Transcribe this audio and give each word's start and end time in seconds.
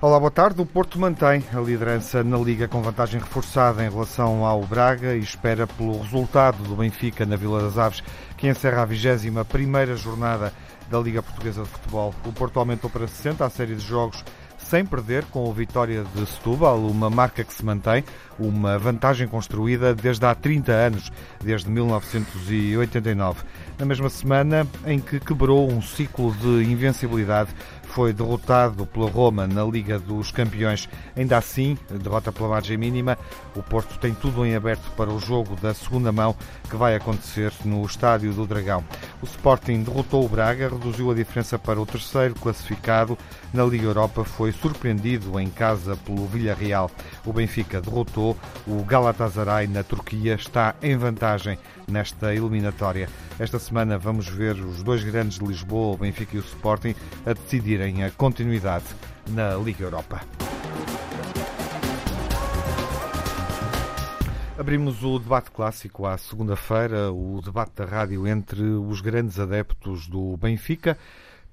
Olá, 0.00 0.20
boa 0.20 0.30
tarde. 0.30 0.62
O 0.62 0.66
Porto 0.66 0.98
mantém 0.98 1.44
a 1.52 1.60
liderança 1.60 2.22
na 2.22 2.38
Liga 2.38 2.66
com 2.66 2.80
vantagem 2.80 3.20
reforçada 3.20 3.84
em 3.84 3.90
relação 3.90 4.44
ao 4.44 4.62
Braga 4.62 5.14
e 5.14 5.18
espera 5.18 5.66
pelo 5.66 6.00
resultado 6.00 6.62
do 6.62 6.76
Benfica 6.76 7.26
na 7.26 7.36
Vila 7.36 7.60
das 7.60 7.76
Aves, 7.76 8.02
que 8.36 8.48
encerra 8.48 8.82
a 8.82 8.86
21ª 8.86 9.96
jornada 9.96 10.52
da 10.90 10.98
Liga 10.98 11.22
Portuguesa 11.22 11.62
de 11.62 11.68
Futebol. 11.68 12.14
O 12.24 12.32
Porto 12.32 12.58
aumentou 12.58 12.88
para 12.90 13.06
60 13.06 13.44
a 13.44 13.50
série 13.50 13.74
de 13.74 13.84
jogos 13.84 14.24
sem 14.58 14.84
perder 14.84 15.24
com 15.26 15.48
a 15.48 15.54
vitória 15.54 16.04
de 16.14 16.26
Setúbal, 16.26 16.78
uma 16.78 17.08
marca 17.08 17.42
que 17.44 17.54
se 17.54 17.64
mantém, 17.64 18.04
uma 18.38 18.78
vantagem 18.78 19.26
construída 19.26 19.94
desde 19.94 20.26
há 20.26 20.34
30 20.34 20.72
anos, 20.72 21.12
desde 21.42 21.70
1989. 21.70 23.44
Na 23.78 23.86
mesma 23.86 24.10
semana 24.10 24.66
em 24.84 24.98
que 24.98 25.20
quebrou 25.20 25.70
um 25.70 25.80
ciclo 25.80 26.32
de 26.34 26.70
invencibilidade 26.70 27.50
foi 27.88 28.12
derrotado 28.12 28.86
pela 28.86 29.10
Roma 29.10 29.46
na 29.46 29.64
Liga 29.64 29.98
dos 29.98 30.30
Campeões. 30.30 30.88
Ainda 31.16 31.36
assim, 31.36 31.76
derrota 31.90 32.30
pela 32.30 32.50
margem 32.50 32.76
mínima, 32.76 33.18
o 33.56 33.62
Porto 33.62 33.98
tem 33.98 34.14
tudo 34.14 34.44
em 34.46 34.54
aberto 34.54 34.90
para 34.96 35.10
o 35.10 35.18
jogo 35.18 35.56
da 35.56 35.74
segunda 35.74 36.12
mão 36.12 36.36
que 36.68 36.76
vai 36.76 36.94
acontecer 36.94 37.52
no 37.64 37.84
Estádio 37.84 38.32
do 38.32 38.46
Dragão. 38.46 38.84
O 39.22 39.24
Sporting 39.24 39.82
derrotou 39.82 40.24
o 40.24 40.28
Braga, 40.28 40.68
reduziu 40.68 41.10
a 41.10 41.14
diferença 41.14 41.58
para 41.58 41.80
o 41.80 41.86
terceiro 41.86 42.34
classificado. 42.34 43.18
Na 43.52 43.64
Liga 43.64 43.86
Europa 43.86 44.24
foi 44.24 44.52
surpreendido 44.52 45.40
em 45.40 45.48
casa 45.48 45.96
pelo 45.96 46.26
Villarreal. 46.26 46.90
O 47.24 47.32
Benfica 47.32 47.80
derrotou 47.80 48.36
o 48.66 48.84
Galatasaray 48.84 49.66
na 49.66 49.82
Turquia, 49.82 50.34
está 50.34 50.74
em 50.82 50.96
vantagem 50.96 51.58
nesta 51.90 52.34
eliminatória. 52.34 53.08
Esta 53.38 53.58
semana 53.58 53.98
vamos 53.98 54.28
ver 54.28 54.54
os 54.56 54.82
dois 54.82 55.02
grandes 55.02 55.38
de 55.38 55.44
Lisboa, 55.44 55.94
o 55.94 55.98
Benfica 55.98 56.36
e 56.36 56.38
o 56.38 56.42
Sporting, 56.42 56.94
a 57.26 57.32
decidirem 57.32 58.04
a 58.04 58.10
continuidade 58.10 58.86
na 59.28 59.54
Liga 59.56 59.84
Europa. 59.84 60.20
Abrimos 64.58 65.04
o 65.04 65.20
debate 65.20 65.52
clássico 65.52 66.04
à 66.04 66.18
segunda-feira, 66.18 67.12
o 67.12 67.40
debate 67.40 67.74
da 67.76 67.84
rádio 67.84 68.26
entre 68.26 68.60
os 68.60 69.00
grandes 69.00 69.38
adeptos 69.38 70.08
do 70.08 70.36
Benfica. 70.36 70.98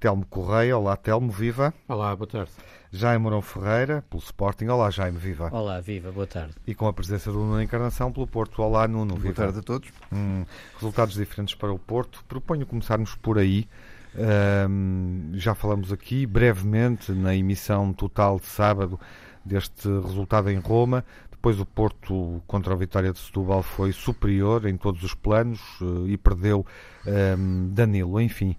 Telmo 0.06 0.24
Correia, 0.24 0.78
olá 0.78 0.96
Telmo, 0.96 1.32
viva. 1.32 1.74
Olá, 1.88 2.14
boa 2.14 2.28
tarde. 2.28 2.52
Jaime 2.92 3.20
Mourão 3.20 3.42
Ferreira, 3.42 4.04
pelo 4.08 4.22
Sporting, 4.22 4.66
olá 4.66 4.88
Jaime, 4.88 5.18
viva. 5.18 5.50
Olá, 5.52 5.80
viva, 5.80 6.12
boa 6.12 6.28
tarde. 6.28 6.54
E 6.64 6.76
com 6.76 6.86
a 6.86 6.92
presença 6.92 7.32
do 7.32 7.38
Nuno 7.38 7.60
Encarnação 7.60 8.12
pelo 8.12 8.24
Porto, 8.24 8.62
olá 8.62 8.86
Nuno, 8.86 9.16
viva. 9.16 9.24
Boa 9.24 9.34
tarde 9.34 9.58
a 9.58 9.62
todos. 9.62 9.88
Hum, 10.12 10.44
resultados 10.74 11.16
diferentes 11.16 11.56
para 11.56 11.72
o 11.72 11.78
Porto, 11.80 12.24
proponho 12.28 12.64
começarmos 12.64 13.16
por 13.16 13.36
aí. 13.36 13.68
Um, 14.14 15.32
já 15.34 15.56
falamos 15.56 15.90
aqui 15.92 16.24
brevemente 16.24 17.10
na 17.10 17.34
emissão 17.34 17.92
total 17.92 18.38
de 18.38 18.46
sábado 18.46 19.00
deste 19.44 19.88
resultado 19.88 20.48
em 20.52 20.58
Roma. 20.58 21.04
Depois 21.32 21.58
o 21.58 21.66
Porto 21.66 22.40
contra 22.46 22.74
a 22.74 22.76
vitória 22.76 23.12
de 23.12 23.18
Setúbal 23.18 23.60
foi 23.60 23.90
superior 23.90 24.66
em 24.66 24.76
todos 24.76 25.02
os 25.02 25.14
planos 25.14 25.60
uh, 25.80 26.06
e 26.06 26.16
perdeu 26.16 26.64
um, 27.36 27.70
Danilo. 27.74 28.20
Enfim, 28.20 28.56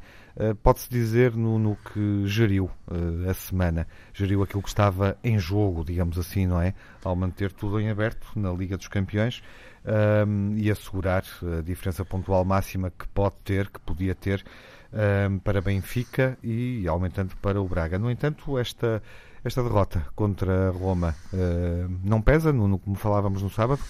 pode-se 0.61 0.89
dizer 0.89 1.35
no, 1.35 1.57
no, 1.57 1.75
que 1.75 2.27
geriu 2.27 2.69
uh, 2.87 3.29
a 3.29 3.33
semana. 3.33 3.87
Geriu 4.13 4.43
aquilo 4.43 4.61
que 4.61 4.69
estava 4.69 5.17
em 5.23 5.39
jogo, 5.39 5.83
digamos 5.83 6.17
assim, 6.17 6.45
não 6.45 6.61
é? 6.61 6.73
Ao 7.03 7.15
manter 7.15 7.51
tudo 7.51 7.79
em 7.79 7.89
aberto 7.89 8.27
na 8.35 8.51
Liga 8.51 8.77
dos 8.77 8.87
Campeões 8.87 9.41
um, 10.27 10.55
e 10.55 10.69
assegurar 10.69 11.23
a 11.57 11.61
diferença 11.61 12.03
pontual 12.05 12.43
máxima 12.45 12.91
que 12.91 13.07
pode 13.07 13.35
ter, 13.43 13.69
que 13.69 13.79
podia 13.79 14.13
ter 14.13 14.43
um, 15.29 15.39
para 15.39 15.61
Benfica 15.61 16.37
e 16.43 16.87
aumentando 16.87 17.35
para 17.37 17.61
o 17.61 17.67
Braga. 17.67 17.97
No 17.97 18.11
entanto, 18.11 18.57
esta 18.57 19.01
esta 19.43 19.63
derrota 19.63 20.05
contra 20.13 20.71
Roma 20.71 21.15
uh, 21.33 21.99
não 22.03 22.21
pesa, 22.21 22.51
no, 22.51 22.67
no, 22.67 22.77
como 22.77 22.95
falávamos 22.95 23.41
no 23.41 23.49
sábado? 23.49 23.81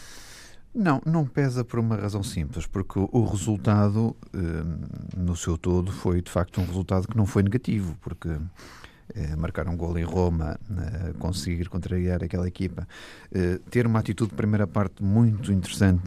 Não, 0.78 1.02
não 1.04 1.26
pesa 1.26 1.66
por 1.66 1.80
uma 1.80 1.96
razão 1.96 2.22
simples, 2.22 2.68
porque 2.68 3.00
o, 3.00 3.26
resultado, 3.26 4.16
uh, 4.32 5.20
no 5.20 5.36
seu 5.36 5.58
todo, 5.58 5.92
foi 5.92 6.22
de 6.22 6.30
facto 6.30 6.62
um 6.62 6.66
resultado 6.68 7.08
que 7.08 7.18
não 7.18 7.26
foi 7.26 7.42
negativo, 7.42 7.98
porque 8.00 8.30
uh, 8.30 8.40
marcar 9.40 9.68
um 9.68 9.76
gol 9.76 9.98
em 9.98 10.04
Roma, 10.04 10.56
conseguir 11.18 11.68
contrariar 11.68 12.24
aquela 12.24 12.48
equipa, 12.48 12.88
ter 13.72 13.88
uma 13.88 13.98
atitude 13.98 14.30
de 14.30 14.36
primeira 14.36 14.68
parte 14.68 15.04
muito 15.04 15.52
interessante 15.52 16.04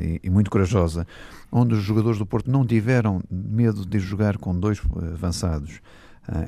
e, 0.00 0.20
e, 0.22 0.30
muito 0.30 0.52
corajosa, 0.52 1.04
onde 1.50 1.74
os 1.74 1.82
jogadores 1.82 2.20
do 2.20 2.24
Porto 2.24 2.48
não 2.48 2.64
tiveram 2.64 3.20
medo 3.28 3.84
de 3.84 3.98
jogar 3.98 4.38
com 4.38 4.56
dois 4.56 4.80
avançados 5.14 5.80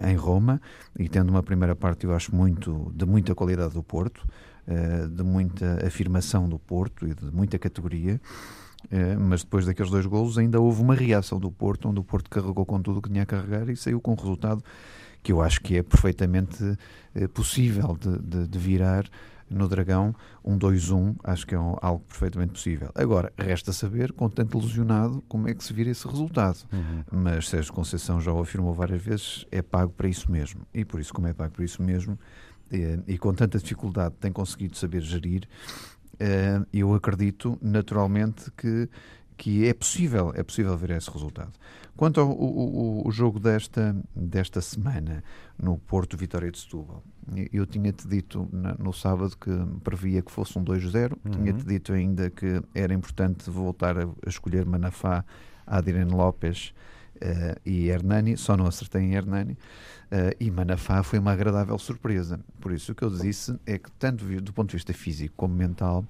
em 0.09 0.15
Roma 0.15 0.61
e 0.97 1.09
tendo 1.09 1.31
uma 1.31 1.43
primeira 1.43 1.75
parte, 1.75 2.05
eu 2.05 2.15
acho, 2.15 2.33
muito 2.33 2.93
de 2.95 3.05
muita 3.05 3.35
qualidade 3.35 3.75
do 3.75 3.83
Porto, 3.83 4.25
uh, 4.69 5.09
de 5.09 5.23
muita 5.23 5.87
afirmação 5.87 6.49
do 6.49 6.59
Porto 6.59 7.07
e 7.07 7.15
de 7.15 7.27
muita 7.27 7.59
categoria. 7.59 8.21
Uh, 8.85 9.19
mas 9.19 9.43
depois 9.43 9.65
daqueles 9.65 9.91
dois 9.91 10.05
golos 10.07 10.37
ainda 10.37 10.61
houve 10.61 10.83
uma 10.83 10.95
reação 10.95 11.39
do 11.39 11.51
Porto, 11.51 11.89
onde 11.89 12.01
o 12.01 12.05
Porto 12.05 12.29
carregou 12.29 12.67
com 12.67 12.81
tudo 12.81 12.99
o 12.99 13.03
que 13.03 13.09
tinha 13.09 13.23
a 13.23 13.27
carregar 13.27 13.69
e 13.69 13.77
saiu 13.77 14.01
com 14.01 14.13
um 14.13 14.17
resultado 14.17 14.63
que 15.23 15.33
eu 15.33 15.41
acho 15.41 15.63
que 15.63 15.79
é 15.79 15.83
perfeitamente 15.83 16.59
possível 17.33 17.97
de, 17.99 18.19
de, 18.19 18.47
de 18.47 18.59
virar 18.59 19.09
no 19.49 19.69
Dragão, 19.69 20.15
um 20.45 20.59
2-1, 20.59 21.17
acho 21.23 21.47
que 21.47 21.55
é 21.55 21.59
um, 21.59 21.77
algo 21.81 22.05
perfeitamente 22.05 22.53
possível. 22.53 22.91
Agora, 22.95 23.33
resta 23.39 23.73
saber, 23.73 24.13
com 24.13 24.29
tanto 24.29 24.59
ilusionado, 24.59 25.23
como 25.29 25.49
é 25.49 25.55
que 25.55 25.63
se 25.63 25.73
vira 25.73 25.91
esse 25.91 26.07
resultado. 26.07 26.59
Uhum. 26.73 27.05
Mas 27.11 27.49
Sérgio 27.49 27.73
Conceição 27.73 28.21
já 28.21 28.33
o 28.33 28.41
afirmou 28.41 28.73
várias 28.73 29.03
vezes, 29.03 29.47
é 29.51 29.63
pago 29.63 29.93
para 29.93 30.09
isso 30.09 30.31
mesmo. 30.31 30.63
E 30.73 30.85
por 30.85 31.01
isso, 31.01 31.13
como 31.13 31.27
é 31.27 31.33
pago 31.33 31.53
para 31.53 31.65
isso 31.65 31.83
mesmo, 31.83 32.19
e 33.07 33.19
com 33.19 33.33
tanta 33.35 33.59
dificuldade 33.59 34.15
tem 34.21 34.33
conseguido 34.33 34.77
saber 34.77 35.01
gerir, 35.03 35.49
é, 36.19 36.61
eu 36.73 36.95
acredito 36.95 37.59
naturalmente 37.61 38.51
que, 38.57 38.89
que 39.37 39.67
é 39.67 39.75
possível, 39.75 40.33
é 40.35 40.43
possível 40.43 40.77
ver 40.77 40.91
esse 40.91 41.11
resultado. 41.11 41.53
Quanto 41.97 42.21
ao 42.21 42.29
o, 42.29 43.09
jogo 43.13 43.39
desta, 43.39 43.97
desta 44.15 44.61
semana 44.61 45.23
no 45.57 45.79
Porto 45.79 46.17
Vitória 46.17 46.51
de 46.51 46.59
Setúbal, 46.59 47.05
eu 47.53 47.65
tinha-te 47.67 48.09
dito 48.09 48.49
no 48.79 48.93
sábado 48.93 49.37
que 49.37 49.51
previa 49.85 50.21
que 50.21 50.33
fosse 50.33 50.59
um 50.59 50.65
2-0, 50.65 51.13
uhum. 51.13 51.31
tinha-te 51.31 51.65
dito 51.65 51.93
ainda 51.93 52.31
que 52.31 52.61
era 52.75 52.93
importante 52.93 53.49
voltar 53.49 53.97
a, 53.97 54.05
a 54.05 54.29
escolher 54.29 54.67
Manafá, 54.67 55.25
Adriano 55.65 56.17
Lopes 56.17 56.75
uh, 57.25 57.61
e 57.65 57.89
Hernani, 57.89 58.37
só 58.37 58.57
não 58.57 58.67
acertei 58.67 59.03
em 59.03 59.15
Hernani, 59.15 59.53
uh, 59.53 60.37
e 60.39 60.51
Manafá 60.51 61.03
foi 61.03 61.19
uma 61.19 61.33
agradável 61.33 61.79
surpresa. 61.79 62.39
Por 62.61 62.73
isso 62.73 62.93
o 62.93 62.95
que 62.95 63.03
eu 63.03 63.11
disse 63.11 63.59
é 63.67 63.79
que, 63.79 63.91
tanto 63.93 64.25
do 64.41 64.53
ponto 64.53 64.71
de 64.71 64.77
vista 64.77 64.93
físico 64.93 65.35
como 65.37 65.55
mental, 65.55 66.05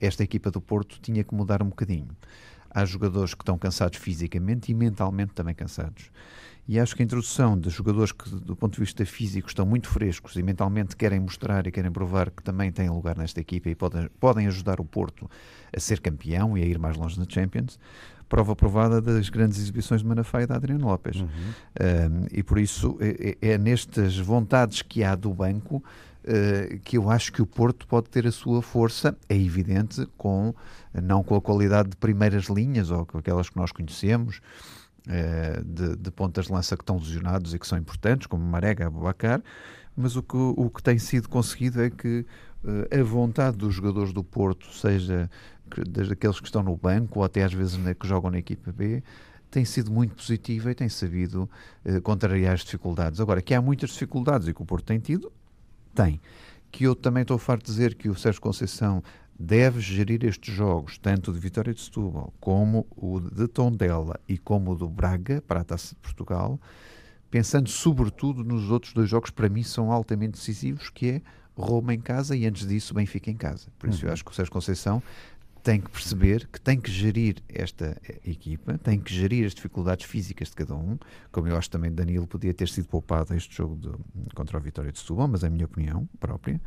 esta 0.00 0.22
equipa 0.22 0.50
do 0.50 0.60
Porto 0.60 0.98
tinha 1.00 1.24
que 1.24 1.34
mudar 1.34 1.62
um 1.62 1.68
bocadinho. 1.68 2.08
Há 2.70 2.84
jogadores 2.84 3.34
que 3.34 3.42
estão 3.42 3.58
cansados 3.58 3.98
fisicamente 3.98 4.70
e 4.70 4.74
mentalmente 4.74 5.32
também 5.32 5.54
cansados. 5.54 6.10
E 6.70 6.78
acho 6.78 6.94
que 6.94 7.02
a 7.02 7.04
introdução 7.04 7.58
de 7.58 7.68
jogadores 7.68 8.12
que, 8.12 8.30
do 8.30 8.54
ponto 8.54 8.74
de 8.74 8.78
vista 8.78 9.04
físico, 9.04 9.48
estão 9.48 9.66
muito 9.66 9.88
frescos 9.88 10.36
e 10.36 10.42
mentalmente 10.44 10.94
querem 10.94 11.18
mostrar 11.18 11.66
e 11.66 11.72
querem 11.72 11.90
provar 11.90 12.30
que 12.30 12.44
também 12.44 12.70
têm 12.70 12.88
lugar 12.88 13.16
nesta 13.16 13.40
equipa 13.40 13.68
e 13.70 13.74
podem, 13.74 14.08
podem 14.20 14.46
ajudar 14.46 14.78
o 14.78 14.84
Porto 14.84 15.28
a 15.76 15.80
ser 15.80 15.98
campeão 15.98 16.56
e 16.56 16.62
a 16.62 16.64
ir 16.64 16.78
mais 16.78 16.96
longe 16.96 17.18
na 17.18 17.26
Champions, 17.28 17.76
prova 18.28 18.54
provada 18.54 19.02
das 19.02 19.28
grandes 19.28 19.58
exibições 19.58 20.00
de 20.02 20.06
Manafá 20.06 20.42
e 20.42 20.46
da 20.46 20.54
Adriano 20.54 20.86
Lopes. 20.86 21.16
Uhum. 21.16 21.26
Um, 21.26 22.26
e 22.30 22.40
por 22.40 22.56
isso 22.56 22.96
é, 23.00 23.36
é, 23.42 23.54
é 23.54 23.58
nestas 23.58 24.16
vontades 24.16 24.80
que 24.80 25.02
há 25.02 25.16
do 25.16 25.34
banco 25.34 25.82
Uh, 26.22 26.78
que 26.80 26.98
eu 26.98 27.10
acho 27.10 27.32
que 27.32 27.40
o 27.40 27.46
Porto 27.46 27.86
pode 27.86 28.10
ter 28.10 28.26
a 28.26 28.30
sua 28.30 28.60
força, 28.60 29.16
é 29.26 29.34
evidente, 29.34 30.06
com 30.18 30.54
não 30.92 31.22
com 31.22 31.34
a 31.34 31.40
qualidade 31.40 31.88
de 31.88 31.96
primeiras 31.96 32.44
linhas 32.44 32.90
ou 32.90 33.06
com 33.06 33.16
aquelas 33.16 33.48
que 33.48 33.56
nós 33.56 33.72
conhecemos, 33.72 34.42
de, 35.64 35.96
de, 35.96 36.10
pontas 36.10 36.46
de 36.46 36.52
lança 36.52 36.76
que 36.76 36.82
estão 36.82 36.98
lesionados 36.98 37.54
e 37.54 37.58
que 37.58 37.66
são 37.66 37.78
importantes, 37.78 38.26
como 38.26 38.44
Marega, 38.44 38.86
Abubacar, 38.86 39.42
mas 39.96 40.16
o 40.16 40.22
que, 40.22 40.36
o 40.36 40.70
que 40.70 40.82
tem 40.82 40.98
sido 40.98 41.28
conseguido 41.28 41.82
é 41.82 41.90
que 41.90 42.24
uh, 42.64 43.00
a 43.00 43.02
vontade 43.02 43.56
dos 43.56 43.74
jogadores 43.74 44.12
do 44.12 44.22
Porto, 44.22 44.72
seja 44.72 45.30
desde 45.88 46.12
aqueles 46.12 46.40
que 46.40 46.46
estão 46.46 46.62
no 46.62 46.76
banco 46.76 47.20
ou 47.20 47.24
até 47.24 47.44
às 47.44 47.52
vezes 47.52 47.78
que 47.98 48.06
jogam 48.06 48.30
na 48.30 48.38
equipa 48.38 48.72
B, 48.72 49.02
tem 49.50 49.64
sido 49.64 49.90
muito 49.90 50.14
positiva 50.14 50.70
e 50.70 50.74
tem 50.74 50.88
sabido 50.88 51.48
contrariar 52.02 52.54
as 52.54 52.60
dificuldades. 52.60 53.20
Agora, 53.20 53.42
que 53.42 53.52
há 53.52 53.60
muitas 53.60 53.90
dificuldades 53.90 54.46
e 54.48 54.54
que 54.54 54.62
o 54.62 54.64
Porto 54.64 54.86
tem 54.86 54.98
tido, 54.98 55.32
tem. 55.94 56.20
Que 56.70 56.84
eu 56.84 56.94
também 56.94 57.22
estou 57.22 57.38
farto 57.38 57.66
de 57.66 57.72
dizer 57.72 57.94
que 57.94 58.08
o 58.08 58.14
Sérgio 58.14 58.40
Conceição 58.40 59.02
deve 59.42 59.80
gerir 59.80 60.22
estes 60.26 60.54
jogos, 60.54 60.98
tanto 60.98 61.32
de 61.32 61.38
Vitória 61.38 61.72
de 61.72 61.80
Setúbal, 61.80 62.30
como 62.38 62.86
o 62.94 63.18
de 63.18 63.48
Tondela 63.48 64.20
e 64.28 64.36
como 64.36 64.72
o 64.72 64.74
do 64.74 64.86
Braga, 64.86 65.40
para 65.40 65.60
a 65.60 65.64
Taça 65.64 65.94
de 65.94 66.00
Portugal, 66.02 66.60
pensando 67.30 67.70
sobretudo 67.70 68.44
nos 68.44 68.70
outros 68.70 68.92
dois 68.92 69.08
jogos, 69.08 69.30
para 69.30 69.48
mim 69.48 69.62
são 69.62 69.90
altamente 69.90 70.32
decisivos, 70.32 70.90
que 70.90 71.08
é 71.08 71.22
Roma 71.56 71.94
em 71.94 72.00
casa 72.00 72.36
e 72.36 72.46
antes 72.46 72.68
disso 72.68 72.92
Benfica 72.92 73.30
em 73.30 73.36
casa. 73.36 73.68
Por 73.78 73.88
isso 73.88 74.02
uhum. 74.02 74.08
eu 74.08 74.12
acho 74.12 74.22
que 74.22 74.30
o 74.30 74.34
Sérgio 74.34 74.52
Conceição 74.52 75.02
tem 75.62 75.80
que 75.80 75.90
perceber 75.90 76.46
que 76.52 76.60
tem 76.60 76.78
que 76.78 76.90
gerir 76.90 77.36
esta 77.48 77.96
equipa, 78.26 78.76
tem 78.78 79.00
que 79.00 79.12
gerir 79.12 79.46
as 79.46 79.54
dificuldades 79.54 80.04
físicas 80.06 80.48
de 80.48 80.56
cada 80.56 80.74
um, 80.74 80.98
como 81.32 81.48
eu 81.48 81.56
acho 81.56 81.70
também 81.70 81.90
Danilo 81.90 82.26
podia 82.26 82.52
ter 82.52 82.68
sido 82.68 82.88
poupado 82.88 83.34
este 83.34 83.56
jogo 83.56 83.76
de, 83.76 83.90
contra 84.34 84.58
a 84.58 84.60
Vitória 84.60 84.92
de 84.92 84.98
Setúbal, 84.98 85.28
mas 85.28 85.44
é 85.44 85.46
a 85.46 85.50
minha 85.50 85.64
opinião 85.64 86.08
própria, 86.18 86.60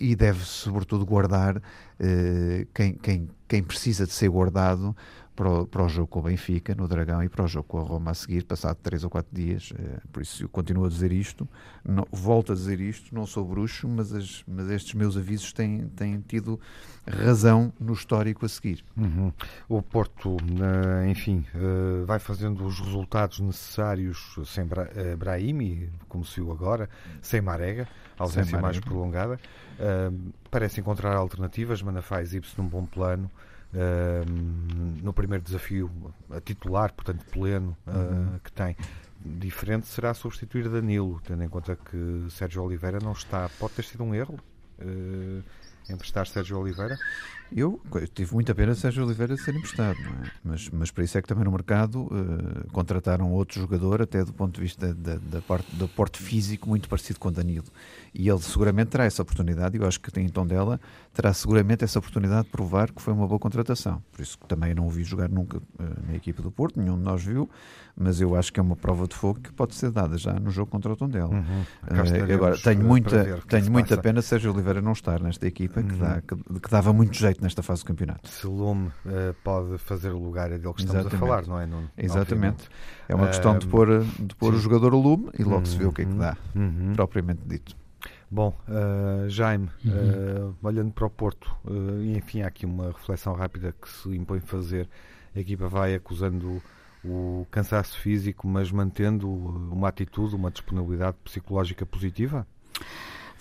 e 0.00 0.16
deve 0.16 0.44
sobretudo 0.44 1.06
guardar 1.06 1.62
uh, 2.00 2.66
quem, 2.74 2.94
quem, 2.94 3.28
quem 3.48 3.62
precisa 3.62 4.06
de 4.06 4.12
ser 4.12 4.28
guardado 4.28 4.94
para 5.36 5.50
o, 5.50 5.66
para 5.66 5.84
o 5.84 5.88
jogo 5.88 6.08
com 6.08 6.20
o 6.20 6.22
Benfica, 6.22 6.74
no 6.74 6.88
Dragão, 6.88 7.22
e 7.22 7.28
para 7.28 7.44
o 7.44 7.46
jogo 7.46 7.68
com 7.68 7.78
a 7.78 7.82
Roma 7.82 8.10
a 8.10 8.14
seguir, 8.14 8.44
passado 8.44 8.78
3 8.82 9.04
ou 9.04 9.10
4 9.10 9.30
dias. 9.32 9.72
Eh, 9.78 10.00
por 10.10 10.22
isso 10.22 10.42
eu 10.42 10.48
continuo 10.48 10.86
a 10.86 10.88
dizer 10.88 11.12
isto, 11.12 11.46
não, 11.84 12.06
volto 12.10 12.52
a 12.52 12.54
dizer 12.54 12.80
isto, 12.80 13.14
não 13.14 13.26
sou 13.26 13.44
bruxo, 13.44 13.86
mas, 13.86 14.12
as, 14.12 14.42
mas 14.48 14.70
estes 14.70 14.94
meus 14.94 15.16
avisos 15.16 15.52
têm, 15.52 15.88
têm 15.88 16.18
tido 16.26 16.58
razão 17.06 17.72
no 17.78 17.92
histórico 17.92 18.46
a 18.46 18.48
seguir. 18.48 18.82
Uhum. 18.96 19.30
O 19.68 19.82
Porto, 19.82 20.38
enfim, 21.08 21.44
eh, 21.54 22.04
vai 22.06 22.18
fazendo 22.18 22.64
os 22.64 22.80
resultados 22.80 23.38
necessários 23.38 24.36
sem 24.46 24.64
Bra 24.64 24.88
eh, 24.96 25.14
Brahimi, 25.14 25.90
como 26.08 26.24
se 26.24 26.36
viu 26.40 26.50
agora, 26.50 26.88
sem 27.20 27.42
Marega, 27.42 27.86
ausência 28.18 28.58
mais 28.58 28.80
prolongada. 28.80 29.38
Parece 30.50 30.80
encontrar 30.80 31.14
alternativas, 31.14 31.82
Manafá 31.82 32.20
exibe-se 32.22 32.56
num 32.58 32.66
bom 32.66 32.86
plano 32.86 33.30
no 35.02 35.12
primeiro 35.12 35.44
desafio 35.44 35.90
a 36.30 36.40
titular, 36.40 36.92
portanto 36.92 37.24
pleno, 37.30 37.76
ah, 37.86 37.90
uhum. 37.90 38.36
uh, 38.36 38.40
que 38.40 38.52
tem. 38.52 38.76
Diferente 39.20 39.86
será 39.86 40.14
substituir 40.14 40.68
Danilo, 40.68 41.20
tendo 41.24 41.42
em 41.42 41.48
conta 41.48 41.76
que 41.76 42.26
Sérgio 42.30 42.62
Oliveira 42.62 42.98
não 43.00 43.12
está. 43.12 43.48
Pode 43.58 43.74
ter 43.74 43.84
sido 43.84 44.04
um 44.04 44.14
erro 44.14 44.38
uh, 44.78 45.42
emprestar 45.90 46.26
Sérgio 46.26 46.58
Oliveira? 46.58 46.96
Eu, 47.54 47.80
eu, 47.94 48.08
tive 48.08 48.34
muita 48.34 48.54
pena 48.54 48.72
de 48.72 48.80
Sérgio 48.80 49.04
Oliveira 49.04 49.36
ser 49.36 49.54
emprestado, 49.54 49.98
é? 49.98 50.30
mas, 50.42 50.68
mas 50.70 50.90
para 50.90 51.04
isso 51.04 51.16
é 51.16 51.22
que 51.22 51.28
também 51.28 51.44
no 51.44 51.52
mercado 51.52 52.02
uh, 52.02 52.70
contrataram 52.72 53.32
outro 53.32 53.60
jogador, 53.60 54.02
até 54.02 54.24
do 54.24 54.32
ponto 54.32 54.56
de 54.56 54.60
vista 54.62 54.92
da, 54.94 55.16
da, 55.16 55.40
parte, 55.40 55.74
do 55.76 55.86
porte 55.86 56.20
físico, 56.20 56.68
muito 56.68 56.88
parecido 56.88 57.20
com 57.20 57.30
Danilo. 57.30 57.66
E 58.12 58.28
ele 58.28 58.40
seguramente 58.40 58.88
terá 58.88 59.04
essa 59.04 59.22
oportunidade, 59.22 59.76
e 59.76 59.80
eu 59.80 59.86
acho 59.86 60.00
que 60.00 60.10
tem 60.10 60.28
tom 60.28 60.46
dela, 60.46 60.80
terá 61.14 61.32
seguramente 61.32 61.84
essa 61.84 61.98
oportunidade 61.98 62.46
de 62.46 62.50
provar 62.50 62.90
que 62.90 63.00
foi 63.00 63.12
uma 63.12 63.26
boa 63.26 63.38
contratação. 63.38 64.02
Por 64.12 64.22
isso 64.22 64.38
que 64.38 64.46
também 64.46 64.74
não 64.74 64.86
o 64.86 64.90
vi 64.90 65.04
jogar 65.04 65.28
nunca 65.28 65.58
uh, 65.58 65.62
na 66.06 66.16
equipa 66.16 66.42
do 66.42 66.50
Porto, 66.50 66.80
nenhum 66.80 66.96
de 66.96 67.04
nós 67.04 67.22
viu, 67.22 67.48
mas 67.96 68.20
eu 68.20 68.34
acho 68.34 68.52
que 68.52 68.60
é 68.60 68.62
uma 68.62 68.76
prova 68.76 69.06
de 69.06 69.14
fogo 69.14 69.40
que 69.40 69.52
pode 69.52 69.74
ser 69.74 69.90
dada 69.90 70.18
já 70.18 70.34
no 70.34 70.50
jogo 70.50 70.70
contra 70.70 70.92
o 70.92 70.96
Tondela. 70.96 71.30
Uhum. 71.30 71.62
Uh, 71.84 72.34
agora, 72.34 72.58
tenho 72.58 72.84
muita, 72.84 73.40
tenho 73.48 73.70
muita 73.70 73.96
pena 73.96 74.20
Sérgio 74.20 74.52
Oliveira 74.52 74.82
não 74.82 74.92
estar 74.92 75.20
nesta 75.20 75.46
equipa, 75.46 75.80
uhum. 75.80 75.88
que, 75.88 75.94
dá, 75.94 76.20
que, 76.20 76.60
que 76.60 76.70
dava 76.70 76.92
muito 76.92 77.16
jeito 77.16 77.35
nesta 77.40 77.62
fase 77.62 77.82
do 77.82 77.86
campeonato. 77.86 78.28
Se 78.28 78.46
Lume 78.46 78.88
uh, 78.88 79.34
pode 79.42 79.78
fazer 79.78 80.10
o 80.10 80.18
lugar 80.18 80.50
é 80.50 80.58
dele 80.58 80.72
que 80.74 80.80
estamos 80.80 81.00
Exatamente. 81.00 81.16
a 81.16 81.18
falar, 81.18 81.46
não 81.46 81.60
é? 81.60 81.66
Exatamente. 81.96 82.68
É 83.08 83.14
uma 83.14 83.28
questão 83.28 83.58
de 83.58 83.66
pôr, 83.66 84.04
de 84.04 84.34
pôr 84.34 84.54
o 84.54 84.58
jogador 84.58 84.92
a 84.92 84.96
lume 84.96 85.30
e 85.38 85.42
logo 85.42 85.66
se 85.66 85.76
vê 85.76 85.84
o 85.84 85.92
que 85.92 86.02
é 86.02 86.04
que 86.04 86.10
uhum. 86.10 86.18
dá, 86.18 86.36
uhum. 86.54 86.92
propriamente 86.94 87.42
dito. 87.46 87.76
Bom, 88.30 88.56
uh, 88.68 89.28
Jaime, 89.28 89.70
uhum. 89.84 90.50
uh, 90.50 90.56
olhando 90.62 90.92
para 90.92 91.06
o 91.06 91.10
Porto, 91.10 91.54
uh, 91.64 92.02
enfim, 92.16 92.42
há 92.42 92.48
aqui 92.48 92.66
uma 92.66 92.88
reflexão 92.88 93.34
rápida 93.34 93.72
que 93.80 93.88
se 93.88 94.08
impõe 94.10 94.40
fazer. 94.40 94.88
A 95.34 95.38
equipa 95.38 95.68
vai 95.68 95.94
acusando 95.94 96.60
o 97.04 97.46
cansaço 97.50 98.00
físico, 98.00 98.48
mas 98.48 98.72
mantendo 98.72 99.28
uma 99.30 99.88
atitude, 99.88 100.34
uma 100.34 100.50
disponibilidade 100.50 101.16
psicológica 101.22 101.86
positiva? 101.86 102.46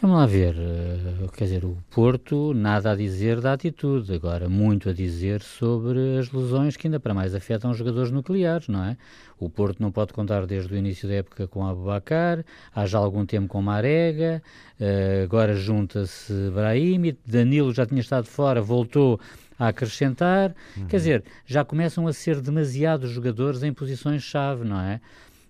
Vamos 0.02 0.18
lá 0.18 0.26
ver, 0.26 0.56
eh, 0.58 1.28
quer 1.34 1.46
dizer, 1.46 1.64
o 1.64 1.78
Porto 1.90 2.54
nada 2.54 2.92
a 2.92 2.96
dizer 2.96 3.40
da 3.40 3.54
atitude, 3.54 4.14
agora 4.14 4.50
muito 4.50 4.90
a 4.90 4.94
dizer 4.94 5.42
sobre 5.42 6.18
as 6.20 6.30
lesões 6.34 6.76
que 6.76 6.86
ainda 6.86 7.00
para 7.00 7.14
mais 7.14 7.34
afetam 7.34 7.72
os 7.72 7.78
jogadores 7.78 8.12
nucleares, 8.12 8.68
não 8.68 8.84
é? 8.84 8.98
O 9.40 9.50
Porto 9.50 9.82
não 9.82 9.94
pode 9.94 10.12
contar 10.12 10.46
desde 10.46 10.74
o 10.74 10.78
início 10.78 11.08
da 11.08 11.16
época 11.16 11.48
com 11.48 11.66
Abubacar, 11.66 12.44
há 12.76 12.86
já 12.86 12.98
algum 12.98 13.26
tempo 13.26 13.48
com 13.48 13.62
Marega, 13.62 14.44
eh, 14.78 15.22
agora 15.24 15.56
junta-se 15.56 16.34
Brahimi, 16.54 17.18
Danilo 17.26 17.74
já 17.74 17.86
tinha 17.86 18.02
estado 18.02 18.26
fora, 18.26 18.62
voltou 18.62 19.18
a 19.58 19.70
acrescentar, 19.70 20.54
uhum. 20.76 20.88
quer 20.88 20.98
dizer, 20.98 21.24
já 21.46 21.64
começam 21.64 22.06
a 22.06 22.12
ser 22.12 22.42
demasiados 22.42 23.10
jogadores 23.12 23.64
em 23.64 23.74
posições-chave, 23.74 24.66
não 24.66 24.80
é? 24.82 25.00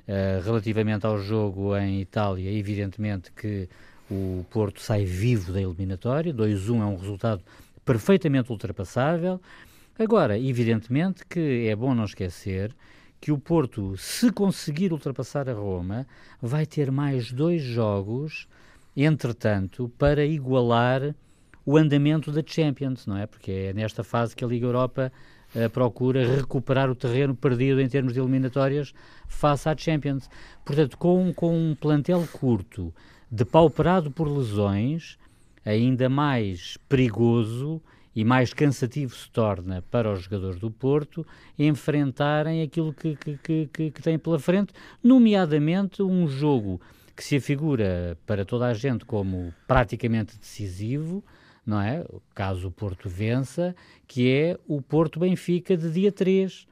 Uh, 0.07 0.39
relativamente 0.45 1.03
ao 1.03 1.17
jogo 1.17 1.75
em 1.75 1.99
Itália, 1.99 2.51
evidentemente 2.51 3.31
que 3.31 3.67
o 4.09 4.45
Porto 4.49 4.81
sai 4.81 5.05
vivo 5.05 5.51
da 5.51 5.61
eliminatória, 5.61 6.33
2-1 6.33 6.81
é 6.81 6.85
um 6.85 6.95
resultado 6.95 7.43
perfeitamente 7.83 8.51
ultrapassável. 8.51 9.41
Agora, 9.97 10.37
evidentemente 10.37 11.25
que 11.25 11.67
é 11.67 11.75
bom 11.75 11.93
não 11.95 12.05
esquecer 12.05 12.75
que 13.19 13.31
o 13.31 13.39
Porto, 13.39 13.97
se 13.97 14.31
conseguir 14.31 14.91
ultrapassar 14.91 15.49
a 15.49 15.53
Roma, 15.53 16.05
vai 16.41 16.65
ter 16.65 16.91
mais 16.91 17.31
dois 17.31 17.61
jogos, 17.61 18.47
entretanto, 18.95 19.91
para 19.97 20.25
igualar 20.25 21.15
o 21.65 21.77
andamento 21.77 22.31
da 22.31 22.43
Champions, 22.45 23.07
não 23.07 23.17
é? 23.17 23.25
Porque 23.25 23.51
é 23.51 23.73
nesta 23.73 24.03
fase 24.03 24.35
que 24.35 24.45
a 24.45 24.47
Liga 24.47 24.67
Europa 24.67 25.11
uh, 25.55 25.69
procura 25.71 26.35
recuperar 26.35 26.89
o 26.91 26.95
terreno 26.95 27.35
perdido 27.35 27.81
em 27.81 27.89
termos 27.89 28.13
de 28.13 28.19
eliminatórias 28.19 28.93
face 29.27 29.67
à 29.67 29.75
Champions. 29.75 30.29
Portanto, 30.63 30.95
com, 30.97 31.33
com 31.33 31.57
um 31.57 31.73
plantel 31.73 32.27
curto, 32.31 32.93
depauperado 33.29 34.11
por 34.11 34.27
lesões, 34.27 35.17
ainda 35.65 36.07
mais 36.09 36.77
perigoso 36.87 37.81
e 38.15 38.23
mais 38.23 38.53
cansativo 38.53 39.13
se 39.13 39.29
torna 39.29 39.83
para 39.91 40.11
os 40.11 40.23
jogadores 40.23 40.59
do 40.59 40.71
Porto 40.71 41.25
enfrentarem 41.59 42.61
aquilo 42.61 42.93
que, 42.93 43.15
que, 43.15 43.67
que, 43.67 43.91
que 43.91 44.01
têm 44.01 44.17
pela 44.17 44.39
frente, 44.39 44.73
nomeadamente 45.03 46.01
um 46.01 46.27
jogo 46.27 46.79
que 47.15 47.23
se 47.23 47.35
afigura 47.37 48.17
para 48.25 48.45
toda 48.45 48.67
a 48.67 48.73
gente 48.73 49.05
como 49.05 49.53
praticamente 49.67 50.37
decisivo, 50.37 51.23
não 51.65 51.81
é? 51.81 52.05
Caso 52.33 52.67
o 52.67 52.71
Porto 52.71 53.09
vença, 53.09 53.75
que 54.07 54.31
é 54.31 54.57
o 54.67 54.81
Porto 54.81 55.19
Benfica 55.19 55.75
de 55.75 55.91
dia 55.91 56.11
3. 56.11 56.67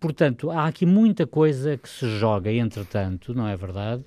Portanto, 0.00 0.50
há 0.50 0.66
aqui 0.66 0.84
muita 0.84 1.26
coisa 1.26 1.78
que 1.78 1.88
se 1.88 2.06
joga, 2.18 2.52
entretanto, 2.52 3.32
não 3.32 3.46
é 3.46 3.56
verdade? 3.56 4.04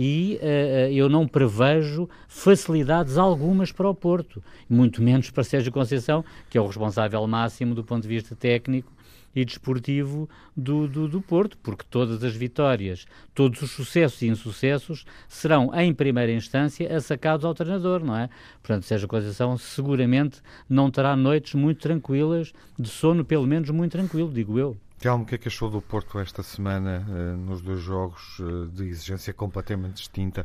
E 0.00 0.38
uh, 0.40 0.92
eu 0.92 1.08
não 1.08 1.26
prevejo 1.26 2.08
facilidades 2.28 3.18
algumas 3.18 3.72
para 3.72 3.88
o 3.88 3.94
Porto, 3.94 4.40
muito 4.70 5.02
menos 5.02 5.28
para 5.28 5.42
Sérgio 5.42 5.72
Conceição, 5.72 6.24
que 6.48 6.56
é 6.56 6.60
o 6.60 6.66
responsável 6.68 7.26
máximo 7.26 7.74
do 7.74 7.82
ponto 7.82 8.02
de 8.02 8.08
vista 8.08 8.36
técnico 8.36 8.92
e 9.34 9.44
desportivo 9.44 10.30
do, 10.56 10.86
do, 10.86 11.08
do, 11.08 11.20
Porto, 11.20 11.58
porque 11.60 11.84
todas 11.90 12.22
as 12.22 12.36
vitórias, 12.36 13.06
todos 13.34 13.60
os 13.60 13.72
sucessos 13.72 14.22
e 14.22 14.28
insucessos 14.28 15.04
serão, 15.26 15.74
em 15.74 15.92
primeira 15.92 16.30
instância, 16.30 16.96
assacados 16.96 17.44
ao 17.44 17.52
treinador, 17.52 18.04
não 18.04 18.16
é? 18.16 18.30
Portanto, 18.62 18.84
Sérgio 18.84 19.08
Conceição 19.08 19.58
seguramente 19.58 20.40
não 20.70 20.92
terá 20.92 21.16
noites 21.16 21.54
muito 21.54 21.80
tranquilas, 21.80 22.52
de 22.78 22.88
sono 22.88 23.24
pelo 23.24 23.48
menos 23.48 23.68
muito 23.70 23.90
tranquilo, 23.90 24.30
digo 24.32 24.60
eu. 24.60 24.76
Telmo, 24.98 25.22
o 25.22 25.26
que 25.26 25.36
é 25.36 25.38
que 25.38 25.46
achou 25.46 25.70
do 25.70 25.80
Porto 25.80 26.18
esta 26.18 26.42
semana 26.42 27.06
uh, 27.08 27.36
nos 27.36 27.62
dois 27.62 27.78
jogos 27.78 28.40
uh, 28.40 28.66
de 28.66 28.88
exigência 28.88 29.32
completamente 29.32 29.98
distinta 29.98 30.44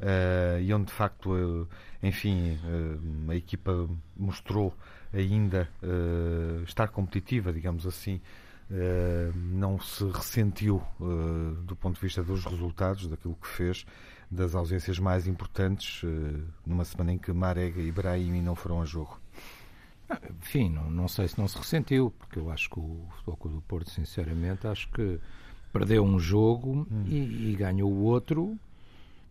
uh, 0.00 0.60
e 0.60 0.74
onde 0.74 0.86
de 0.86 0.92
facto, 0.92 1.68
enfim, 2.02 2.58
a 3.28 3.36
equipa 3.36 3.88
mostrou 4.16 4.74
ainda 5.12 5.68
estar 6.66 6.88
competitiva, 6.88 7.52
digamos 7.52 7.86
assim, 7.86 8.20
não 9.34 9.78
se 9.78 10.04
ressentiu 10.04 10.82
do 11.64 11.76
ponto 11.76 11.94
de 11.94 12.00
vista 12.00 12.22
dos 12.22 12.44
resultados, 12.44 13.06
daquilo 13.06 13.36
que 13.40 13.46
fez, 13.46 13.86
das 14.30 14.54
ausências 14.54 14.98
mais 14.98 15.26
importantes, 15.26 16.02
numa 16.66 16.84
semana 16.84 17.12
em 17.12 17.18
que 17.18 17.32
Marega 17.32 17.80
e 17.80 17.92
Brahimi 17.92 18.42
não 18.42 18.56
foram 18.56 18.82
a 18.82 18.84
jogo? 18.84 19.23
Enfim, 20.40 20.68
não, 20.68 20.90
não 20.90 21.08
sei 21.08 21.28
se 21.28 21.38
não 21.38 21.48
se 21.48 21.56
ressentiu, 21.56 22.12
porque 22.18 22.38
eu 22.38 22.50
acho 22.50 22.68
que 22.68 22.78
o 22.78 23.06
Futebol 23.16 23.52
do 23.52 23.62
Porto, 23.62 23.90
sinceramente, 23.90 24.66
acho 24.66 24.88
que 24.90 25.18
perdeu 25.72 26.04
um 26.04 26.18
jogo 26.18 26.86
hum. 26.90 27.04
e, 27.06 27.50
e, 27.50 27.56
ganhou 27.56 27.90
o 27.90 28.02
outro. 28.02 28.56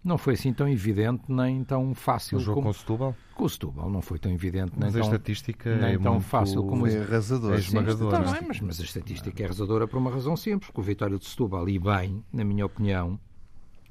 Não 0.03 0.17
foi 0.17 0.33
assim 0.33 0.51
tão 0.51 0.67
evidente 0.67 1.23
nem 1.29 1.63
tão 1.63 1.95
fácil. 1.95 2.37
O 2.37 2.41
jogo 2.41 2.55
como... 2.55 2.65
com 2.65 2.71
o 2.71 2.73
Setúbal? 2.73 3.15
Com 3.33 3.43
o 3.45 3.49
Setúbal 3.49 3.89
não 3.89 4.01
foi 4.01 4.19
tão 4.19 4.31
evidente 4.31 4.73
mas 4.75 4.93
nem 4.93 5.01
a 5.01 5.05
estatística 5.05 5.77
nem 5.77 5.93
é 5.93 5.97
tão 5.97 6.19
fácil 6.19 6.61
como 6.65 6.85
é 6.85 6.97
arrasadora, 6.99 7.55
é 7.55 7.59
esmagadora. 7.59 8.23
Tá 8.23 8.41
mas, 8.45 8.59
mas 8.59 8.81
a 8.81 8.83
estatística 8.83 9.41
é 9.41 9.45
arrasadora 9.45 9.87
por 9.87 9.97
uma 9.97 10.11
razão 10.11 10.35
simples, 10.35 10.67
porque 10.67 10.81
o 10.81 10.83
Vitória 10.83 11.17
de 11.17 11.25
Setúbal, 11.25 11.69
e 11.69 11.79
bem, 11.79 12.21
na 12.33 12.43
minha 12.43 12.65
opinião, 12.65 13.17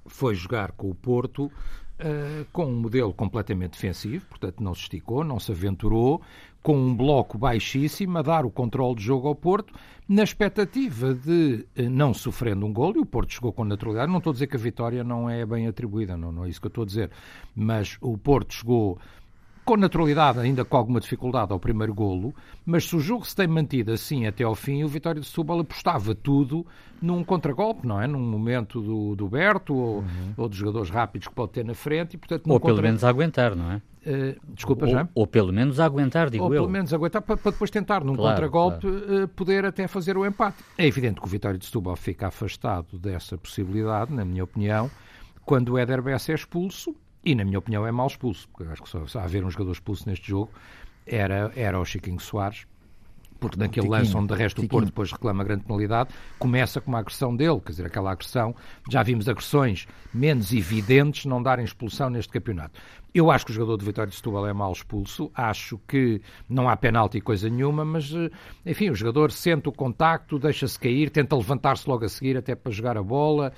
foi 0.05 0.35
jogar 0.35 0.73
com 0.73 0.91
o 0.91 0.95
Porto 0.95 1.45
uh, 2.03 2.45
com 2.53 2.67
um 2.67 2.77
modelo 2.77 3.13
completamente 3.15 3.73
defensivo, 3.73 4.27
portanto 4.27 4.63
não 4.63 4.75
se 4.75 4.83
esticou, 4.83 5.25
não 5.25 5.39
se 5.39 5.53
aventurou, 5.53 6.21
com 6.63 6.77
um 6.77 6.95
bloco 6.95 7.37
baixíssimo 7.37 8.19
a 8.19 8.23
dar 8.23 8.47
o 8.47 8.51
controle 8.51 8.95
de 8.95 9.03
jogo 9.03 9.29
ao 9.29 9.35
Porto, 9.35 9.75
na 10.09 10.23
expectativa 10.23 11.15
de 11.15 11.67
uh, 11.79 11.91
não 11.91 12.15
sofrendo 12.15 12.67
um 12.67 12.73
gol, 12.73 12.95
e 12.97 13.01
o 13.01 13.07
Porto 13.07 13.33
chegou 13.33 13.53
com 13.53 13.65
naturalidade. 13.65 14.11
Não 14.11 14.19
estou 14.19 14.31
a 14.31 14.35
dizer 14.35 14.47
que 14.47 14.57
a 14.57 14.61
vitória 14.61 15.03
não 15.03 15.29
é 15.29 15.45
bem 15.45 15.67
atribuída, 15.67 16.17
não, 16.17 16.31
não 16.31 16.45
é 16.45 16.49
isso 16.49 16.61
que 16.61 16.67
eu 16.67 16.71
estou 16.71 16.83
a 16.83 16.87
dizer, 16.87 17.11
mas 17.55 17.97
o 18.01 18.17
Porto 18.17 18.55
chegou 18.55 18.99
com 19.65 19.77
naturalidade, 19.77 20.41
ainda 20.41 20.65
com 20.65 20.77
alguma 20.77 21.01
dificuldade 21.01 21.53
ao 21.53 21.59
primeiro 21.59 21.95
golo, 21.95 22.35
mas 22.67 22.85
se 22.85 22.97
o 22.97 23.01
jogo 23.01 23.25
se 23.25 23.35
tem 23.35 23.47
mantido 23.47 23.93
assim 23.93 24.27
até 24.27 24.43
ao 24.43 24.55
fim, 24.55 24.83
o 24.83 24.89
Vitória 24.89 25.21
de 25.21 25.27
Setúbal 25.27 25.61
apostava 25.61 26.15
tudo 26.15 26.67
num 27.01 27.23
contragolpe, 27.23 27.87
não 27.87 28.01
é? 28.01 28.07
Num 28.07 28.21
momento 28.21 28.81
do, 28.81 29.15
do 29.15 29.29
Berto 29.29 29.75
ou, 29.75 29.99
uhum. 29.99 30.35
ou 30.37 30.49
dos 30.49 30.57
jogadores 30.57 30.91
rápidos 30.91 31.29
que 31.29 31.35
pode 31.35 31.53
ter 31.53 31.65
na 31.65 31.75
frente. 31.75 32.15
E, 32.15 32.19
portanto, 32.19 32.49
ou 32.49 32.61
pelo 32.61 32.81
menos 32.81 33.03
aguentar, 33.05 33.57
não 33.57 33.73
é? 33.73 33.83
Uh, 34.05 34.37
desculpa 34.55 34.87
já. 34.87 35.09
Ou, 35.15 35.27
pelo 35.27 35.53
menos 35.53 35.79
aguentar, 35.79 36.29
digo 36.29 36.45
ou 36.45 36.55
eu. 36.55 36.61
Ou 36.61 36.67
pelo 36.67 36.73
menos 36.73 36.93
aguentar 36.93 37.23
para, 37.23 37.37
para 37.37 37.53
depois 37.53 37.71
tentar, 37.71 38.05
num 38.05 38.15
claro, 38.15 38.35
contragolpe, 38.35 38.81
claro. 38.81 39.25
Uh, 39.25 39.29
poder 39.29 39.65
até 39.65 39.87
fazer 39.87 40.17
o 40.17 40.27
empate. 40.27 40.57
É 40.77 40.87
evidente 40.87 41.21
que 41.21 41.27
o 41.27 41.31
Vitória 41.31 41.59
de 41.59 41.67
Setúbal 41.67 41.97
fica 41.97 42.29
afastado 42.29 42.99
dessa 42.99 43.39
possibilidade, 43.39 44.13
na 44.13 44.25
minha 44.25 44.43
opinião, 44.43 44.91
quando 45.45 45.71
o 45.71 45.79
Éder 45.79 46.03
Bessa 46.03 46.33
é 46.33 46.35
expulso 46.35 46.95
e, 47.25 47.35
na 47.35 47.45
minha 47.45 47.59
opinião, 47.59 47.87
é 47.87 47.93
mal 47.93 48.07
expulso, 48.07 48.49
porque 48.49 48.71
acho 48.71 48.83
que 48.83 48.89
só, 48.89 49.07
só 49.07 49.21
haver 49.21 49.45
um 49.45 49.51
jogador 49.51 49.73
expulso 49.73 50.09
neste 50.09 50.29
jogo 50.29 50.51
era, 51.07 51.53
era 51.55 51.79
o 51.79 51.85
Chiquinho 51.85 52.21
Soares, 52.21 52.67
porque 53.43 53.59
naquele 53.59 53.87
Tiquinho, 53.87 54.01
lance 54.01 54.17
onde 54.17 54.33
de 54.33 54.39
resto 54.39 54.61
Tiquinho. 54.61 54.67
o 54.67 54.71
Porto 54.71 54.87
depois 54.87 55.11
reclama 55.11 55.43
grande 55.43 55.65
penalidade, 55.65 56.11
começa 56.39 56.81
com 56.81 56.91
uma 56.91 57.01
agressão 57.01 57.35
dele, 57.35 57.61
quer 57.61 57.73
dizer, 57.73 57.87
aquela 57.87 58.13
agressão, 58.13 58.55
já 58.89 59.03
vimos 59.03 59.29
agressões 59.29 59.87
menos 60.15 60.53
evidentes 60.53 61.25
não 61.25 61.43
darem 61.43 61.65
expulsão 61.65 62.09
neste 62.09 62.33
campeonato. 62.33 62.81
Eu 63.15 63.31
acho 63.31 63.45
que 63.45 63.51
o 63.51 63.55
jogador 63.55 63.77
do 63.77 63.85
Vitória 63.85 64.09
de 64.09 64.17
Setúbal 64.17 64.47
é 64.47 64.53
mal 64.53 64.73
expulso, 64.73 65.31
acho 65.35 65.79
que 65.87 66.23
não 66.49 66.69
há 66.69 66.77
penalti 66.77 67.21
coisa 67.21 67.49
nenhuma, 67.51 67.85
mas, 67.85 68.11
eh, 68.15 68.31
enfim, 68.65 68.89
o 68.89 68.95
jogador 68.95 69.31
sente 69.31 69.69
o 69.69 69.73
contacto, 69.73 70.39
deixa-se 70.39 70.79
cair, 70.79 71.11
tenta 71.11 71.37
levantar-se 71.37 71.87
logo 71.89 72.05
a 72.05 72.09
seguir 72.09 72.39
até 72.39 72.55
para 72.55 72.73
jogar 72.73 72.97
a 72.97 73.03
bola, 73.03 73.53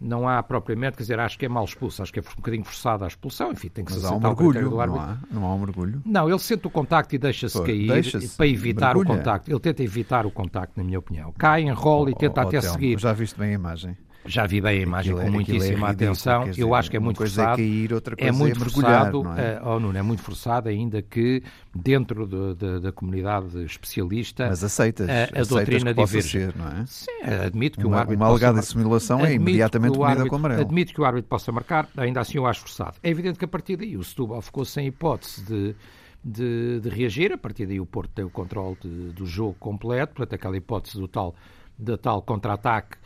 não 0.00 0.28
há 0.28 0.42
propriamente, 0.42 0.96
quer 0.96 1.02
dizer, 1.02 1.20
acho 1.20 1.38
que 1.38 1.46
é 1.46 1.48
mal 1.48 1.64
expulso, 1.64 2.02
acho 2.02 2.12
que 2.12 2.18
é 2.18 2.22
um 2.22 2.36
bocadinho 2.36 2.64
forçada 2.64 3.04
a 3.04 3.08
expulsão, 3.08 3.52
enfim, 3.52 3.68
tem 3.68 3.84
que 3.84 3.92
Mas 3.92 4.00
se 4.00 4.06
há 4.06 4.12
um 4.12 4.20
mergulho. 4.20 4.70
Não 4.70 5.00
há, 5.00 5.18
não 5.30 5.44
há 5.44 5.54
um 5.54 5.58
mergulho? 5.58 6.02
Não, 6.04 6.28
ele 6.28 6.38
sente 6.38 6.66
o 6.66 6.70
contacto 6.70 7.14
e 7.14 7.18
deixa-se 7.18 7.62
cair 7.62 7.88
deixa 7.88 8.18
para 8.36 8.46
evitar 8.46 8.94
mergulha. 8.94 9.14
o 9.14 9.18
contacto. 9.18 9.50
Ele 9.50 9.60
tenta 9.60 9.82
evitar 9.82 10.26
o 10.26 10.30
contacto, 10.30 10.72
na 10.76 10.84
minha 10.84 10.98
opinião. 10.98 11.32
Cai, 11.32 11.62
enrola 11.62 12.06
oh, 12.06 12.10
e 12.10 12.14
tenta 12.14 12.42
oh, 12.42 12.48
até 12.48 12.58
oh, 12.58 12.62
seguir. 12.62 12.98
Já 12.98 13.12
viste 13.12 13.38
bem 13.38 13.50
a 13.50 13.54
imagem? 13.54 13.96
Já 14.24 14.46
vi 14.46 14.60
bem 14.60 14.78
a 14.78 14.82
imagem 14.82 15.12
aquilo 15.12 15.20
com 15.22 15.28
é, 15.28 15.30
muitíssima 15.30 15.88
é 15.88 15.90
atenção. 15.90 16.44
Dizer, 16.44 16.62
eu 16.62 16.74
acho 16.74 16.90
que 16.90 16.96
é 16.96 17.00
muito 17.00 17.16
forçado. 17.16 17.52
É, 17.52 17.56
cair, 17.56 17.90
é 18.18 18.32
muito 18.32 18.60
é 18.60 18.68
forçado. 18.68 19.22
É? 19.38 19.60
Uh, 19.60 19.68
oh, 19.68 19.80
Nuno, 19.80 19.98
é 19.98 20.02
muito 20.02 20.22
forçado, 20.22 20.68
ainda 20.68 21.00
que 21.00 21.42
dentro 21.74 22.26
de, 22.26 22.54
de, 22.54 22.80
da 22.80 22.92
comunidade 22.92 23.64
especialista. 23.64 24.48
Mas 24.48 24.62
aceitas, 24.62 25.08
a, 25.08 25.12
a 25.12 25.24
aceitas 25.24 25.48
doutrina 25.48 25.94
diverge. 25.94 26.28
Ser, 26.28 26.54
não 26.54 26.68
é? 26.68 26.86
Sim, 26.86 27.22
admito 27.46 27.78
que 27.78 27.86
uma, 27.86 27.96
o 27.96 28.00
árbitro. 28.00 28.22
Uma 28.22 28.30
alegada 28.30 28.62
simulação 28.62 29.24
é 29.24 29.34
imediatamente 29.34 29.96
punida 29.96 30.26
com 30.26 30.36
amarelo. 30.36 30.60
Admito 30.60 30.92
que 30.92 31.00
o 31.00 31.04
árbitro 31.04 31.28
possa 31.28 31.50
marcar, 31.50 31.88
ainda 31.96 32.20
assim 32.20 32.36
eu 32.36 32.46
acho 32.46 32.60
forçado. 32.60 32.96
É 33.02 33.08
evidente 33.08 33.38
que 33.38 33.44
a 33.44 33.48
partir 33.48 33.76
daí 33.76 33.96
o 33.96 34.04
Setúbal 34.04 34.42
ficou 34.42 34.64
sem 34.64 34.86
hipótese 34.86 35.42
de. 35.44 35.74
De, 36.22 36.80
de, 36.80 36.90
reagir. 36.90 37.32
A 37.32 37.38
partir 37.38 37.64
daí 37.64 37.80
o 37.80 37.86
Porto 37.86 38.10
tem 38.10 38.22
o 38.22 38.28
controle 38.28 38.76
do 38.84 39.24
jogo 39.24 39.56
completo, 39.58 40.16
portanto 40.16 40.34
aquela 40.34 40.54
hipótese 40.54 40.98
do 40.98 41.08
tal, 41.08 41.34
da 41.78 41.96
tal 41.96 42.20
contra-ataque 42.20 42.98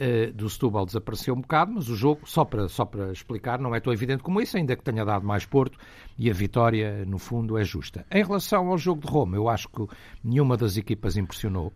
uh, 0.00 0.32
do 0.32 0.48
Setúbal 0.48 0.86
desapareceu 0.86 1.34
um 1.34 1.40
bocado, 1.40 1.72
mas 1.72 1.88
o 1.88 1.96
jogo, 1.96 2.20
só 2.24 2.44
para, 2.44 2.68
só 2.68 2.84
para 2.84 3.12
explicar, 3.12 3.58
não 3.58 3.74
é 3.74 3.80
tão 3.80 3.92
evidente 3.92 4.22
como 4.22 4.40
isso, 4.40 4.56
ainda 4.56 4.76
que 4.76 4.82
tenha 4.82 5.04
dado 5.04 5.26
mais 5.26 5.44
Porto 5.44 5.78
e 6.18 6.30
a 6.30 6.32
vitória, 6.32 7.04
no 7.04 7.18
fundo, 7.18 7.58
é 7.58 7.64
justa. 7.64 8.06
Em 8.10 8.22
relação 8.22 8.68
ao 8.68 8.78
jogo 8.78 9.02
de 9.02 9.08
Roma, 9.08 9.36
eu 9.36 9.48
acho 9.48 9.68
que 9.68 9.86
nenhuma 10.22 10.56
das 10.56 10.76
equipas 10.76 11.16
impressionou. 11.16 11.72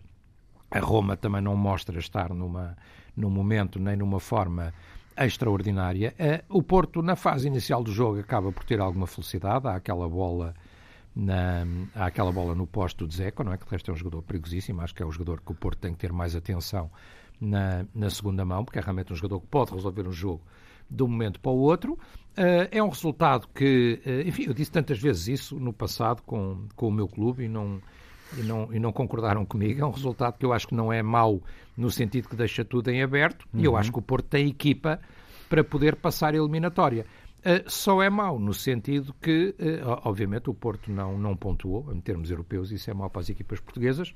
A 0.71 0.79
Roma 0.79 1.17
também 1.17 1.41
não 1.43 1.57
mostra 1.57 1.99
estar 1.99 2.33
numa, 2.33 2.77
num 3.17 3.31
momento 3.31 3.79
nem 3.79 3.97
numa 3.97 4.21
forma 4.21 4.73
extraordinária. 5.17 6.15
Uh, 6.19 6.59
o 6.59 6.63
Porto, 6.63 7.03
na 7.03 7.17
fase 7.17 7.49
inicial 7.49 7.83
do 7.83 7.93
jogo, 7.93 8.21
acaba 8.21 8.53
por 8.53 8.65
ter 8.65 8.81
alguma 8.81 9.07
felicidade. 9.07 9.67
Há 9.67 9.75
aquela 9.75 10.09
bola 10.09 10.55
na, 11.15 11.67
há 11.95 12.07
aquela 12.07 12.33
bola 12.33 12.55
no 12.55 12.67
posto 12.67 13.07
do 13.07 13.13
Zeco, 13.13 13.43
não 13.43 13.53
é? 13.53 13.59
Que 13.59 13.65
de 13.65 13.71
resto 13.71 13.91
é 13.91 13.95
um 13.95 13.97
jogador 13.97 14.23
perigosíssimo. 14.23 14.81
Acho 14.81 14.95
que 14.95 15.03
é 15.03 15.07
o 15.07 15.11
jogador 15.11 15.41
que 15.41 15.53
o 15.53 15.55
Porto 15.55 15.79
tem 15.79 15.93
que 15.93 15.99
ter 15.99 16.13
mais 16.13 16.37
atenção 16.37 16.91
na, 17.41 17.87
na 17.95 18.11
segunda 18.11 18.45
mão, 18.45 18.65
porque 18.65 18.79
é 18.79 18.83
realmente 18.83 19.13
um 19.13 19.17
jogador 19.17 19.41
que 19.41 19.47
pode 19.47 19.73
resolver 19.73 20.07
um 20.07 20.13
jogo 20.13 20.43
de 20.91 21.03
um 21.03 21.09
momento 21.09 21.41
para 21.41 21.53
o 21.53 21.59
outro. 21.59 21.93
Uh, 21.93 22.69
é 22.71 22.83
um 22.83 22.89
resultado 22.89 23.49
que, 23.55 24.01
uh, 24.05 24.29
enfim, 24.29 24.45
eu 24.47 24.55
disse 24.55 24.71
tantas 24.71 24.99
vezes 24.99 25.29
isso 25.29 25.59
no 25.59 25.73
passado 25.73 26.23
com, 26.23 26.67
com 26.77 26.89
o 26.89 26.93
meu 26.93 27.09
clube 27.09 27.45
e 27.45 27.49
não, 27.49 27.81
e, 28.37 28.43
não, 28.43 28.73
e 28.73 28.79
não 28.79 28.93
concordaram 28.93 29.45
comigo. 29.45 29.81
É 29.81 29.87
um 29.87 29.91
resultado 29.91 30.37
que 30.39 30.45
eu 30.45 30.53
acho 30.53 30.69
que 30.69 30.75
não 30.75 30.93
é 30.93 31.03
mau 31.03 31.43
no 31.77 31.91
sentido 31.91 32.29
que 32.29 32.37
deixa 32.37 32.65
tudo 32.65 32.91
em 32.91 33.03
aberto 33.03 33.47
uhum. 33.53 33.61
e 33.61 33.65
eu 33.65 33.73
uhum. 33.73 33.79
acho 33.79 33.93
que 33.93 33.99
o 33.99 34.03
Porto 34.03 34.27
tem 34.27 34.49
equipa 34.49 35.01
para 35.49 35.65
poder 35.65 35.97
passar 35.97 36.35
a 36.35 36.37
eliminatória. 36.37 37.07
Uh, 37.41 37.69
só 37.69 38.03
é 38.03 38.11
mau 38.11 38.39
no 38.39 38.53
sentido 38.53 39.15
que, 39.21 39.55
obviamente, 40.05 40.51
o 40.51 40.55
Porto 40.55 40.93
não, 40.93 41.19
não 41.19 41.35
pontuou 41.35 41.91
em 41.93 42.01
termos 42.01 42.31
europeus, 42.31 42.71
isso 42.71 42.91
é 42.91 42.95
mau 42.95 43.09
para 43.09 43.23
as 43.23 43.31
equipas 43.31 43.61
portuguesas. 43.61 44.13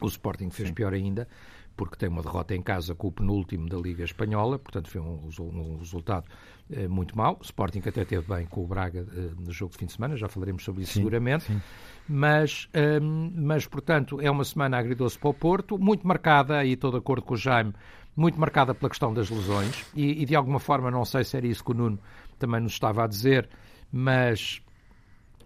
O 0.00 0.06
Sporting 0.06 0.50
fez 0.50 0.68
Sim. 0.68 0.74
pior 0.74 0.92
ainda, 0.92 1.28
porque 1.76 1.96
tem 1.96 2.08
uma 2.08 2.22
derrota 2.22 2.54
em 2.54 2.62
casa 2.62 2.94
com 2.94 3.08
o 3.08 3.12
penúltimo 3.12 3.68
da 3.68 3.76
Liga 3.76 4.02
Espanhola, 4.02 4.58
portanto 4.58 4.88
foi 4.88 5.00
um, 5.00 5.28
um 5.38 5.76
resultado 5.78 6.26
eh, 6.70 6.88
muito 6.88 7.16
mau. 7.16 7.38
O 7.40 7.44
Sporting 7.44 7.80
até 7.86 8.04
teve 8.04 8.26
bem 8.26 8.46
com 8.46 8.64
o 8.64 8.66
Braga 8.66 9.06
eh, 9.14 9.30
no 9.38 9.52
jogo 9.52 9.72
de 9.72 9.78
fim 9.78 9.86
de 9.86 9.92
semana, 9.92 10.16
já 10.16 10.28
falaremos 10.28 10.64
sobre 10.64 10.82
isso 10.82 10.94
sim, 10.94 11.00
seguramente. 11.00 11.44
Sim. 11.44 11.60
Mas, 12.08 12.68
eh, 12.72 12.98
mas, 13.00 13.66
portanto, 13.66 14.20
é 14.20 14.30
uma 14.30 14.44
semana 14.44 14.78
agridoce 14.78 15.18
para 15.18 15.28
o 15.28 15.34
Porto, 15.34 15.78
muito 15.78 16.06
marcada, 16.06 16.64
e 16.64 16.72
estou 16.72 16.90
de 16.90 16.96
acordo 16.96 17.24
com 17.24 17.34
o 17.34 17.36
Jaime, 17.36 17.74
muito 18.16 18.40
marcada 18.40 18.74
pela 18.74 18.88
questão 18.88 19.12
das 19.12 19.28
lesões, 19.28 19.84
e, 19.94 20.22
e 20.22 20.24
de 20.24 20.34
alguma 20.34 20.58
forma, 20.58 20.90
não 20.90 21.04
sei 21.04 21.24
se 21.24 21.36
era 21.36 21.46
isso 21.46 21.62
que 21.62 21.72
o 21.72 21.74
Nuno 21.74 21.98
também 22.38 22.60
nos 22.60 22.72
estava 22.72 23.04
a 23.04 23.06
dizer, 23.06 23.48
mas 23.92 24.62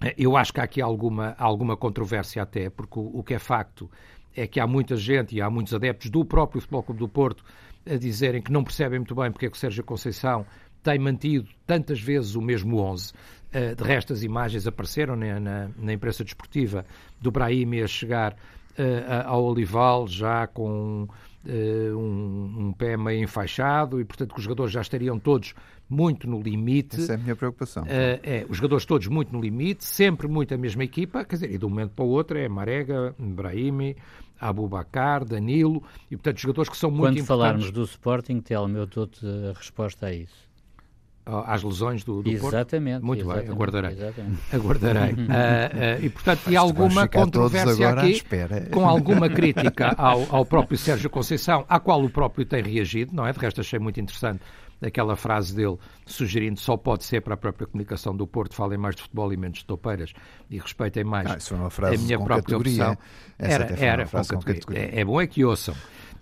eh, 0.00 0.14
eu 0.16 0.36
acho 0.36 0.52
que 0.52 0.60
há 0.60 0.64
aqui 0.64 0.80
alguma, 0.80 1.34
alguma 1.38 1.76
controvérsia 1.76 2.42
até, 2.42 2.70
porque 2.70 2.98
o, 2.98 3.18
o 3.18 3.22
que 3.22 3.34
é 3.34 3.38
facto 3.38 3.90
é 4.34 4.46
que 4.46 4.60
há 4.60 4.66
muita 4.66 4.96
gente 4.96 5.36
e 5.36 5.40
há 5.40 5.50
muitos 5.50 5.74
adeptos 5.74 6.10
do 6.10 6.24
próprio 6.24 6.60
Futebol 6.60 6.82
Clube 6.82 6.98
do 7.00 7.08
Porto 7.08 7.44
a 7.88 7.96
dizerem 7.96 8.42
que 8.42 8.52
não 8.52 8.62
percebem 8.62 8.98
muito 8.98 9.14
bem 9.14 9.30
porque 9.30 9.46
é 9.46 9.50
que 9.50 9.56
o 9.56 9.60
Sérgio 9.60 9.82
Conceição 9.82 10.46
tem 10.82 10.98
mantido 10.98 11.48
tantas 11.66 12.00
vezes 12.00 12.34
o 12.34 12.40
mesmo 12.40 12.78
11. 12.78 13.12
Uh, 13.12 13.74
de 13.74 13.84
resto, 13.84 14.12
as 14.12 14.22
imagens 14.22 14.66
apareceram 14.66 15.16
na, 15.16 15.40
na, 15.40 15.70
na 15.76 15.92
imprensa 15.92 16.24
desportiva 16.24 16.84
do 17.20 17.30
Brahimi 17.30 17.82
a 17.82 17.86
chegar 17.86 18.36
ao 19.24 19.44
Olival 19.44 20.06
já 20.06 20.46
com 20.46 21.08
uh, 21.44 21.96
um, 21.96 22.66
um, 22.66 22.72
pé 22.72 22.96
meio 22.96 23.22
enfaixado 23.22 24.00
e, 24.00 24.04
portanto, 24.04 24.32
que 24.32 24.38
os 24.38 24.44
jogadores 24.44 24.72
já 24.72 24.80
estariam 24.80 25.18
todos 25.18 25.54
muito 25.88 26.28
no 26.28 26.40
limite. 26.40 27.00
Essa 27.00 27.12
é 27.12 27.14
a 27.16 27.18
minha 27.18 27.36
preocupação. 27.36 27.84
é, 28.22 28.46
os 28.48 28.56
jogadores 28.56 28.84
todos 28.84 29.06
muito 29.08 29.32
no 29.32 29.40
limite, 29.40 29.84
sempre 29.84 30.28
muito 30.28 30.54
a 30.54 30.58
mesma 30.58 30.84
equipa, 30.84 31.24
quer 31.24 31.36
dizer, 31.36 31.50
e 31.50 31.58
de 31.58 31.64
um 31.64 31.68
momento 31.68 31.90
para 31.90 32.04
o 32.04 32.08
outro 32.08 32.38
é 32.38 32.48
Marega, 32.48 33.14
Brahimi, 33.18 33.96
Abubacar, 34.40 35.24
Danilo, 35.24 35.82
e 36.10 36.16
portanto 36.16 36.38
jogadores 36.38 36.70
que 36.70 36.76
são 36.76 36.90
muito 36.90 37.02
Quando 37.02 37.18
importantes. 37.18 37.28
Quando 37.28 37.38
falarmos 37.38 37.70
do 37.72 37.82
Sporting, 37.82 38.40
Telmo, 38.40 38.76
eu 38.78 38.86
dou-te 38.86 39.26
a 39.26 39.52
resposta 39.56 40.06
a 40.06 40.14
isso 40.14 40.49
às 41.24 41.62
lesões 41.62 42.02
do, 42.02 42.22
do 42.22 42.30
exatamente, 42.30 43.00
Porto? 43.00 43.06
Muito 43.06 43.22
exatamente, 43.22 43.46
bem, 43.46 43.54
aguardarei. 43.54 43.92
Exatamente. 43.92 44.40
Aguardarei. 44.52 45.12
uh, 45.12 45.16
uh, 46.00 46.04
e, 46.04 46.10
portanto, 46.10 46.40
e 46.50 46.56
alguma 46.56 47.08
controvérsia 47.08 47.90
aqui, 47.90 48.22
com 48.70 48.88
alguma 48.88 49.28
crítica 49.28 49.94
ao, 49.96 50.26
ao 50.34 50.44
próprio 50.44 50.78
Sérgio 50.78 51.10
Conceição, 51.10 51.64
à 51.68 51.78
qual 51.78 52.02
o 52.02 52.10
próprio 52.10 52.44
tem 52.44 52.62
reagido, 52.62 53.14
não 53.14 53.26
é? 53.26 53.32
De 53.32 53.38
resto, 53.38 53.60
achei 53.60 53.78
muito 53.78 54.00
interessante 54.00 54.40
aquela 54.82 55.14
frase 55.14 55.54
dele 55.54 55.76
sugerindo 56.06 56.58
só 56.58 56.76
pode 56.76 57.04
ser 57.04 57.20
para 57.20 57.34
a 57.34 57.36
própria 57.36 57.66
comunicação 57.66 58.16
do 58.16 58.26
Porto, 58.26 58.54
falem 58.54 58.78
mais 58.78 58.96
de 58.96 59.02
futebol 59.02 59.32
e 59.32 59.36
menos 59.36 59.58
de 59.58 59.66
toupeiras 59.66 60.12
e 60.48 60.58
respeitem 60.58 61.04
mais 61.04 61.30
ah, 61.30 61.36
isso 61.36 61.50
foi 61.50 61.58
uma 61.58 61.70
frase 61.70 61.96
a 61.96 61.98
minha 61.98 62.18
com 62.18 62.24
própria 62.24 62.42
categoria. 62.44 62.90
opção. 62.90 62.98
Essa 63.38 63.54
era, 63.54 63.84
era 63.84 64.04
com 64.06 64.10
categoria. 64.12 64.54
categoria. 64.54 64.82
É, 64.82 65.00
é 65.00 65.04
bom 65.04 65.20
é 65.20 65.26
que 65.26 65.44
ouçam. 65.44 65.74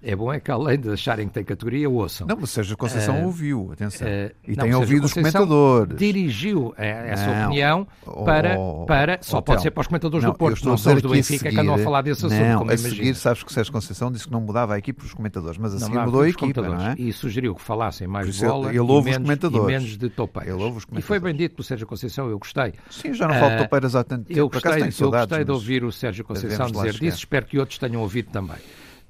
É 0.03 0.15
bom 0.15 0.33
é 0.33 0.39
que 0.39 0.51
além 0.51 0.79
de 0.79 0.91
acharem 0.91 1.27
que 1.27 1.35
tem 1.35 1.45
categoria, 1.45 1.91
ouçam. 1.91 2.27
Não, 2.27 2.37
mas 2.41 2.51
Sérgio 2.51 2.77
Conceição 2.77 3.21
uh, 3.21 3.27
ouviu, 3.27 3.71
atenção. 3.73 4.07
Uh, 4.07 4.31
e 4.47 4.57
não, 4.57 4.65
tem 4.65 4.75
ouvido 4.75 5.05
os 5.05 5.13
comentadores. 5.13 5.97
Dirigiu 5.97 6.73
essa 6.77 7.27
não, 7.27 7.47
opinião 7.47 7.87
para. 8.25 8.59
Oh, 8.59 8.87
para 8.87 9.19
só 9.21 9.39
oh, 9.39 9.43
pode 9.43 9.63
ser 9.63 9.71
para 9.73 9.81
os 9.81 9.87
comentadores 9.89 10.25
não, 10.25 10.33
do 10.33 10.39
Porto, 10.39 10.65
não 10.65 10.77
são 10.77 10.95
os 10.95 11.03
do 11.03 11.09
Benfica 11.09 11.51
que 11.51 11.59
andam 11.59 11.75
a 11.75 11.79
falar 11.79 12.03
desse 12.03 12.25
assunto. 12.25 12.41
Não, 12.41 12.69
a 12.69 12.77
seguir, 12.77 13.15
sabes 13.17 13.43
que 13.43 13.53
Sérgio 13.53 13.73
Conceição 13.73 14.13
disse 14.13 14.27
que 14.27 14.33
não 14.33 14.41
mudava 14.41 14.75
a 14.75 14.79
equipe 14.79 14.99
para 14.99 15.07
os 15.07 15.15
comentadores, 15.15 15.59
mas 15.59 15.75
a 15.75 15.79
seguir 15.79 15.99
mudou 15.99 16.23
a 16.23 16.29
equipa, 16.29 16.63
não 16.63 16.81
é? 16.81 16.95
E 16.97 17.13
sugeriu 17.13 17.55
que 17.55 17.63
falassem 17.63 18.07
mais 18.07 18.33
de 18.33 18.45
bola 18.45 18.69
ele, 18.69 18.79
ele 18.79 18.93
e, 18.93 19.03
menos, 19.03 19.19
comentadores. 19.19 19.67
menos 19.67 19.99
de 19.99 20.09
topeiras. 20.09 20.59
E 20.97 21.03
foi 21.03 21.19
bem 21.19 21.35
dito 21.35 21.57
pelo 21.57 21.65
Sérgio 21.65 21.87
Conceição, 21.87 22.29
eu 22.29 22.39
gostei. 22.39 22.75
Sim, 22.91 23.13
já 23.15 23.27
não 23.27 23.35
falo 23.35 23.49
de 23.49 23.55
eh, 23.55 23.63
topeiras 23.65 23.97
há 23.97 24.05
tanto 24.05 24.27
tempo. 24.27 24.39
Eu 24.39 24.49
gostei, 24.49 24.83
eu 25.01 25.11
gostei 25.11 25.45
de 25.45 25.51
ouvir 25.51 25.85
o 25.85 25.91
Sérgio 25.91 26.25
Conceição 26.25 26.71
dizer 26.71 26.95
disso, 26.95 27.19
espero 27.19 27.47
que 27.47 27.59
outros 27.59 27.79
tenham 27.79 28.01
ouvido 28.01 28.31
também. 28.31 28.57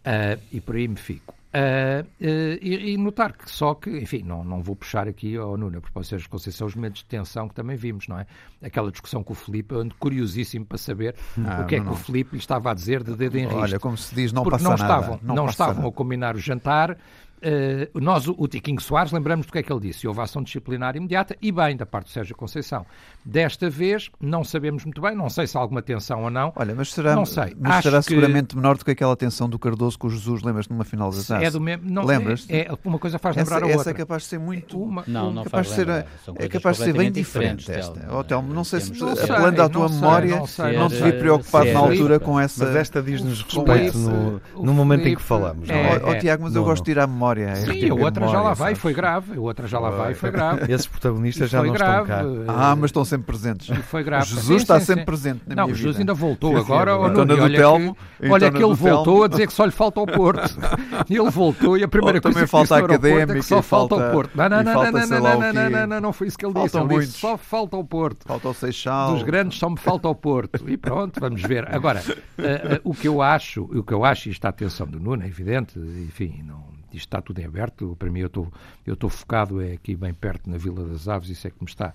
Uh, 0.08 0.40
e 0.50 0.60
por 0.60 0.76
aí 0.76 0.88
me 0.88 0.96
fico. 0.96 1.34
Uh, 1.48 2.02
uh, 2.02 2.58
e, 2.62 2.92
e, 2.92 2.96
notar 2.96 3.32
que 3.32 3.50
só 3.50 3.74
que, 3.74 3.90
enfim, 3.90 4.22
não, 4.22 4.42
não 4.42 4.62
vou 4.62 4.74
puxar 4.74 5.06
aqui 5.06 5.36
ao 5.36 5.56
Nuno, 5.56 5.80
por 5.80 6.04
ser 6.04 6.18
de 6.18 6.28
Conceição, 6.28 6.66
os 6.66 6.74
momentos 6.74 7.00
de 7.00 7.06
tensão 7.06 7.48
que 7.48 7.54
também 7.54 7.76
vimos, 7.76 8.08
não 8.08 8.18
é? 8.18 8.26
Aquela 8.62 8.90
discussão 8.90 9.22
com 9.22 9.32
o 9.32 9.36
Felipe, 9.36 9.74
eu 9.74 9.80
ando 9.80 9.94
curiosíssimo 9.98 10.64
para 10.64 10.78
saber 10.78 11.14
ah, 11.38 11.62
o 11.62 11.66
que 11.66 11.76
é 11.76 11.80
que 11.80 11.88
o 11.88 11.94
Felipe 11.94 12.36
estava 12.36 12.70
a 12.70 12.74
dizer 12.74 13.02
de 13.02 13.14
dedo 13.14 13.38
em 13.38 13.44
risco. 13.44 13.58
Olha, 13.58 13.80
como 13.80 13.96
se 13.96 14.14
diz, 14.14 14.32
não 14.32 14.42
Porque 14.44 14.62
passa 14.62 14.64
não 14.64 14.76
nada. 14.76 14.82
Estavam, 14.82 15.20
não, 15.22 15.34
não 15.34 15.46
estavam 15.46 15.74
nada. 15.76 15.88
a 15.88 15.92
combinar 15.92 16.36
o 16.36 16.38
jantar, 16.38 16.98
Uh, 17.38 18.00
nós, 18.00 18.26
o 18.26 18.48
Tiquinho 18.48 18.80
Soares, 18.80 19.12
lembramos 19.12 19.46
do 19.46 19.52
que 19.52 19.58
é 19.58 19.62
que 19.62 19.72
ele 19.72 19.80
disse. 19.80 20.06
Houve 20.06 20.20
ação 20.20 20.42
disciplinar 20.42 20.96
imediata 20.96 21.36
e 21.40 21.52
bem 21.52 21.76
da 21.76 21.86
parte 21.86 22.06
do 22.06 22.10
Sérgio 22.10 22.36
Conceição. 22.36 22.84
Desta 23.24 23.70
vez, 23.70 24.10
não 24.20 24.42
sabemos 24.42 24.84
muito 24.84 25.00
bem, 25.00 25.14
não 25.14 25.28
sei 25.30 25.46
se 25.46 25.56
há 25.56 25.60
alguma 25.60 25.82
tensão 25.82 26.24
ou 26.24 26.30
não. 26.30 26.52
Olha, 26.56 26.74
mas 26.74 26.92
será, 26.92 27.14
não 27.14 27.26
sei. 27.26 27.54
Mas 27.58 27.82
será 27.82 28.02
seguramente 28.02 28.56
menor 28.56 28.76
do 28.76 28.84
que 28.84 28.90
aquela 28.90 29.16
tensão 29.16 29.48
do 29.48 29.58
Cardoso 29.58 29.98
com 29.98 30.06
o 30.06 30.10
Jesus, 30.10 30.42
lembras 30.42 30.68
numa 30.68 30.84
final 30.84 31.10
da 31.10 31.16
taça? 31.18 31.36
É 31.36 31.50
do 31.50 31.60
mesmo. 31.60 31.88
Não, 31.88 32.04
lembras? 32.04 32.46
É, 32.48 32.60
é, 32.60 32.78
uma 32.84 32.98
coisa 32.98 33.18
faz 33.18 33.36
lembrar 33.36 33.56
essa, 33.56 33.64
a 33.64 33.68
outra. 33.68 33.80
Essa 33.82 33.90
é 33.90 33.94
capaz 33.94 34.22
de 34.22 34.28
ser 34.28 34.38
muito. 34.38 34.82
Uma, 34.82 35.04
não, 35.06 35.32
não 35.32 35.44
capaz 35.44 35.68
faz 35.68 35.78
de 35.78 35.84
ser, 35.84 36.06
É 36.36 36.48
capaz 36.48 36.76
de 36.78 36.84
ser 36.84 36.92
bem 36.94 37.12
diferente 37.12 37.70
esta. 37.70 38.08
Oh, 38.12 38.24
Telmo, 38.24 38.52
não 38.52 38.64
sei 38.64 38.80
se, 38.80 38.92
apelando 39.02 39.62
à 39.62 39.68
tua 39.68 39.88
memória, 39.88 40.42
não 40.76 40.88
te 40.88 41.02
vi 41.02 41.12
preocupado 41.12 41.72
na 41.72 41.78
altura 41.78 42.18
com 42.18 42.38
essa. 42.38 42.64
Mas 42.64 42.76
esta 42.76 43.02
diz-nos 43.02 43.42
respeito 43.42 44.40
no 44.56 44.72
momento 44.72 45.06
em 45.06 45.14
que 45.14 45.22
falamos. 45.22 45.68
Ó, 46.02 46.14
Tiago, 46.18 46.44
mas 46.44 46.54
eu 46.54 46.64
gosto 46.64 46.84
de 46.84 46.90
ir 46.92 46.98
à 46.98 47.06
memória 47.06 47.27
memória. 47.28 47.46
É 47.50 47.54
sim, 47.56 47.72
tipo 47.72 47.98
a 47.98 48.04
outra 48.04 48.20
memória, 48.20 48.38
já 48.38 48.48
lá 48.48 48.54
vai, 48.54 48.68
sabes? 48.68 48.78
foi 48.78 48.94
grave. 48.94 49.36
A 49.36 49.40
outra 49.40 49.66
já 49.66 49.78
lá 49.78 49.90
vai, 49.90 50.14
foi 50.14 50.30
grave. 50.30 50.72
Esses 50.72 50.86
protagonistas 50.86 51.50
já 51.50 51.62
não 51.62 51.72
grave. 51.72 52.12
estão 52.12 52.16
cá. 52.16 52.22
Eh, 52.22 52.56
ah, 52.56 52.76
mas 52.76 52.88
estão 52.88 53.04
sempre 53.04 53.26
presentes. 53.26 53.76
Foi 53.84 54.02
grave. 54.02 54.26
Jesus 54.26 54.46
sim, 54.46 54.56
está 54.56 54.80
sim, 54.80 54.86
sempre 54.86 55.00
sim. 55.00 55.06
presente 55.06 55.42
na 55.46 55.54
não, 55.54 55.64
minha 55.64 55.76
Jesus 55.76 55.98
ainda 55.98 56.14
voltou 56.14 56.52
sim, 56.52 56.60
agora. 56.60 56.92
Sim, 56.92 56.98
é 56.98 57.40
olha, 57.40 57.58
Telmo, 57.58 57.96
que, 58.20 58.28
olha 58.28 58.50
que 58.50 58.62
ele 58.62 58.74
voltou 58.74 59.24
a 59.24 59.28
dizer 59.28 59.46
que 59.46 59.52
só 59.52 59.64
lhe 59.64 59.70
falta 59.70 60.00
o 60.00 60.06
Porto. 60.06 60.58
ele 61.08 61.30
voltou 61.30 61.76
e 61.76 61.84
a 61.84 61.88
primeira 61.88 62.18
oh, 62.18 62.22
coisa 62.22 62.40
que 62.40 62.46
falta 62.46 62.74
disse 62.74 62.86
para 62.86 62.96
o 62.96 63.00
Porto 63.00 63.30
é 63.30 63.34
que 63.34 63.42
só 63.42 63.62
falta 63.62 63.94
o 63.94 64.10
Porto. 64.10 64.30
Não, 64.34 64.48
não, 64.48 64.62
não, 64.62 64.74
não, 64.74 64.92
não, 64.92 65.70
não, 65.70 65.86
não, 65.86 66.00
não 66.00 66.12
foi 66.12 66.28
isso 66.28 66.38
que 66.38 66.46
ele 66.46 66.54
disse. 66.54 66.76
Ele 66.76 66.98
disse 67.00 67.12
só 67.18 67.36
falta 67.36 67.76
o 67.76 67.84
Porto. 67.84 68.26
Falta 68.26 68.48
o 68.48 68.54
Seixal. 68.54 69.14
Dos 69.14 69.22
grandes 69.22 69.58
só 69.58 69.68
me 69.68 69.78
falta 69.78 70.08
o 70.08 70.14
Porto. 70.14 70.68
E 70.68 70.76
pronto, 70.76 71.20
vamos 71.20 71.42
ver. 71.42 71.68
Agora, 71.74 72.02
eh, 72.38 72.74
eh, 72.74 72.80
o 72.84 72.94
que 72.94 73.08
eu 73.08 73.22
acho, 73.22 73.62
o 73.64 73.82
que 73.82 73.92
eu 73.92 74.04
acho, 74.04 74.28
e 74.28 74.32
está 74.32 74.48
a 74.48 74.50
atenção 74.50 74.86
do 74.86 75.00
Nuno, 75.00 75.22
é 75.22 75.26
evidente, 75.26 75.78
enfim, 75.78 76.42
não, 76.46 76.64
isto 76.92 77.06
está 77.06 77.20
tudo 77.20 77.40
em 77.40 77.44
aberto. 77.44 77.96
Para 77.98 78.10
mim, 78.10 78.20
eu 78.20 78.26
estou, 78.26 78.52
eu 78.86 78.94
estou 78.94 79.10
focado 79.10 79.60
é 79.60 79.72
aqui 79.72 79.94
bem 79.94 80.14
perto 80.14 80.48
na 80.48 80.56
Vila 80.56 80.86
das 80.86 81.08
Aves, 81.08 81.28
isso 81.28 81.46
é 81.46 81.50
que 81.50 81.56
me 81.60 81.68
está 81.68 81.92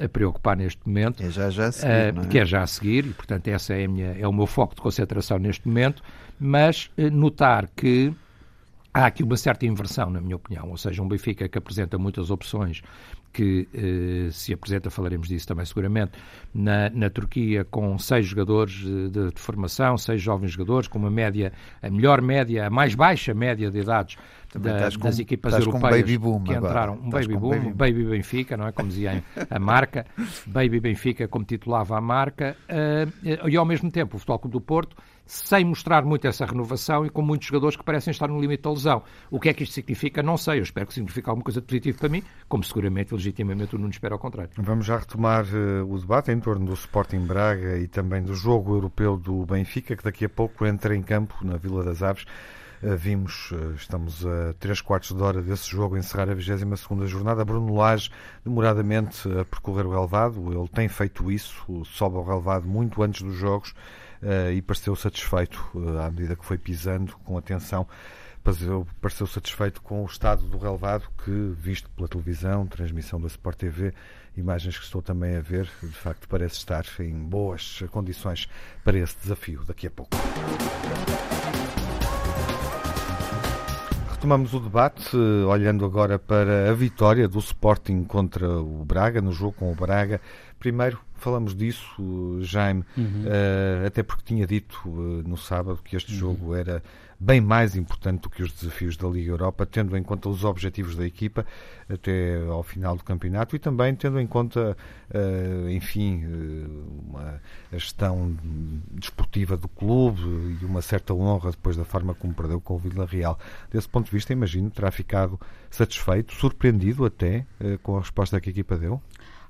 a 0.00 0.08
preocupar 0.08 0.56
neste 0.56 0.80
momento. 0.86 1.22
É 1.22 1.30
já, 1.30 1.50
já 1.50 1.66
a 1.66 1.72
seguir, 1.72 2.18
uh, 2.18 2.22
é? 2.22 2.26
Que 2.28 2.38
é 2.38 2.44
já 2.44 2.62
a 2.62 2.66
seguir, 2.66 3.06
e 3.06 3.12
portanto, 3.12 3.48
essa 3.48 3.74
é, 3.74 3.86
minha, 3.86 4.16
é 4.18 4.26
o 4.26 4.32
meu 4.32 4.46
foco 4.46 4.74
de 4.74 4.80
concentração 4.80 5.38
neste 5.38 5.66
momento. 5.66 6.02
Mas 6.38 6.90
uh, 6.98 7.10
notar 7.10 7.68
que 7.74 8.12
há 8.92 9.06
aqui 9.06 9.22
uma 9.22 9.36
certa 9.36 9.66
inversão, 9.66 10.10
na 10.10 10.20
minha 10.20 10.36
opinião, 10.36 10.70
ou 10.70 10.76
seja, 10.76 11.02
um 11.02 11.08
Benfica 11.08 11.48
que 11.48 11.58
apresenta 11.58 11.98
muitas 11.98 12.30
opções 12.30 12.82
que 13.34 13.68
eh, 13.74 14.30
se 14.30 14.54
apresenta, 14.54 14.88
falaremos 14.90 15.26
disso 15.26 15.46
também 15.46 15.66
seguramente, 15.66 16.12
na, 16.54 16.88
na 16.90 17.10
Turquia 17.10 17.64
com 17.64 17.98
seis 17.98 18.24
jogadores 18.24 18.72
de, 18.74 19.10
de, 19.10 19.32
formação, 19.34 19.98
seis 19.98 20.22
jovens 20.22 20.52
jogadores, 20.52 20.86
com 20.86 20.98
uma 21.00 21.10
média, 21.10 21.52
a 21.82 21.90
melhor 21.90 22.22
média, 22.22 22.68
a 22.68 22.70
mais 22.70 22.94
baixa 22.94 23.34
média 23.34 23.70
de 23.70 23.80
idades 23.80 24.16
da, 24.54 24.88
com, 24.92 25.00
das 25.00 25.18
equipas 25.18 25.52
europeias 25.52 26.08
um 26.22 26.44
que 26.44 26.54
entraram. 26.54 26.94
Um 26.94 27.10
baby 27.10 27.36
boom, 27.36 27.50
baby, 27.50 27.72
baby 27.72 28.04
Benfica, 28.04 28.56
não 28.56 28.68
é? 28.68 28.72
Como 28.72 28.88
dizia 28.88 29.24
a 29.50 29.58
marca, 29.58 30.06
Baby 30.46 30.78
Benfica, 30.78 31.26
como 31.26 31.44
titulava 31.44 31.98
a 31.98 32.00
marca, 32.00 32.56
uh, 32.68 33.48
e 33.48 33.56
ao 33.56 33.64
mesmo 33.64 33.90
tempo 33.90 34.16
o 34.16 34.18
Futebol 34.18 34.38
Clube 34.38 34.52
do 34.52 34.60
Porto 34.60 34.96
sem 35.26 35.64
mostrar 35.64 36.04
muito 36.04 36.26
essa 36.26 36.44
renovação 36.44 37.06
e 37.06 37.10
com 37.10 37.22
muitos 37.22 37.48
jogadores 37.48 37.76
que 37.76 37.82
parecem 37.82 38.10
estar 38.10 38.28
no 38.28 38.38
limite 38.40 38.62
da 38.62 38.70
lesão. 38.70 39.02
O 39.30 39.40
que 39.40 39.48
é 39.48 39.54
que 39.54 39.62
isto 39.62 39.72
significa? 39.72 40.22
Não 40.22 40.36
sei. 40.36 40.58
Eu 40.58 40.62
espero 40.62 40.86
que 40.86 40.94
signifique 40.94 41.28
alguma 41.28 41.44
coisa 41.44 41.60
de 41.60 41.66
positivo 41.66 41.98
para 41.98 42.08
mim, 42.08 42.22
como 42.48 42.62
seguramente, 42.62 43.14
legitimamente, 43.24 43.74
o 43.74 43.78
Nuno 43.78 43.90
espera 43.90 44.14
ao 44.14 44.18
contrário. 44.18 44.50
Vamos 44.58 44.84
já 44.84 44.98
retomar 44.98 45.44
uh, 45.46 45.90
o 45.90 45.98
debate 45.98 46.30
em 46.30 46.38
torno 46.38 46.66
do 46.66 46.74
Sporting 46.74 47.20
Braga 47.20 47.78
e 47.78 47.86
também 47.86 48.22
do 48.22 48.34
jogo 48.34 48.74
europeu 48.74 49.16
do 49.16 49.46
Benfica, 49.46 49.96
que 49.96 50.04
daqui 50.04 50.26
a 50.26 50.28
pouco 50.28 50.66
entra 50.66 50.94
em 50.94 51.02
campo 51.02 51.34
na 51.42 51.56
Vila 51.56 51.82
das 51.82 52.02
Aves. 52.02 52.24
Uh, 52.82 52.96
vimos, 52.96 53.50
uh, 53.52 53.74
estamos 53.76 54.26
a 54.26 54.52
3 54.58 54.80
quartos 54.82 55.16
de 55.16 55.22
hora 55.22 55.40
desse 55.40 55.70
jogo 55.70 55.96
encerrar 55.96 56.30
a 56.30 56.34
22 56.34 57.08
jornada. 57.08 57.44
Bruno 57.44 57.74
Lage, 57.74 58.10
demoradamente 58.44 59.26
a 59.28 59.44
percorrer 59.44 59.86
o 59.86 59.90
relevado, 59.90 60.52
ele 60.52 60.68
tem 60.68 60.88
feito 60.88 61.32
isso, 61.32 61.82
sobe 61.86 62.16
ao 62.16 62.24
relevado 62.24 62.66
muito 62.66 63.02
antes 63.02 63.22
dos 63.22 63.34
jogos 63.34 63.74
e 64.54 64.62
pareceu 64.62 64.96
satisfeito 64.96 65.62
à 66.02 66.10
medida 66.10 66.34
que 66.34 66.46
foi 66.46 66.56
pisando 66.56 67.14
com 67.24 67.36
atenção. 67.36 67.86
Pareceu, 68.44 68.86
satisfeito 69.26 69.80
com 69.80 70.02
o 70.02 70.04
estado 70.04 70.42
do 70.44 70.58
relevado 70.58 71.08
que, 71.24 71.30
visto 71.58 71.88
pela 71.88 72.06
televisão, 72.06 72.66
transmissão 72.66 73.18
da 73.18 73.26
Sport 73.26 73.56
TV, 73.56 73.94
imagens 74.36 74.76
que 74.76 74.84
estou 74.84 75.00
também 75.00 75.34
a 75.36 75.40
ver, 75.40 75.66
de 75.82 75.88
facto 75.88 76.28
parece 76.28 76.56
estar 76.56 76.84
em 77.00 77.14
boas 77.14 77.82
condições 77.90 78.46
para 78.84 78.98
esse 78.98 79.16
desafio 79.18 79.64
daqui 79.64 79.86
a 79.86 79.90
pouco. 79.90 80.10
Retomamos 84.10 84.52
o 84.52 84.60
debate, 84.60 85.16
olhando 85.16 85.86
agora 85.86 86.18
para 86.18 86.70
a 86.70 86.74
vitória 86.74 87.26
do 87.26 87.38
Sporting 87.38 88.04
contra 88.04 88.46
o 88.60 88.84
Braga, 88.84 89.22
no 89.22 89.32
jogo 89.32 89.52
com 89.52 89.72
o 89.72 89.74
Braga. 89.74 90.20
Primeiro, 90.64 90.98
falamos 91.16 91.54
disso, 91.54 92.40
Jaime, 92.40 92.86
uhum. 92.96 93.24
uh, 93.26 93.86
até 93.86 94.02
porque 94.02 94.22
tinha 94.24 94.46
dito 94.46 94.80
uh, 94.86 95.22
no 95.28 95.36
sábado 95.36 95.78
que 95.84 95.94
este 95.94 96.12
uhum. 96.12 96.18
jogo 96.18 96.54
era 96.54 96.82
bem 97.20 97.38
mais 97.38 97.76
importante 97.76 98.22
do 98.22 98.30
que 98.30 98.42
os 98.42 98.50
desafios 98.50 98.96
da 98.96 99.06
Liga 99.06 99.30
Europa, 99.30 99.66
tendo 99.66 99.94
em 99.94 100.02
conta 100.02 100.30
os 100.30 100.42
objetivos 100.42 100.96
da 100.96 101.04
equipa 101.04 101.44
até 101.86 102.42
ao 102.46 102.62
final 102.62 102.96
do 102.96 103.04
campeonato 103.04 103.54
e 103.54 103.58
também 103.58 103.94
tendo 103.94 104.18
em 104.18 104.26
conta, 104.26 104.74
uh, 105.14 105.68
enfim, 105.68 106.24
uma, 107.06 107.42
a 107.70 107.76
gestão 107.76 108.34
desportiva 108.90 109.58
do 109.58 109.68
clube 109.68 110.22
e 110.62 110.64
uma 110.64 110.80
certa 110.80 111.12
honra 111.12 111.50
depois 111.50 111.76
da 111.76 111.84
forma 111.84 112.14
como 112.14 112.32
perdeu 112.32 112.58
com 112.58 112.72
o 112.72 112.78
Vila 112.78 113.04
Real. 113.04 113.38
Desse 113.70 113.86
ponto 113.86 114.06
de 114.06 114.12
vista, 114.12 114.32
imagino, 114.32 114.70
terá 114.70 114.90
ficado 114.90 115.38
satisfeito, 115.70 116.32
surpreendido 116.32 117.04
até 117.04 117.44
com 117.82 117.98
a 117.98 118.00
resposta 118.00 118.40
que 118.40 118.48
a 118.48 118.52
equipa 118.52 118.78
deu? 118.78 119.02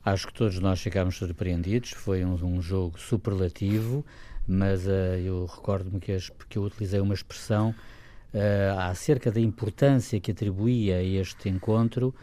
Acho 0.04 0.26
que 0.26 0.34
todos 0.34 0.58
nós 0.58 0.80
ficámos 0.82 1.16
surpreendidos. 1.16 1.92
Foi 1.92 2.24
um, 2.24 2.34
um 2.34 2.60
jogo 2.60 2.98
superlativo, 2.98 4.04
mas 4.46 4.86
uh, 4.86 5.16
eu 5.24 5.46
recordo-me 5.46 5.98
que, 5.98 6.14
que, 6.48 6.58
eu 6.58 6.62
utilizei 6.62 7.00
uma 7.00 7.14
expressão 7.14 7.74
uh, 8.34 8.78
acerca 8.80 9.32
da 9.32 9.40
importância 9.40 10.20
que 10.20 10.30
atribuía 10.30 10.96
a 10.96 11.02
este 11.02 11.48
encontro, 11.48 12.14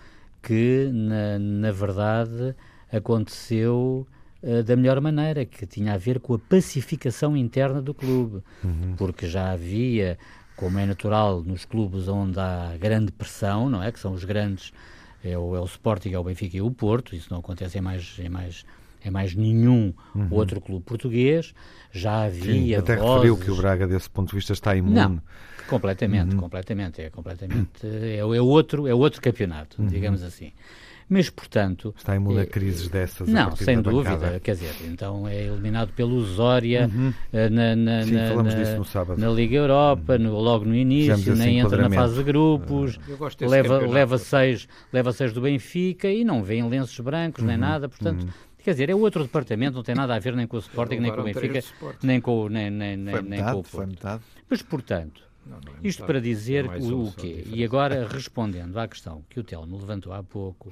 que 0.43 0.91
na, 0.93 1.39
na 1.39 1.71
verdade 1.71 2.55
aconteceu 2.91 4.05
uh, 4.43 4.63
da 4.63 4.75
melhor 4.75 5.01
maneira, 5.01 5.43
que 5.43 5.65
tinha 5.65 5.95
a 5.95 5.97
ver 5.97 6.19
com 6.19 6.35
a 6.35 6.39
pacificação 6.39 7.35
interna 7.35 7.81
do 7.81 7.95
clube, 7.95 8.43
uhum. 8.63 8.95
porque 8.95 9.27
já 9.27 9.51
havia, 9.51 10.19
como 10.55 10.77
é 10.77 10.85
natural 10.85 11.41
nos 11.41 11.65
clubes 11.65 12.07
onde 12.07 12.39
há 12.39 12.77
grande 12.79 13.11
pressão, 13.11 13.71
não 13.71 13.81
é? 13.81 13.91
Que 13.91 13.99
são 13.99 14.13
os 14.13 14.23
grandes 14.23 14.71
é 15.23 15.37
o, 15.37 15.55
é 15.55 15.59
o 15.59 15.65
Sporting, 15.65 16.11
é 16.13 16.19
o 16.19 16.23
Benfica 16.23 16.57
e 16.57 16.61
o 16.61 16.71
Porto, 16.71 17.15
isso 17.15 17.27
não 17.31 17.39
acontece 17.39 17.77
em 17.77 17.81
mais, 17.81 18.17
em 18.19 18.29
mais, 18.29 18.65
em 19.03 19.11
mais 19.11 19.35
nenhum 19.35 19.93
uhum. 20.15 20.27
outro 20.31 20.59
clube 20.59 20.83
português. 20.83 21.53
Já 21.91 22.23
havia. 22.23 22.53
Sim, 22.53 22.75
até 22.75 22.95
vozes... 22.95 23.13
referiu 23.13 23.37
que 23.37 23.51
o 23.51 23.55
Braga, 23.55 23.87
desse 23.87 24.09
ponto 24.09 24.29
de 24.29 24.35
vista, 24.35 24.53
está 24.53 24.75
imune. 24.75 24.95
Não, 24.95 25.21
completamente, 25.67 26.33
uhum. 26.33 26.41
completamente. 26.41 27.01
É 27.01 27.09
completamente. 27.09 27.69
É, 27.83 28.17
é, 28.17 28.41
outro, 28.41 28.87
é 28.87 28.93
outro 28.93 29.21
campeonato, 29.21 29.81
uhum. 29.81 29.87
digamos 29.87 30.23
assim. 30.23 30.51
Mas, 31.13 31.29
portanto. 31.29 31.93
Está 31.97 32.15
imune 32.15 32.39
a 32.39 32.45
crises 32.45 32.87
dessas? 32.87 33.27
Não, 33.27 33.53
sem 33.53 33.81
dúvida. 33.81 34.39
Quer 34.39 34.53
dizer, 34.53 34.73
então 34.87 35.27
é 35.27 35.43
eliminado 35.43 35.91
pelo 35.91 36.23
Zória 36.23 36.89
uhum. 36.89 37.13
Eh, 37.33 37.49
na, 37.49 37.75
na, 37.75 38.03
Sim, 38.03 38.13
na, 38.13 39.17
na, 39.17 39.29
Liga 39.29 39.57
Europa, 39.57 40.17
no, 40.17 40.39
logo 40.39 40.63
no 40.63 40.73
início, 40.73 41.35
nem 41.35 41.59
entra 41.59 41.89
na 41.89 41.93
fase 41.93 42.15
de 42.15 42.23
grupos, 42.23 42.97
leva, 43.41 43.79
leva, 43.79 44.17
seis, 44.17 44.69
leva 44.93 45.11
seis 45.11 45.33
do 45.33 45.41
Benfica 45.41 46.07
e 46.07 46.23
não 46.23 46.41
vê 46.41 46.55
em 46.55 46.69
lenços 46.69 46.97
brancos 47.01 47.41
uhum. 47.41 47.49
nem 47.49 47.57
nada. 47.57 47.89
Portanto. 47.89 48.23
Uhum. 48.23 48.29
Quer 48.63 48.71
dizer, 48.71 48.89
é 48.89 48.95
outro 48.95 49.23
departamento, 49.23 49.75
não 49.75 49.83
tem 49.83 49.95
nada 49.95 50.15
a 50.15 50.19
ver 50.19 50.33
nem 50.33 50.47
com 50.47 50.55
o 50.55 50.59
Sporting, 50.59 50.97
nem 50.97 51.11
com 51.11 51.19
o 51.19 51.23
Benfica, 51.23 51.59
nem 52.01 52.21
com, 52.21 52.47
nem, 52.47 52.69
nem, 52.69 52.95
nem, 52.95 53.13
foi 53.13 53.21
nem 53.23 53.31
metade, 53.31 53.53
com 53.53 53.59
o 53.59 53.63
Porto. 53.63 53.89
Metade. 53.89 54.23
Mas, 54.47 54.61
portanto, 54.61 55.23
não, 55.45 55.59
não 55.59 55.73
é 55.73 55.77
isto 55.83 56.05
para 56.05 56.21
dizer 56.21 56.65
é 56.65 56.77
o, 56.77 57.07
o 57.07 57.11
quê? 57.11 57.43
E 57.47 57.63
agora, 57.63 58.07
respondendo 58.07 58.77
à 58.77 58.87
questão 58.87 59.23
que 59.29 59.39
o 59.39 59.43
Telmo 59.43 59.77
levantou 59.77 60.13
há 60.13 60.21
pouco, 60.21 60.71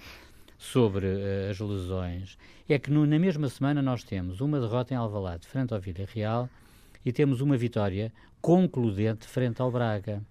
sobre 0.59 1.07
uh, 1.07 1.49
as 1.49 1.59
lesões 1.59 2.37
é 2.67 2.77
que 2.77 2.91
no, 2.91 3.05
na 3.05 3.17
mesma 3.17 3.47
semana 3.49 3.81
nós 3.81 4.03
temos 4.03 4.41
uma 4.41 4.59
derrota 4.59 4.93
em 4.93 4.97
Alvalade 4.97 5.47
frente 5.47 5.73
ao 5.73 5.79
Villarreal 5.79 6.47
e 7.03 7.11
temos 7.11 7.41
uma 7.41 7.57
vitória 7.57 8.11
concludente 8.41 9.25
frente 9.25 9.61
ao 9.61 9.71
Braga. 9.71 10.21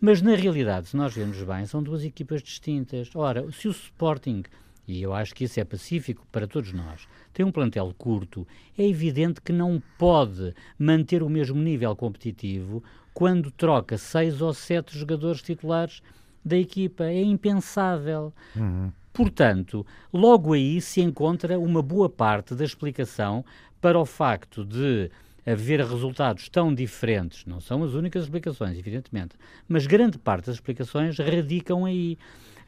Mas 0.00 0.20
na 0.20 0.36
realidade, 0.36 0.88
se 0.88 0.96
nós 0.96 1.14
vemos 1.14 1.42
bem, 1.42 1.64
são 1.64 1.82
duas 1.82 2.04
equipas 2.04 2.42
distintas. 2.42 3.10
Ora, 3.14 3.50
se 3.50 3.66
o 3.66 3.70
Sporting 3.70 4.44
e 4.86 5.02
eu 5.02 5.14
acho 5.14 5.34
que 5.34 5.44
isso 5.44 5.58
é 5.58 5.64
pacífico 5.64 6.26
para 6.30 6.46
todos 6.46 6.72
nós, 6.72 7.08
tem 7.32 7.44
um 7.44 7.50
plantel 7.50 7.92
curto, 7.96 8.46
é 8.76 8.86
evidente 8.86 9.40
que 9.40 9.52
não 9.52 9.82
pode 9.98 10.54
manter 10.78 11.22
o 11.22 11.28
mesmo 11.28 11.60
nível 11.60 11.96
competitivo 11.96 12.84
quando 13.14 13.50
troca 13.50 13.96
seis 13.96 14.42
ou 14.42 14.52
sete 14.52 14.98
jogadores 14.98 15.40
titulares 15.40 16.02
da 16.44 16.56
equipa. 16.56 17.04
É 17.04 17.22
impensável. 17.22 18.32
Uhum. 18.54 18.92
Portanto, 19.14 19.86
logo 20.12 20.54
aí 20.54 20.80
se 20.80 21.00
encontra 21.00 21.56
uma 21.56 21.80
boa 21.80 22.10
parte 22.10 22.52
da 22.52 22.64
explicação 22.64 23.44
para 23.80 23.96
o 23.96 24.04
facto 24.04 24.64
de 24.64 25.08
haver 25.46 25.80
resultados 25.80 26.48
tão 26.48 26.74
diferentes. 26.74 27.46
Não 27.46 27.60
são 27.60 27.84
as 27.84 27.94
únicas 27.94 28.24
explicações, 28.24 28.76
evidentemente, 28.76 29.36
mas 29.68 29.86
grande 29.86 30.18
parte 30.18 30.46
das 30.46 30.56
explicações 30.56 31.16
radicam 31.16 31.84
aí. 31.84 32.18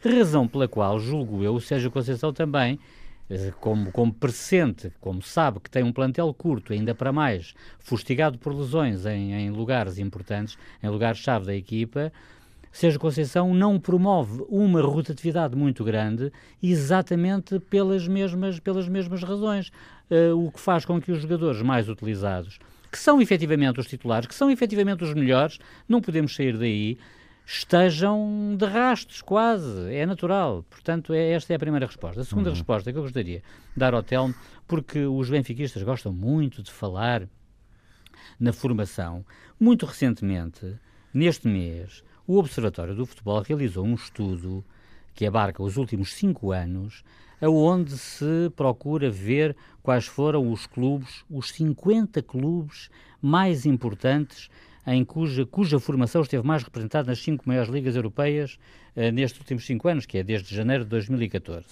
Razão 0.04 0.46
pela 0.46 0.68
qual, 0.68 1.00
julgo 1.00 1.42
eu, 1.42 1.54
o 1.54 1.60
Sérgio 1.60 1.90
Conceição 1.90 2.32
também, 2.32 2.78
eh, 3.28 3.52
como, 3.60 3.90
como 3.90 4.14
pressente, 4.14 4.92
como 5.00 5.22
sabe 5.22 5.58
que 5.58 5.70
tem 5.70 5.82
um 5.82 5.92
plantel 5.92 6.32
curto, 6.32 6.72
ainda 6.72 6.94
para 6.94 7.10
mais, 7.10 7.54
fustigado 7.80 8.38
por 8.38 8.54
lesões 8.54 9.04
em, 9.04 9.32
em 9.32 9.50
lugares 9.50 9.98
importantes, 9.98 10.56
em 10.80 10.88
lugares-chave 10.88 11.46
da 11.46 11.56
equipa, 11.56 12.12
Sérgio 12.76 13.00
Conceição 13.00 13.54
não 13.54 13.80
promove 13.80 14.44
uma 14.50 14.82
rotatividade 14.82 15.56
muito 15.56 15.82
grande 15.82 16.30
exatamente 16.62 17.58
pelas 17.58 18.06
mesmas, 18.06 18.60
pelas 18.60 18.86
mesmas 18.86 19.22
razões, 19.22 19.72
uh, 20.10 20.36
o 20.46 20.52
que 20.52 20.60
faz 20.60 20.84
com 20.84 21.00
que 21.00 21.10
os 21.10 21.22
jogadores 21.22 21.62
mais 21.62 21.88
utilizados, 21.88 22.58
que 22.92 22.98
são 22.98 23.18
efetivamente 23.18 23.80
os 23.80 23.86
titulares, 23.86 24.26
que 24.28 24.34
são 24.34 24.50
efetivamente 24.50 25.02
os 25.04 25.14
melhores, 25.14 25.58
não 25.88 26.02
podemos 26.02 26.34
sair 26.34 26.58
daí, 26.58 26.98
estejam 27.46 28.54
de 28.58 28.66
rastos, 28.66 29.22
quase. 29.22 29.94
É 29.94 30.04
natural. 30.04 30.62
Portanto, 30.68 31.14
é, 31.14 31.30
esta 31.30 31.54
é 31.54 31.56
a 31.56 31.58
primeira 31.58 31.86
resposta. 31.86 32.20
A 32.20 32.24
segunda 32.24 32.50
uhum. 32.50 32.56
resposta 32.56 32.92
que 32.92 32.98
eu 32.98 33.02
gostaria 33.02 33.38
de 33.38 33.44
dar 33.74 33.94
ao 33.94 34.02
Telmo, 34.02 34.34
porque 34.68 35.06
os 35.06 35.30
benfiquistas 35.30 35.82
gostam 35.82 36.12
muito 36.12 36.62
de 36.62 36.70
falar 36.70 37.26
na 38.38 38.52
formação. 38.52 39.24
Muito 39.58 39.86
recentemente, 39.86 40.74
neste 41.14 41.48
mês, 41.48 42.04
o 42.26 42.38
Observatório 42.38 42.94
do 42.94 43.06
Futebol 43.06 43.40
realizou 43.40 43.84
um 43.84 43.94
estudo 43.94 44.64
que 45.14 45.24
abarca 45.24 45.62
os 45.62 45.76
últimos 45.76 46.12
cinco 46.12 46.52
anos, 46.52 47.04
aonde 47.40 47.96
se 47.96 48.50
procura 48.54 49.10
ver 49.10 49.56
quais 49.82 50.06
foram 50.06 50.50
os 50.50 50.66
clubes, 50.66 51.24
os 51.30 51.50
50 51.50 52.22
clubes 52.22 52.90
mais 53.22 53.64
importantes 53.64 54.50
em 54.86 55.04
cuja, 55.04 55.44
cuja 55.44 55.80
formação 55.80 56.22
esteve 56.22 56.46
mais 56.46 56.62
representada 56.62 57.08
nas 57.08 57.18
cinco 57.18 57.44
maiores 57.46 57.70
ligas 57.70 57.96
europeias 57.96 58.58
uh, 58.94 59.10
nestes 59.12 59.40
últimos 59.40 59.66
cinco 59.66 59.88
anos, 59.88 60.06
que 60.06 60.18
é 60.18 60.22
desde 60.22 60.54
janeiro 60.54 60.84
de 60.84 60.90
2014. 60.90 61.66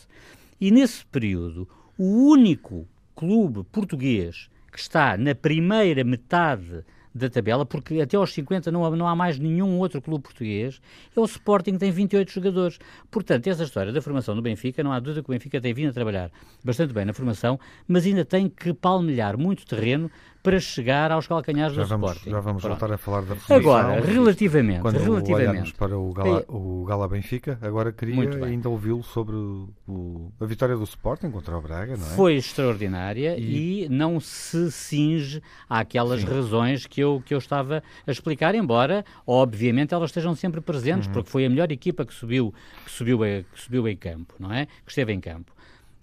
E 0.60 0.70
nesse 0.70 1.04
período, 1.06 1.68
o 1.96 2.28
único 2.30 2.88
clube 3.14 3.62
português 3.70 4.48
que 4.72 4.78
está 4.78 5.16
na 5.16 5.34
primeira 5.34 6.02
metade 6.02 6.84
da 7.14 7.30
tabela, 7.30 7.64
porque 7.64 8.00
até 8.00 8.16
aos 8.16 8.32
50 8.32 8.72
não 8.72 8.84
há, 8.84 8.90
não 8.90 9.06
há 9.06 9.14
mais 9.14 9.38
nenhum 9.38 9.78
outro 9.78 10.02
clube 10.02 10.24
português, 10.24 10.80
é 11.16 11.20
o 11.20 11.24
Sporting 11.24 11.72
que 11.72 11.78
tem 11.78 11.90
28 11.90 12.30
jogadores. 12.30 12.78
Portanto, 13.10 13.46
essa 13.46 13.62
história 13.62 13.92
da 13.92 14.02
formação 14.02 14.34
do 14.34 14.42
Benfica, 14.42 14.82
não 14.82 14.92
há 14.92 14.98
dúvida 14.98 15.22
que 15.22 15.30
o 15.30 15.32
Benfica 15.32 15.60
tem 15.60 15.72
vindo 15.72 15.90
a 15.90 15.92
trabalhar 15.92 16.30
bastante 16.64 16.92
bem 16.92 17.04
na 17.04 17.12
formação, 17.12 17.58
mas 17.86 18.04
ainda 18.04 18.24
tem 18.24 18.48
que 18.48 18.74
palmilhar 18.74 19.38
muito 19.38 19.64
terreno 19.64 20.10
para 20.44 20.60
chegar 20.60 21.10
aos 21.10 21.26
calcanhares 21.26 21.74
já 21.74 21.84
do 21.84 21.88
vamos, 21.88 22.10
Sporting. 22.10 22.30
Já 22.30 22.40
vamos 22.40 22.62
Pronto. 22.62 22.78
voltar 22.78 22.94
a 22.94 22.98
falar 22.98 23.22
da 23.22 23.34
formação. 23.34 23.56
Agora, 23.56 24.00
relativamente, 24.04 24.82
quando 24.82 24.98
relativamente 24.98 25.72
para 25.72 25.98
o 25.98 26.12
Gala, 26.12 26.44
o 26.48 26.84
Gala 26.84 27.08
Benfica, 27.08 27.58
agora 27.62 27.90
queria 27.90 28.44
ainda 28.44 28.68
ouvi-lo 28.68 29.02
sobre 29.02 29.34
o, 29.34 30.30
a 30.38 30.44
vitória 30.44 30.76
do 30.76 30.84
Sporting 30.84 31.30
contra 31.30 31.56
o 31.56 31.62
Braga, 31.62 31.96
não 31.96 32.06
é? 32.06 32.10
Foi 32.10 32.34
extraordinária 32.34 33.38
e, 33.38 33.84
e 33.84 33.88
não 33.88 34.20
se 34.20 34.70
cinge 34.70 35.42
àquelas 35.66 36.20
Sim. 36.20 36.26
razões 36.26 36.86
que 36.86 37.00
eu, 37.00 37.22
que 37.24 37.32
eu 37.32 37.38
estava 37.38 37.82
a 38.06 38.10
explicar, 38.12 38.54
embora, 38.54 39.02
obviamente, 39.26 39.94
elas 39.94 40.10
estejam 40.10 40.34
sempre 40.34 40.60
presentes, 40.60 41.06
uhum. 41.06 41.14
porque 41.14 41.30
foi 41.30 41.46
a 41.46 41.48
melhor 41.48 41.72
equipa 41.72 42.04
que 42.04 42.12
subiu, 42.12 42.52
que 42.84 42.90
subiu, 42.90 43.18
que 43.18 43.60
subiu 43.62 43.88
em 43.88 43.96
campo, 43.96 44.34
não 44.38 44.52
é? 44.52 44.66
Que 44.66 44.90
esteve 44.90 45.10
em 45.10 45.20
campo. 45.20 45.54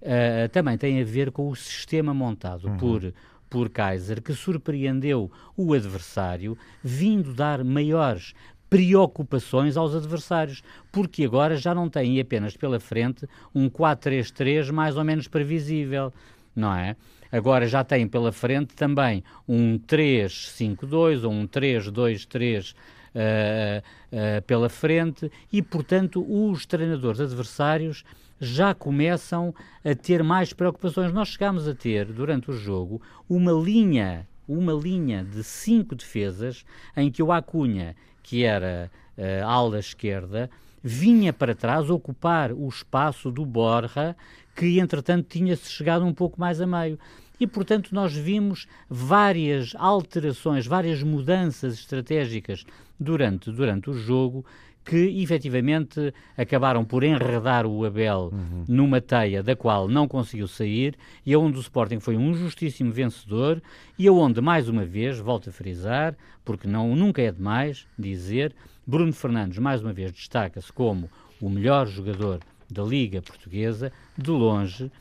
Uh, 0.01 0.49
também 0.49 0.79
tem 0.79 0.99
a 0.99 1.05
ver 1.05 1.29
com 1.29 1.47
o 1.47 1.55
sistema 1.55 2.11
montado 2.11 2.67
uhum. 2.67 2.77
por 2.77 3.13
por 3.51 3.69
Kaiser, 3.69 4.21
que 4.23 4.33
surpreendeu 4.33 5.29
o 5.57 5.73
adversário, 5.73 6.57
vindo 6.81 7.33
dar 7.33 7.65
maiores 7.65 8.33
preocupações 8.69 9.75
aos 9.75 9.93
adversários, 9.93 10.63
porque 10.89 11.25
agora 11.25 11.57
já 11.57 11.75
não 11.75 11.89
tem 11.89 12.17
apenas 12.21 12.55
pela 12.55 12.79
frente 12.79 13.27
um 13.53 13.69
4-3-3 13.69 14.71
mais 14.71 14.95
ou 14.95 15.03
menos 15.03 15.27
previsível, 15.27 16.13
não 16.55 16.73
é? 16.73 16.95
Agora 17.29 17.67
já 17.67 17.83
tem 17.83 18.07
pela 18.07 18.31
frente 18.31 18.73
também 18.73 19.21
um 19.45 19.77
3-5-2 19.77 21.25
ou 21.25 21.31
um 21.31 21.45
3-2-3 21.45 22.73
uh, 22.73 22.75
uh, 23.17 24.41
pela 24.43 24.69
frente 24.69 25.29
e, 25.51 25.61
portanto, 25.61 26.25
os 26.25 26.65
treinadores 26.65 27.19
adversários 27.19 28.05
já 28.41 28.73
começam 28.73 29.53
a 29.85 29.93
ter 29.93 30.23
mais 30.23 30.51
preocupações. 30.51 31.13
Nós 31.13 31.27
chegámos 31.27 31.67
a 31.67 31.75
ter, 31.75 32.05
durante 32.05 32.49
o 32.49 32.57
jogo, 32.57 32.99
uma 33.29 33.51
linha, 33.51 34.27
uma 34.47 34.73
linha 34.73 35.23
de 35.23 35.43
cinco 35.43 35.93
defesas 35.93 36.65
em 36.97 37.11
que 37.11 37.21
o 37.21 37.31
Acunha, 37.31 37.95
que 38.23 38.43
era 38.43 38.89
uh, 39.15 39.45
ala 39.45 39.77
esquerda, 39.77 40.49
vinha 40.83 41.31
para 41.31 41.53
trás 41.53 41.91
ocupar 41.91 42.51
o 42.51 42.67
espaço 42.67 43.29
do 43.29 43.45
Borja, 43.45 44.15
que 44.55 44.79
entretanto 44.79 45.27
tinha-se 45.29 45.69
chegado 45.69 46.03
um 46.03 46.13
pouco 46.13 46.39
mais 46.39 46.59
a 46.59 46.65
meio. 46.65 46.97
E, 47.39 47.45
portanto, 47.45 47.93
nós 47.93 48.13
vimos 48.13 48.67
várias 48.89 49.73
alterações, 49.75 50.65
várias 50.65 51.01
mudanças 51.03 51.75
estratégicas 51.75 52.65
durante, 52.99 53.51
durante 53.51 53.89
o 53.89 53.93
jogo 53.93 54.45
que 54.83 55.21
efetivamente 55.21 56.13
acabaram 56.37 56.83
por 56.83 57.03
enredar 57.03 57.65
o 57.65 57.85
Abel 57.85 58.31
uhum. 58.33 58.65
numa 58.67 58.99
teia 58.99 59.43
da 59.43 59.55
qual 59.55 59.87
não 59.87 60.07
conseguiu 60.07 60.47
sair 60.47 60.95
e 61.25 61.35
onde 61.35 61.57
o 61.57 61.61
Sporting 61.61 61.99
foi 61.99 62.17
um 62.17 62.33
justíssimo 62.33 62.91
vencedor 62.91 63.61
e 63.97 64.09
onde, 64.09 64.41
mais 64.41 64.67
uma 64.67 64.83
vez, 64.83 65.19
volto 65.19 65.49
a 65.49 65.53
frisar, 65.53 66.15
porque 66.43 66.67
não, 66.67 66.95
nunca 66.95 67.21
é 67.21 67.31
demais 67.31 67.85
dizer, 67.97 68.53
Bruno 68.85 69.13
Fernandes 69.13 69.59
mais 69.59 69.81
uma 69.81 69.93
vez 69.93 70.11
destaca-se 70.11 70.73
como 70.73 71.09
o 71.39 71.49
melhor 71.49 71.87
jogador 71.87 72.39
da 72.69 72.83
Liga 72.83 73.21
Portuguesa, 73.21 73.91
de 74.17 74.31
longe, 74.31 74.91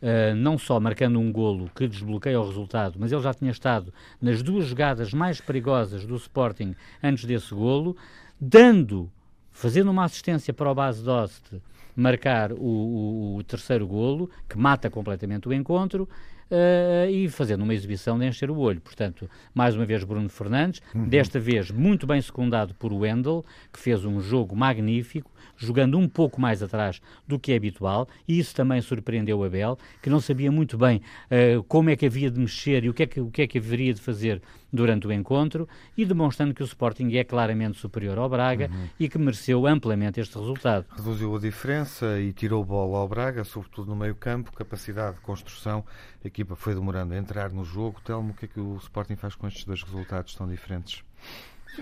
Uh, 0.00 0.32
não 0.36 0.56
só 0.56 0.78
marcando 0.78 1.18
um 1.18 1.32
golo 1.32 1.68
que 1.74 1.88
desbloqueia 1.88 2.40
o 2.40 2.46
resultado, 2.46 2.94
mas 3.00 3.10
ele 3.10 3.20
já 3.20 3.34
tinha 3.34 3.50
estado 3.50 3.92
nas 4.22 4.44
duas 4.44 4.66
jogadas 4.66 5.12
mais 5.12 5.40
perigosas 5.40 6.06
do 6.06 6.14
Sporting 6.14 6.76
antes 7.02 7.24
desse 7.24 7.52
golo, 7.52 7.96
dando 8.40 9.10
fazendo 9.58 9.90
uma 9.90 10.04
assistência 10.04 10.54
para 10.54 10.70
o 10.70 10.74
base 10.74 11.02
Dost 11.02 11.60
marcar 11.96 12.52
o, 12.52 12.56
o, 12.56 13.36
o, 13.38 13.42
terceiro 13.42 13.88
golo, 13.88 14.30
que 14.48 14.56
mata 14.56 14.88
completamente 14.88 15.48
o 15.48 15.52
encontro, 15.52 16.08
uh, 16.48 17.10
e 17.10 17.28
fazendo 17.28 17.62
uma 17.62 17.74
exibição 17.74 18.16
de 18.16 18.24
encher 18.24 18.52
o 18.52 18.56
olho. 18.56 18.80
Portanto, 18.80 19.28
mais 19.52 19.74
uma 19.74 19.84
vez 19.84 20.04
Bruno 20.04 20.28
Fernandes, 20.28 20.80
uhum. 20.94 21.08
desta 21.08 21.40
vez 21.40 21.72
muito 21.72 22.06
bem 22.06 22.22
secundado 22.22 22.72
por 22.74 22.92
Wendel, 22.92 23.44
que 23.72 23.80
fez 23.80 24.04
um 24.04 24.20
jogo 24.20 24.54
magnífico, 24.54 25.28
jogando 25.56 25.98
um 25.98 26.08
pouco 26.08 26.40
mais 26.40 26.62
atrás 26.62 27.00
do 27.26 27.38
que 27.38 27.52
é 27.52 27.56
habitual, 27.56 28.08
e 28.26 28.38
isso 28.38 28.54
também 28.54 28.80
surpreendeu 28.80 29.42
Abel, 29.42 29.78
que 30.02 30.10
não 30.10 30.20
sabia 30.20 30.50
muito 30.50 30.76
bem 30.76 31.00
uh, 31.30 31.62
como 31.64 31.90
é 31.90 31.96
que 31.96 32.06
havia 32.06 32.30
de 32.30 32.38
mexer 32.38 32.84
e 32.84 32.88
o 32.88 32.94
que 32.94 33.02
é 33.02 33.06
que, 33.06 33.20
o 33.20 33.30
que, 33.30 33.42
é 33.42 33.46
que 33.46 33.58
haveria 33.58 33.92
de 33.94 34.00
fazer 34.00 34.42
durante 34.72 35.06
o 35.06 35.12
encontro, 35.12 35.66
e 35.96 36.04
demonstrando 36.04 36.52
que 36.52 36.62
o 36.62 36.66
Sporting 36.66 37.10
é 37.14 37.24
claramente 37.24 37.78
superior 37.78 38.18
ao 38.18 38.28
Braga 38.28 38.70
uhum. 38.70 38.88
e 39.00 39.08
que 39.08 39.16
mereceu 39.16 39.66
amplamente 39.66 40.20
este 40.20 40.38
resultado. 40.38 40.84
Reduziu 40.94 41.34
a 41.34 41.38
diferença 41.38 42.20
e 42.20 42.32
tirou 42.34 42.62
bola 42.62 42.98
ao 42.98 43.08
Braga, 43.08 43.44
sobretudo 43.44 43.88
no 43.88 43.96
meio 43.96 44.14
campo, 44.14 44.52
capacidade 44.52 45.16
de 45.16 45.22
construção, 45.22 45.84
a 46.22 46.28
equipa 46.28 46.54
foi 46.54 46.74
demorando 46.74 47.14
a 47.14 47.16
entrar 47.16 47.50
no 47.50 47.64
jogo. 47.64 48.00
Telmo, 48.02 48.32
o 48.32 48.34
que 48.34 48.44
é 48.44 48.48
que 48.48 48.60
o 48.60 48.76
Sporting 48.76 49.16
faz 49.16 49.34
com 49.34 49.46
estes 49.46 49.64
dois 49.64 49.82
resultados 49.82 50.34
tão 50.34 50.46
diferentes? 50.46 51.02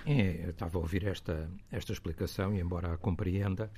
É, 0.04 0.44
eu 0.44 0.50
estava 0.50 0.78
a 0.78 0.80
ouvir 0.80 1.06
esta, 1.06 1.50
esta 1.70 1.92
explicação 1.92 2.54
e, 2.54 2.60
embora 2.60 2.92
a 2.92 2.96
compreenda, 2.96 3.70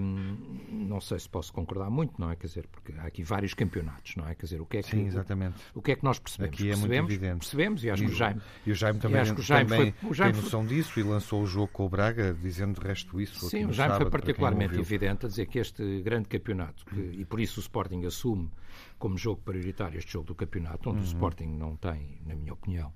hum, 0.00 0.36
não 0.70 1.00
sei 1.00 1.18
se 1.18 1.28
posso 1.28 1.52
concordar 1.52 1.90
muito, 1.90 2.20
não 2.20 2.30
é? 2.30 2.36
Quer 2.36 2.46
dizer, 2.46 2.66
porque 2.68 2.92
há 2.98 3.04
aqui 3.04 3.22
vários 3.22 3.54
campeonatos, 3.54 4.16
não 4.16 4.26
é? 4.28 4.34
Quer 4.34 4.46
dizer, 4.46 4.60
o 4.60 4.66
que 4.66 4.78
é 4.78 4.82
que, 4.82 4.90
Sim, 4.90 5.06
exatamente. 5.06 5.56
O, 5.74 5.80
o 5.80 5.82
que 5.82 5.92
é 5.92 5.96
que 5.96 6.04
nós 6.04 6.18
percebemos? 6.18 6.54
Aqui 6.54 6.68
é 6.68 6.72
percebemos, 6.72 7.10
muito 7.10 7.12
evidente. 7.12 7.38
Percebemos 7.38 7.84
e 7.84 7.90
acho 7.90 8.04
que 8.04 8.10
o 8.10 8.14
Jaime... 8.14 8.40
E 8.66 8.72
o 8.72 8.74
Jaime 8.74 8.98
também, 8.98 9.20
o 9.20 9.42
Jaime 9.42 9.70
também 9.70 9.92
foi, 9.92 10.10
o 10.10 10.14
Jaime 10.14 10.32
tem 10.34 10.42
noção 10.42 10.66
foi, 10.66 10.76
disso 10.76 11.00
e 11.00 11.02
lançou 11.02 11.42
o 11.42 11.46
jogo 11.46 11.68
com 11.68 11.86
o 11.86 11.88
Braga, 11.88 12.34
dizendo 12.34 12.78
o 12.78 12.80
resto 12.80 13.20
isso. 13.20 13.48
Sim, 13.48 13.66
o 13.66 13.72
Jaime 13.72 13.92
sábado, 13.92 14.02
foi 14.02 14.10
particularmente 14.10 14.78
evidente 14.78 15.26
a 15.26 15.28
dizer 15.28 15.46
que 15.46 15.58
este 15.58 16.00
grande 16.02 16.28
campeonato, 16.28 16.84
que, 16.86 17.00
e 17.00 17.24
por 17.24 17.40
isso 17.40 17.60
o 17.60 17.62
Sporting 17.62 18.04
assume 18.04 18.50
como 18.98 19.16
jogo 19.16 19.40
prioritário 19.42 19.98
este 19.98 20.12
jogo 20.12 20.26
do 20.26 20.34
campeonato, 20.34 20.90
onde 20.90 20.98
uhum. 20.98 21.04
o 21.04 21.06
Sporting 21.06 21.46
não 21.46 21.76
tem, 21.76 22.20
na 22.26 22.34
minha 22.34 22.52
opinião, 22.52 22.92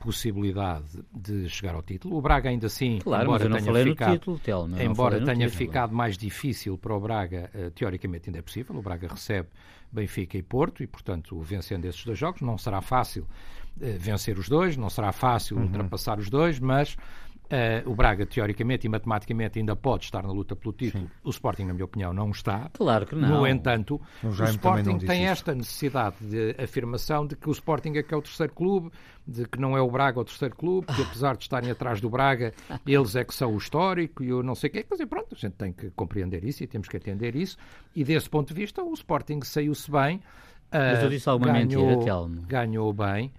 possibilidade 0.00 1.04
de 1.12 1.46
chegar 1.50 1.74
ao 1.74 1.82
título. 1.82 2.16
O 2.16 2.22
Braga 2.22 2.48
ainda 2.48 2.66
assim, 2.66 2.98
claro, 2.98 3.24
embora 3.24 3.50
tenha 3.50 3.84
ficado, 3.84 4.12
título, 4.12 4.38
Telma, 4.38 4.82
embora 4.82 5.18
tenha 5.18 5.46
título. 5.46 5.50
ficado 5.50 5.94
mais 5.94 6.16
difícil 6.16 6.78
para 6.78 6.94
o 6.96 7.00
Braga, 7.00 7.50
uh, 7.54 7.70
teoricamente 7.70 8.30
ainda 8.30 8.38
é 8.38 8.42
possível. 8.42 8.74
O 8.76 8.82
Braga 8.82 9.08
recebe 9.08 9.48
Benfica 9.92 10.38
e 10.38 10.42
Porto 10.42 10.82
e, 10.82 10.86
portanto, 10.86 11.38
vencendo 11.40 11.84
esses 11.84 12.02
dois 12.02 12.18
jogos, 12.18 12.40
não 12.40 12.56
será 12.56 12.80
fácil 12.80 13.22
uh, 13.22 13.98
vencer 13.98 14.38
os 14.38 14.48
dois, 14.48 14.74
não 14.74 14.88
será 14.88 15.12
fácil 15.12 15.58
uhum. 15.58 15.64
ultrapassar 15.64 16.18
os 16.18 16.30
dois, 16.30 16.58
mas 16.58 16.96
Uh, 17.50 17.90
o 17.90 17.96
Braga, 17.96 18.24
teoricamente 18.24 18.86
e 18.86 18.88
matematicamente, 18.88 19.58
ainda 19.58 19.74
pode 19.74 20.04
estar 20.04 20.22
na 20.22 20.32
luta 20.32 20.54
pelo 20.54 20.72
título. 20.72 21.02
Sim. 21.02 21.10
O 21.24 21.30
Sporting, 21.30 21.64
na 21.64 21.72
minha 21.72 21.84
opinião, 21.84 22.12
não 22.12 22.30
está. 22.30 22.70
Claro 22.72 23.04
que 23.06 23.16
não. 23.16 23.40
No 23.40 23.46
entanto, 23.46 24.00
o, 24.22 24.28
o 24.28 24.44
Sporting 24.44 24.98
tem 24.98 25.24
isso. 25.24 25.32
esta 25.32 25.52
necessidade 25.52 26.14
de 26.20 26.54
afirmação 26.62 27.26
de 27.26 27.34
que 27.34 27.48
o 27.48 27.52
Sporting 27.52 27.94
é 27.96 28.04
que 28.04 28.14
é 28.14 28.16
o 28.16 28.22
terceiro 28.22 28.52
clube, 28.52 28.92
de 29.26 29.46
que 29.46 29.60
não 29.60 29.76
é 29.76 29.80
o 29.80 29.90
Braga 29.90 30.20
o 30.20 30.24
terceiro 30.24 30.54
clube, 30.54 30.86
que 30.94 31.02
apesar 31.02 31.36
de 31.36 31.42
estarem 31.42 31.72
atrás 31.72 32.00
do 32.00 32.08
Braga, 32.08 32.54
eles 32.86 33.16
é 33.16 33.24
que 33.24 33.34
são 33.34 33.52
o 33.52 33.58
histórico 33.58 34.22
e 34.22 34.28
eu 34.28 34.44
não 34.44 34.54
sei 34.54 34.70
o 34.70 34.72
quê. 34.72 34.84
Quer 34.84 34.94
dizer, 34.94 35.06
pronto, 35.06 35.34
a 35.34 35.38
gente 35.38 35.54
tem 35.54 35.72
que 35.72 35.90
compreender 35.90 36.44
isso 36.44 36.62
e 36.62 36.68
temos 36.68 36.86
que 36.86 36.96
atender 36.96 37.34
isso. 37.34 37.56
E 37.96 38.04
desse 38.04 38.30
ponto 38.30 38.54
de 38.54 38.54
vista, 38.54 38.80
o 38.80 38.94
Sporting 38.94 39.40
saiu-se 39.42 39.90
bem. 39.90 40.18
Uh, 40.18 40.94
Mas 40.94 41.02
eu 41.02 41.08
disse 41.08 41.28
alguma 41.28 41.52
ganhou, 41.52 41.84
mentira, 41.84 42.04
Telmo. 42.04 42.42
Ganhou 42.42 42.92
bem. 42.92 43.32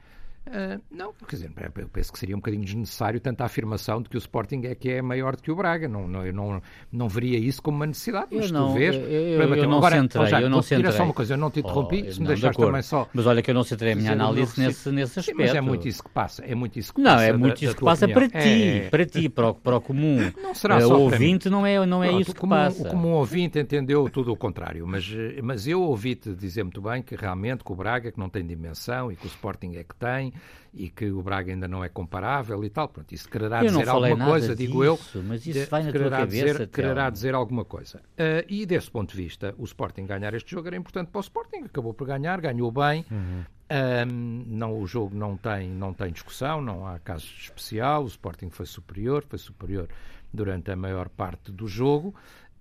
Uh, 0.47 0.81
não, 0.89 1.13
quer 1.13 1.35
dizer, 1.35 1.51
eu 1.77 1.87
penso 1.87 2.11
que 2.11 2.17
seria 2.17 2.35
um 2.35 2.39
bocadinho 2.39 2.65
desnecessário 2.65 3.19
tanta 3.19 3.45
afirmação 3.45 4.01
de 4.01 4.09
que 4.09 4.17
o 4.17 4.19
Sporting 4.19 4.63
é 4.65 4.73
que 4.73 4.89
é 4.89 5.01
maior 5.01 5.35
do 5.35 5.43
que 5.43 5.51
o 5.51 5.55
Braga. 5.55 5.87
Não, 5.87 6.07
não, 6.07 6.25
eu 6.25 6.33
não, 6.33 6.61
não 6.91 7.07
veria 7.07 7.37
isso 7.37 7.61
como 7.61 7.77
uma 7.77 7.85
necessidade, 7.85 8.29
mas 8.31 8.47
eu 8.47 8.51
não, 8.51 8.69
tu 8.69 8.73
vês. 8.73 8.95
Eu, 8.95 9.01
eu, 9.03 9.55
eu 9.55 9.69
não 9.69 9.77
Agora, 9.77 9.97
centrei, 9.97 10.27
já, 10.27 10.41
eu 10.41 10.49
não 10.49 10.61
centrei. 10.63 10.91
só 10.91 11.03
uma 11.03 11.13
coisa, 11.13 11.35
eu 11.35 11.37
não 11.37 11.51
te 11.51 11.59
interrompi, 11.59 12.05
oh, 12.07 12.11
se 12.11 12.19
me 12.19 12.27
deixaste 12.27 12.59
também 12.59 12.81
só. 12.81 13.07
Mas 13.13 13.27
olha 13.27 13.41
que 13.43 13.51
eu 13.51 13.55
não 13.55 13.63
centrei 13.63 13.93
a 13.93 13.95
minha 13.95 14.13
análise 14.13 14.59
nesse, 14.59 14.91
nesse 14.91 15.19
aspecto. 15.19 15.37
Sim, 15.37 15.45
mas 15.45 15.55
é 15.55 15.61
muito 15.61 15.87
isso 15.87 16.03
que 16.03 16.09
passa. 16.09 16.43
É 16.43 16.55
muito 16.55 16.79
isso 16.79 16.93
que 16.93 17.01
não, 17.01 17.11
passa. 17.11 17.23
Não, 17.27 17.29
é 17.29 17.37
muito 17.37 17.59
da, 17.59 17.65
isso 17.67 17.75
que 17.75 17.85
passa 17.85 18.05
opinião. 18.05 18.29
para 18.29 18.41
ti, 18.41 18.63
é... 18.63 18.89
para 18.89 19.05
ti, 19.05 19.29
para 19.29 19.49
o, 19.49 19.53
para 19.53 19.77
o 19.77 19.81
comum. 19.81 20.31
Não 20.41 20.55
será 20.55 20.77
uh, 20.77 20.81
só 20.81 20.97
o 20.97 21.01
ouvinte, 21.01 21.49
não 21.49 21.65
é, 21.65 21.85
não 21.85 22.03
é 22.03 22.07
Pronto, 22.07 22.21
isso 22.21 22.33
que 22.33 22.39
comum, 22.39 22.49
passa. 22.49 22.81
O 22.81 22.89
comum 22.89 23.11
ouvinte 23.11 23.59
entendeu 23.59 24.09
tudo 24.09 24.33
o 24.33 24.35
contrário, 24.35 24.85
mas, 24.87 25.09
mas 25.43 25.67
eu 25.67 25.81
ouvi-te 25.81 26.33
dizer 26.33 26.63
muito 26.63 26.81
bem 26.81 27.01
que 27.01 27.15
realmente 27.15 27.63
que 27.63 27.71
o 27.71 27.75
Braga 27.75 28.11
que 28.11 28.19
não 28.19 28.27
tem 28.27 28.45
dimensão 28.45 29.11
e 29.11 29.15
que 29.15 29.25
o 29.25 29.29
Sporting 29.29 29.75
é 29.75 29.83
que 29.83 29.95
tem 29.95 30.30
e 30.73 30.89
que 30.89 31.11
o 31.11 31.21
Braga 31.21 31.51
ainda 31.51 31.67
não 31.67 31.83
é 31.83 31.89
comparável 31.89 32.63
e 32.63 32.69
tal. 32.69 32.87
Pronto, 32.87 33.11
isso 33.13 33.29
quererá 33.29 33.61
dizer 33.61 33.87
alguma 33.89 34.25
coisa, 34.25 34.55
disso, 34.55 34.57
digo 34.57 34.83
eu. 34.83 34.99
Mas 35.25 35.45
isso 35.45 35.69
vai 35.69 35.83
na 35.83 35.91
quererá 35.91 36.17
cabeça, 36.19 36.45
dizer, 36.45 36.67
quererá 36.67 37.09
dizer 37.09 37.35
alguma 37.35 37.65
coisa. 37.65 37.99
Uh, 37.99 38.45
e 38.47 38.65
desse 38.65 38.89
ponto 38.89 39.11
de 39.11 39.17
vista, 39.21 39.53
o 39.57 39.63
Sporting 39.63 40.05
ganhar 40.05 40.33
este 40.33 40.51
jogo 40.51 40.67
era 40.67 40.77
importante 40.77 41.09
para 41.09 41.19
o 41.19 41.21
Sporting, 41.21 41.63
acabou 41.65 41.93
por 41.93 42.07
ganhar, 42.07 42.39
ganhou 42.39 42.71
bem. 42.71 43.05
Uhum. 43.11 43.43
Um, 43.71 44.43
não, 44.47 44.77
o 44.77 44.85
jogo 44.85 45.15
não 45.15 45.37
tem, 45.37 45.69
não 45.69 45.93
tem 45.93 46.11
discussão, 46.11 46.61
não 46.61 46.85
há 46.85 46.99
caso 46.99 47.25
especial. 47.37 48.03
O 48.03 48.07
Sporting 48.07 48.49
foi 48.49 48.65
superior, 48.65 49.23
foi 49.27 49.39
superior 49.39 49.87
durante 50.33 50.71
a 50.71 50.75
maior 50.75 51.09
parte 51.09 51.51
do 51.51 51.67
jogo. 51.67 52.13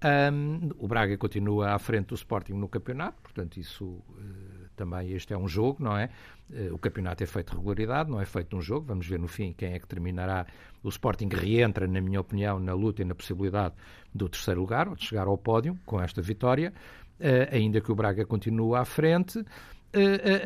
Um, 0.02 0.70
o 0.78 0.88
Braga 0.88 1.16
continua 1.18 1.74
à 1.74 1.78
frente 1.78 2.06
do 2.06 2.14
Sporting 2.14 2.54
no 2.54 2.68
campeonato, 2.68 3.20
portanto, 3.22 3.58
isso 3.58 3.84
uh, 3.84 4.49
também 4.80 5.12
este 5.12 5.34
é 5.34 5.38
um 5.38 5.46
jogo, 5.46 5.76
não 5.82 5.94
é? 5.94 6.08
Uh, 6.48 6.74
o 6.74 6.78
campeonato 6.78 7.22
é 7.22 7.26
feito 7.26 7.50
de 7.50 7.56
regularidade, 7.58 8.10
não 8.10 8.18
é 8.18 8.24
feito 8.24 8.56
num 8.56 8.62
jogo. 8.62 8.86
Vamos 8.86 9.06
ver 9.06 9.18
no 9.18 9.28
fim 9.28 9.52
quem 9.52 9.74
é 9.74 9.78
que 9.78 9.86
terminará. 9.86 10.46
O 10.82 10.88
Sporting 10.88 11.28
reentra, 11.28 11.86
na 11.86 12.00
minha 12.00 12.18
opinião, 12.18 12.58
na 12.58 12.72
luta 12.72 13.02
e 13.02 13.04
na 13.04 13.14
possibilidade 13.14 13.74
do 14.14 14.26
terceiro 14.26 14.60
lugar, 14.60 14.88
ou 14.88 14.96
de 14.96 15.04
chegar 15.04 15.26
ao 15.26 15.36
pódio 15.36 15.78
com 15.84 16.00
esta 16.00 16.22
vitória, 16.22 16.72
uh, 17.20 17.54
ainda 17.54 17.78
que 17.80 17.92
o 17.92 17.94
Braga 17.94 18.24
continue 18.24 18.74
à 18.74 18.84
frente. 18.84 19.44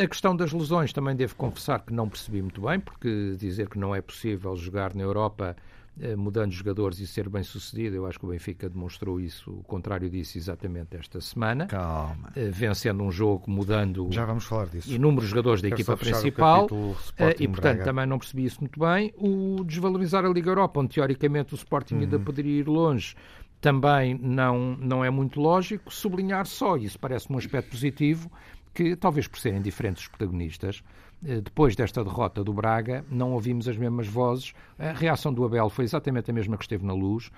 A 0.02 0.08
questão 0.08 0.34
das 0.34 0.54
lesões 0.54 0.90
também 0.90 1.14
devo 1.14 1.36
confessar 1.36 1.80
que 1.84 1.92
não 1.92 2.08
percebi 2.08 2.40
muito 2.40 2.62
bem, 2.62 2.80
porque 2.80 3.36
dizer 3.38 3.68
que 3.68 3.78
não 3.78 3.94
é 3.94 4.00
possível 4.00 4.56
jogar 4.56 4.94
na 4.94 5.02
Europa 5.02 5.54
eh, 5.54 5.60
mudando 6.16 6.52
jogadores 6.52 6.98
e 6.98 7.06
ser 7.06 7.28
bem 7.28 7.42
sucedido. 7.42 7.96
Eu 7.96 8.06
acho 8.06 8.18
que 8.18 8.26
o 8.26 8.28
Benfica 8.28 8.68
demonstrou 8.68 9.20
isso, 9.20 9.50
o 9.50 9.62
contrário 9.62 10.10
disso, 10.10 10.36
exatamente 10.36 10.96
esta 10.96 11.20
semana. 11.20 11.66
Calma. 11.66 12.32
Eh, 12.34 12.50
vencendo 12.50 13.02
um 13.02 13.10
jogo, 13.10 13.50
mudando 13.50 14.08
Já 14.10 14.24
vamos 14.24 14.44
falar 14.44 14.66
disso. 14.66 14.92
inúmeros 14.92 15.30
jogadores 15.30 15.62
da 15.62 15.68
Quero 15.68 15.80
equipa 15.80 15.96
principal. 15.96 16.68
Eh, 17.16 17.36
e, 17.40 17.48
portanto, 17.48 17.76
Braga. 17.76 17.84
também 17.84 18.06
não 18.06 18.18
percebi 18.18 18.44
isso 18.44 18.60
muito 18.60 18.78
bem. 18.78 19.12
O 19.16 19.62
desvalorizar 19.64 20.24
a 20.24 20.28
Liga 20.28 20.50
Europa, 20.50 20.80
onde 20.80 20.94
teoricamente 20.94 21.54
o 21.54 21.56
Sporting 21.56 21.94
uhum. 21.94 22.00
ainda 22.00 22.18
poderia 22.18 22.60
ir 22.60 22.68
longe, 22.68 23.14
também 23.60 24.18
não, 24.20 24.76
não 24.76 25.04
é 25.04 25.10
muito 25.10 25.40
lógico. 25.40 25.92
Sublinhar 25.92 26.46
só, 26.46 26.76
isso 26.76 26.98
parece-me 26.98 27.36
um 27.36 27.38
aspecto 27.38 27.70
positivo, 27.70 28.30
que 28.74 28.96
talvez 28.96 29.26
por 29.28 29.38
serem 29.38 29.62
diferentes 29.62 30.02
os 30.02 30.08
protagonistas, 30.08 30.82
eh, 31.24 31.40
depois 31.40 31.76
desta 31.76 32.02
derrota 32.02 32.42
do 32.42 32.52
Braga, 32.52 33.04
não 33.10 33.32
ouvimos 33.32 33.68
as 33.68 33.76
mesmas 33.76 34.06
vozes. 34.06 34.52
A 34.78 34.92
reação 34.92 35.32
do 35.32 35.44
Abel 35.44 35.70
foi 35.70 35.84
exatamente 35.84 36.30
a 36.30 36.34
mesma 36.34 36.56
que 36.56 36.64
esteve 36.64 36.84
na 36.84 36.92
luz. 36.92 37.30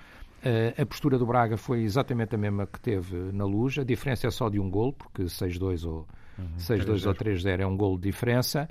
Eh, 0.43 0.73
a 0.77 0.85
postura 0.85 1.17
do 1.17 1.25
Braga 1.25 1.57
foi 1.57 1.83
exatamente 1.83 2.35
a 2.35 2.37
mesma 2.37 2.65
que 2.65 2.79
teve 2.79 3.15
na 3.31 3.45
luz. 3.45 3.77
A 3.77 3.83
diferença 3.83 4.27
é 4.27 4.31
só 4.31 4.49
de 4.49 4.59
um 4.59 4.69
gol, 4.69 4.93
porque 4.93 5.23
6-2 5.23 5.85
ou 5.85 6.07
Uhum, 6.37 6.57
6-2 6.57 7.05
ou 7.07 7.15
3-0 7.15 7.61
é 7.61 7.65
um 7.65 7.75
gol 7.75 7.97
de 7.97 8.03
diferença, 8.03 8.69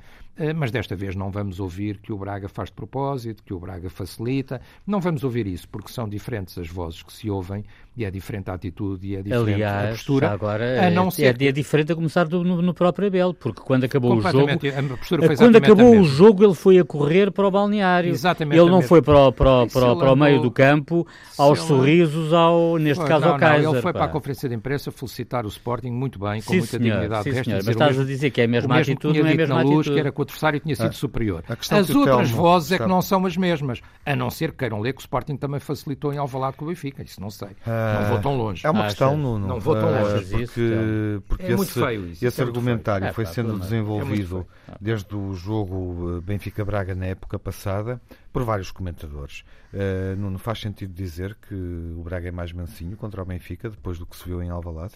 mas 0.54 0.70
desta 0.70 0.94
vez 0.94 1.16
não 1.16 1.30
vamos 1.30 1.60
ouvir 1.60 1.98
que 1.98 2.12
o 2.12 2.18
Braga 2.18 2.48
faz 2.48 2.68
de 2.68 2.74
propósito, 2.74 3.42
que 3.42 3.54
o 3.54 3.58
Braga 3.58 3.88
facilita. 3.88 4.60
Não 4.86 5.00
vamos 5.00 5.24
ouvir 5.24 5.46
isso, 5.46 5.68
porque 5.68 5.90
são 5.92 6.08
diferentes 6.08 6.56
as 6.58 6.68
vozes 6.68 7.02
que 7.02 7.12
se 7.12 7.30
ouvem 7.30 7.64
e 7.96 8.04
é 8.04 8.10
diferente 8.10 8.50
a 8.50 8.54
atitude 8.54 9.06
e 9.06 9.16
é 9.16 9.22
diferente 9.22 9.54
Aliás, 9.54 9.86
a 9.86 9.90
postura. 9.92 10.30
agora 10.30 10.86
a 10.86 10.90
não 10.90 11.08
é, 11.08 11.10
ser... 11.10 11.42
é, 11.42 11.52
diferente 11.52 11.92
a 11.92 11.94
começar 11.94 12.24
do, 12.26 12.44
no, 12.44 12.60
no, 12.60 12.74
próprio 12.74 13.08
Abel, 13.08 13.32
porque 13.32 13.62
quando 13.62 13.84
acabou 13.84 14.16
o 14.16 14.20
jogo, 14.20 14.50
a 14.50 14.96
postura 14.98 15.26
foi 15.26 15.36
quando 15.36 15.56
acabou 15.56 15.98
o 15.98 16.04
jogo 16.04 16.44
ele 16.44 16.54
foi 16.54 16.78
a 16.78 16.84
correr 16.84 17.30
para 17.30 17.46
o 17.46 17.50
balneário. 17.50 18.10
Exatamente 18.10 18.60
ele 18.60 18.70
não 18.70 18.82
foi 18.82 19.00
para 19.00 19.28
o, 19.28 19.32
para 19.32 19.66
para, 19.66 19.96
para 19.96 20.12
o 20.12 20.16
meio 20.16 20.42
do 20.42 20.50
campo, 20.50 21.06
aos 21.38 21.60
sorrisos, 21.60 22.34
ao, 22.34 22.76
neste 22.76 23.04
caso 23.04 23.24
não, 23.24 23.32
ao 23.32 23.38
Kaiser. 23.38 23.64
Não, 23.64 23.72
ele 23.72 23.82
foi 23.82 23.92
pá. 23.92 24.00
para 24.00 24.08
a 24.08 24.12
conferência 24.12 24.48
de 24.48 24.54
imprensa 24.54 24.92
felicitar 24.92 25.46
o 25.46 25.48
Sporting 25.48 25.90
muito 25.90 26.18
bem, 26.18 26.42
com 26.42 26.52
sim, 26.52 26.58
muita 26.58 26.78
senhor, 26.78 26.94
dignidade. 26.94 27.24
Sim, 27.24 27.44
senhor, 27.44 27.56
mas 27.64 27.68
estás 27.68 27.98
a 27.98 28.04
dizer 28.04 28.30
que 28.30 28.40
é 28.42 28.44
a 28.44 28.48
mesma 28.48 28.78
atitude, 28.78 29.20
não 29.20 29.26
é 29.26 29.32
a 29.32 29.36
mesma 29.36 29.60
atitude. 29.60 30.12
Adversário 30.26 30.60
tinha 30.60 30.76
sido 30.76 30.88
ah, 30.88 30.92
superior. 30.92 31.44
As 31.48 31.90
outras 31.90 32.30
vozes 32.30 32.72
é 32.72 32.78
que 32.78 32.86
não 32.86 33.00
são 33.00 33.24
as 33.24 33.36
mesmas, 33.36 33.80
a 34.04 34.14
não 34.14 34.30
ser 34.30 34.50
que 34.50 34.58
queiram 34.58 34.80
ler 34.80 34.92
que 34.92 35.00
o 35.00 35.02
Sporting 35.02 35.36
também 35.36 35.60
facilitou 35.60 36.12
em 36.12 36.18
Alvalade 36.18 36.56
com 36.56 36.64
o 36.64 36.68
Benfica, 36.68 37.02
isso 37.02 37.20
não 37.20 37.30
sei. 37.30 37.48
não 37.66 38.10
vou 38.10 38.20
tão 38.20 38.36
longe. 38.36 38.66
É 38.66 38.70
uma 38.70 38.84
questão, 38.84 39.16
Nuno. 39.16 39.46
Não 39.46 39.60
vou 39.60 39.74
tão 39.74 39.90
longe. 39.90 40.26
Porque, 40.36 41.20
porque 41.26 41.46
é 41.46 41.52
esse, 41.52 41.80
feio 41.80 42.06
isso, 42.08 42.26
esse 42.26 42.40
é 42.40 42.44
argumentário 42.44 43.12
foi 43.12 43.26
sendo 43.26 43.58
desenvolvido 43.58 44.46
desde 44.80 45.14
o 45.14 45.34
jogo 45.34 46.20
Benfica-Braga 46.22 46.94
na 46.94 47.06
época 47.06 47.38
passada 47.38 48.00
por 48.32 48.44
vários 48.44 48.70
comentadores. 48.70 49.44
Uh, 49.72 50.16
Nuno, 50.16 50.38
faz 50.38 50.60
sentido 50.60 50.92
dizer 50.92 51.36
que 51.48 51.54
o 51.54 52.02
Braga 52.02 52.28
é 52.28 52.30
mais 52.30 52.52
mansinho 52.52 52.96
contra 52.96 53.22
o 53.22 53.24
Benfica 53.24 53.70
depois 53.70 53.98
do 53.98 54.06
que 54.06 54.16
se 54.16 54.24
viu 54.24 54.42
em 54.42 54.50
Alvalade? 54.50 54.94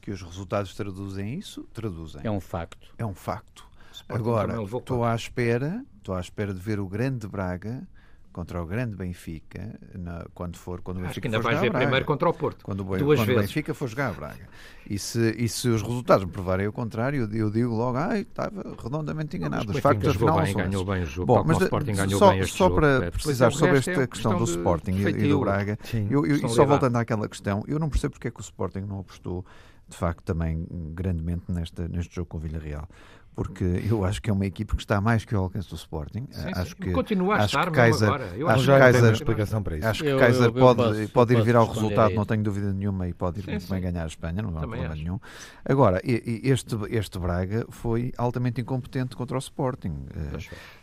Que 0.00 0.10
os 0.10 0.22
resultados 0.22 0.74
traduzem 0.74 1.38
isso? 1.38 1.66
Traduzem. 1.72 2.20
É 2.24 2.30
um 2.30 2.40
facto. 2.40 2.88
É 2.98 3.06
um 3.06 3.14
facto. 3.14 3.64
Agora, 4.08 4.62
estou 4.62 5.04
à 5.04 5.14
espera, 5.14 5.84
estou 5.98 6.14
à 6.14 6.20
espera 6.20 6.52
de 6.52 6.60
ver 6.60 6.80
o 6.80 6.88
grande 6.88 7.26
Braga 7.26 7.86
contra 8.32 8.60
o 8.60 8.66
grande 8.66 8.96
Benfica, 8.96 9.78
na, 9.94 10.24
quando 10.34 10.56
for 10.56 10.80
quando 10.80 10.96
o 10.96 11.00
Benfica 11.00 11.10
Acho 11.10 11.20
que 11.20 11.26
ainda 11.28 11.40
vais 11.40 11.60
ver 11.60 11.70
Braga, 11.70 11.84
primeiro 11.84 12.06
contra 12.06 12.28
o 12.28 12.32
Porto. 12.32 12.64
Quando, 12.64 12.80
o, 12.80 12.96
Duas 12.96 13.20
quando 13.20 13.26
vezes. 13.26 13.42
Benfica 13.42 13.74
for 13.74 13.88
jogar 13.88 14.08
a 14.08 14.12
Braga. 14.12 14.48
E 14.88 14.98
se, 14.98 15.36
e 15.38 15.48
se 15.48 15.68
os 15.68 15.82
resultados 15.82 16.24
me 16.24 16.32
provarem 16.32 16.66
o 16.66 16.72
contrário, 16.72 17.28
eu, 17.32 17.50
digo 17.50 17.74
logo, 17.74 17.98
ai, 17.98 18.22
estava 18.22 18.74
redondamente 18.82 19.36
enganado. 19.36 19.70
Os 19.70 19.78
factos 19.78 20.08
afinal 20.08 20.40
bem, 20.40 20.52
são 20.52 20.62
ganhou 20.62 20.84
bem 20.84 21.02
o 21.02 21.06
jogo. 21.06 21.26
Bom, 21.26 21.44
mas 21.46 21.58
o 21.58 21.64
Sporting 21.64 21.92
ganhou 21.92 22.18
só, 22.18 22.30
bem 22.30 22.40
este 22.40 22.56
só 22.56 22.64
jogo, 22.64 22.76
para 22.76 23.10
precisar 23.12 23.52
sobre 23.52 23.78
esta 23.78 23.90
é 23.90 24.06
questão, 24.06 24.36
do 24.36 24.44
Sporting 24.44 24.92
e, 24.92 25.08
e, 25.08 25.28
do 25.28 25.40
Braga, 25.40 25.78
Sim, 25.84 26.08
eu, 26.10 26.26
eu, 26.26 26.36
e 26.36 26.48
só 26.48 26.64
voltando 26.64 26.96
àquela 26.96 27.28
questão, 27.28 27.62
eu 27.68 27.78
não 27.78 27.88
percebo 27.88 28.12
porque 28.12 28.28
é 28.28 28.30
que 28.30 28.40
o 28.40 28.42
Sporting 28.42 28.80
não 28.80 29.00
apostou 29.00 29.44
de 29.88 29.96
facto 29.96 30.22
também 30.22 30.66
grandemente 30.94 31.44
nesta, 31.52 31.86
neste 31.86 32.14
jogo 32.14 32.28
com 32.28 32.38
o 32.38 32.40
Villarreal 32.40 32.88
porque 33.34 33.64
eu 33.88 34.04
acho 34.04 34.20
que 34.20 34.28
é 34.28 34.32
uma 34.32 34.44
equipe 34.44 34.74
que 34.74 34.82
está 34.82 35.00
mais 35.00 35.24
que 35.24 35.34
ao 35.34 35.44
alcance 35.44 35.68
do 35.68 35.74
Sporting. 35.74 36.26
Sim, 36.30 36.50
acho 36.54 36.70
sim. 36.70 36.76
que 36.76 36.90
continua 36.90 37.38
a 37.38 37.44
estar 37.46 37.70
Kaiser, 37.70 38.08
agora. 38.08 38.30
Eu 38.36 38.48
acho 38.48 38.64
que 38.64 38.78
Kaiser, 38.78 39.12
explicação 39.12 39.62
para 39.62 39.78
isso. 39.78 39.86
Acho 39.86 40.02
que 40.02 40.08
eu, 40.10 40.18
Kaiser 40.18 40.42
eu, 40.42 40.46
eu 40.48 40.52
pode, 40.52 40.82
posso, 40.82 41.08
pode 41.12 41.34
ir 41.34 41.42
vir 41.42 41.56
ao 41.56 41.66
resultado, 41.66 42.14
não 42.14 42.26
tenho 42.26 42.42
dúvida 42.42 42.72
nenhuma, 42.72 43.08
e 43.08 43.14
pode 43.14 43.40
ir 43.40 43.44
sim, 43.44 43.50
muito 43.52 43.64
sim. 43.64 43.70
bem 43.70 43.80
ganhar 43.80 44.04
a 44.04 44.06
Espanha, 44.06 44.42
não 44.42 44.50
há 44.50 44.60
problema 44.60 44.92
acho. 44.92 45.02
nenhum. 45.02 45.18
Agora, 45.64 46.00
este, 46.04 46.76
este 46.90 47.18
Braga 47.18 47.64
foi 47.70 48.12
altamente 48.18 48.60
incompetente 48.60 49.16
contra 49.16 49.36
o 49.36 49.40
Sporting. 49.40 50.06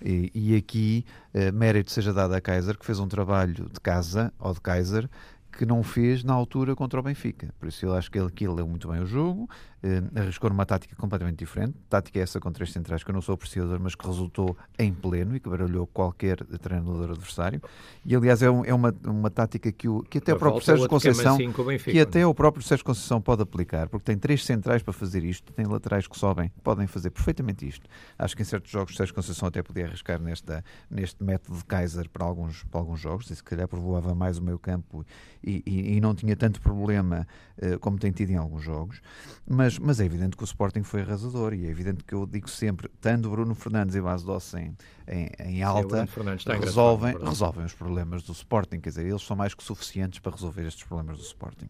E, 0.02 0.32
e 0.34 0.56
aqui, 0.56 1.06
eh, 1.34 1.52
mérito 1.52 1.92
seja 1.92 2.12
dado 2.12 2.34
a 2.34 2.42
Kaiser, 2.42 2.78
que 2.78 2.86
fez 2.86 3.00
um 3.00 3.08
trabalho 3.08 3.70
de 3.72 3.80
casa, 3.80 4.34
ou 4.40 4.54
de 4.54 4.62
Kaiser, 4.62 5.10
que 5.52 5.66
não 5.66 5.84
fez 5.84 6.24
na 6.24 6.34
altura 6.34 6.76
contra 6.76 7.00
o 7.00 7.04
Benfica. 7.04 7.54
Por 7.60 7.68
isso 7.68 7.86
eu 7.86 7.94
acho 7.94 8.10
que 8.10 8.18
ele 8.18 8.28
aqui 8.28 8.48
leu 8.48 8.68
muito 8.68 8.88
bem 8.88 9.02
o 9.02 9.06
jogo, 9.06 9.50
eh, 9.82 10.02
arriscou 10.16 10.50
numa 10.50 10.66
tática 10.66 10.96
completamente 10.96 11.38
diferente. 11.38 11.76
Tática 11.90 12.20
essa 12.20 12.40
com 12.40 12.52
três 12.52 12.72
centrais 12.72 13.04
que 13.04 13.10
eu 13.10 13.14
não 13.14 13.22
sou 13.22 13.34
apreciador, 13.34 13.80
mas 13.80 13.96
que 13.96 14.06
resultou 14.06 14.58
em 14.78 14.94
pleno 14.94 15.36
e 15.36 15.40
que 15.40 15.50
baralhou 15.50 15.88
qualquer 15.88 16.44
treinador 16.58 17.12
adversário. 17.12 17.62
E 18.06 18.16
aliás 18.16 18.42
é, 18.42 18.50
um, 18.50 18.66
é 18.66 18.74
uma, 18.74 18.94
uma 19.06 19.30
tática 19.30 19.72
que, 19.72 19.88
o, 19.88 20.02
que 20.04 20.18
até 20.18 20.34
o 20.34 20.38
próprio 20.38 20.64
Sérgio 20.64 20.88
Conceição 20.88 21.38
Benfica, 21.38 21.92
que 21.92 22.00
até 22.00 22.26
o 22.26 22.34
próprio 22.34 22.64
Sérgio 22.64 22.86
Conceição 22.86 23.22
pode 23.22 23.42
aplicar, 23.42 23.88
porque 23.88 24.06
tem 24.06 24.18
três 24.18 24.44
centrais 24.46 24.82
para 24.82 24.94
fazer 24.94 25.24
isto, 25.24 25.54
tem 25.54 25.66
laterais 25.66 26.08
que 26.08 26.18
sobem, 26.18 26.52
podem 26.64 26.88
fazer 26.88 27.10
perfeitamente 27.10 27.68
isto. 27.68 27.88
Acho 28.18 28.36
que 28.36 28.42
em 28.42 28.46
certos 28.46 28.72
jogos 28.72 28.94
o 28.94 28.98
Sérgio 28.98 29.16
Conceição 29.16 29.48
até 29.48 29.62
podia 29.62 29.86
arriscar 29.86 30.20
nesta, 30.20 30.64
neste 30.90 31.24
método 31.24 31.58
de 31.58 31.66
Kaiser 31.66 32.10
para 32.10 32.26
alguns, 32.26 32.64
para 32.64 32.80
alguns 32.80 33.00
jogos, 33.00 33.30
e 33.30 33.36
se 33.36 33.44
calhar 33.44 33.68
povoava 33.68 34.14
mais 34.16 34.38
o 34.38 34.44
meio 34.44 34.60
campo 34.60 35.06
e, 35.44 35.64
e, 35.66 35.98
e 35.98 36.02
não 36.02 36.14
tinha 36.14 36.36
tanto 36.36 36.62
problema 36.62 37.28
uh, 37.62 37.80
como 37.80 37.98
tem 37.98 38.12
tido 38.12 38.32
em 38.32 38.36
alguns 38.36 38.64
jogos. 38.64 39.02
Mas 39.48 39.69
mas, 39.70 39.78
mas 39.78 40.00
é 40.00 40.06
evidente 40.06 40.36
que 40.36 40.44
o 40.44 40.46
Sporting 40.46 40.82
foi 40.82 41.02
arrasador 41.02 41.54
e 41.54 41.68
é 41.68 41.70
evidente 41.70 42.04
que 42.04 42.14
eu 42.14 42.26
digo 42.26 42.50
sempre, 42.50 42.90
tanto 43.00 43.30
Bruno 43.30 43.54
Fernandes 43.54 43.96
e 43.96 44.02
Bas 44.02 44.24
Doss 44.24 44.56
em, 44.56 44.76
em, 45.08 45.30
em 45.40 45.64
alta, 45.64 46.08
Sim, 46.08 46.60
resolvem, 46.60 47.16
resolvem 47.18 47.66
os 47.66 47.74
problemas 47.74 48.24
do 48.24 48.32
Sporting, 48.32 48.80
quer 48.80 48.90
dizer, 48.90 49.06
eles 49.06 49.22
são 49.22 49.36
mais 49.36 49.54
que 49.54 49.64
suficientes 49.64 50.20
para 50.20 50.32
resolver 50.32 50.66
estes 50.66 50.84
problemas 50.84 51.18
do 51.18 51.24
Sporting. 51.24 51.70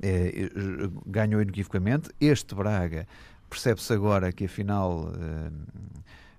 É, 0.00 0.50
ganhou 1.06 1.40
inequivocamente. 1.40 2.10
Este 2.20 2.54
Braga 2.54 3.08
percebe-se 3.48 3.92
agora 3.94 4.30
que 4.30 4.44
afinal 4.44 5.10
eh, 5.18 5.50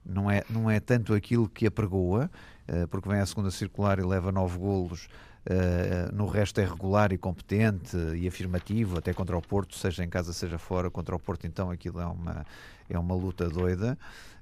não, 0.05 0.29
é, 0.29 0.43
não 0.47 0.69
é 0.69 0.79
tanto 0.79 1.13
aquilo 1.15 1.49
que 1.49 1.65
apregoa, 1.65 2.29
eh, 2.67 2.85
porque 2.85 3.09
vem 3.09 3.19
a 3.19 3.25
segunda 3.25 3.49
circular 3.49 3.97
e 3.97 4.03
leva 4.03 4.31
nove 4.31 4.59
golos 4.59 5.07
Uh, 5.47 6.13
no 6.13 6.27
resto 6.27 6.59
é 6.59 6.65
regular 6.65 7.11
e 7.11 7.17
competente 7.17 7.95
e 8.15 8.27
afirmativo, 8.27 8.97
até 8.97 9.13
contra 9.13 9.37
o 9.37 9.41
Porto, 9.41 9.75
seja 9.75 10.03
em 10.03 10.09
casa, 10.09 10.33
seja 10.33 10.57
fora. 10.57 10.89
Contra 10.91 11.15
o 11.15 11.19
Porto, 11.19 11.47
então, 11.47 11.71
aquilo 11.71 11.99
é 11.99 12.05
uma, 12.05 12.45
é 12.89 12.99
uma 12.99 13.15
luta 13.15 13.49
doida. 13.49 13.97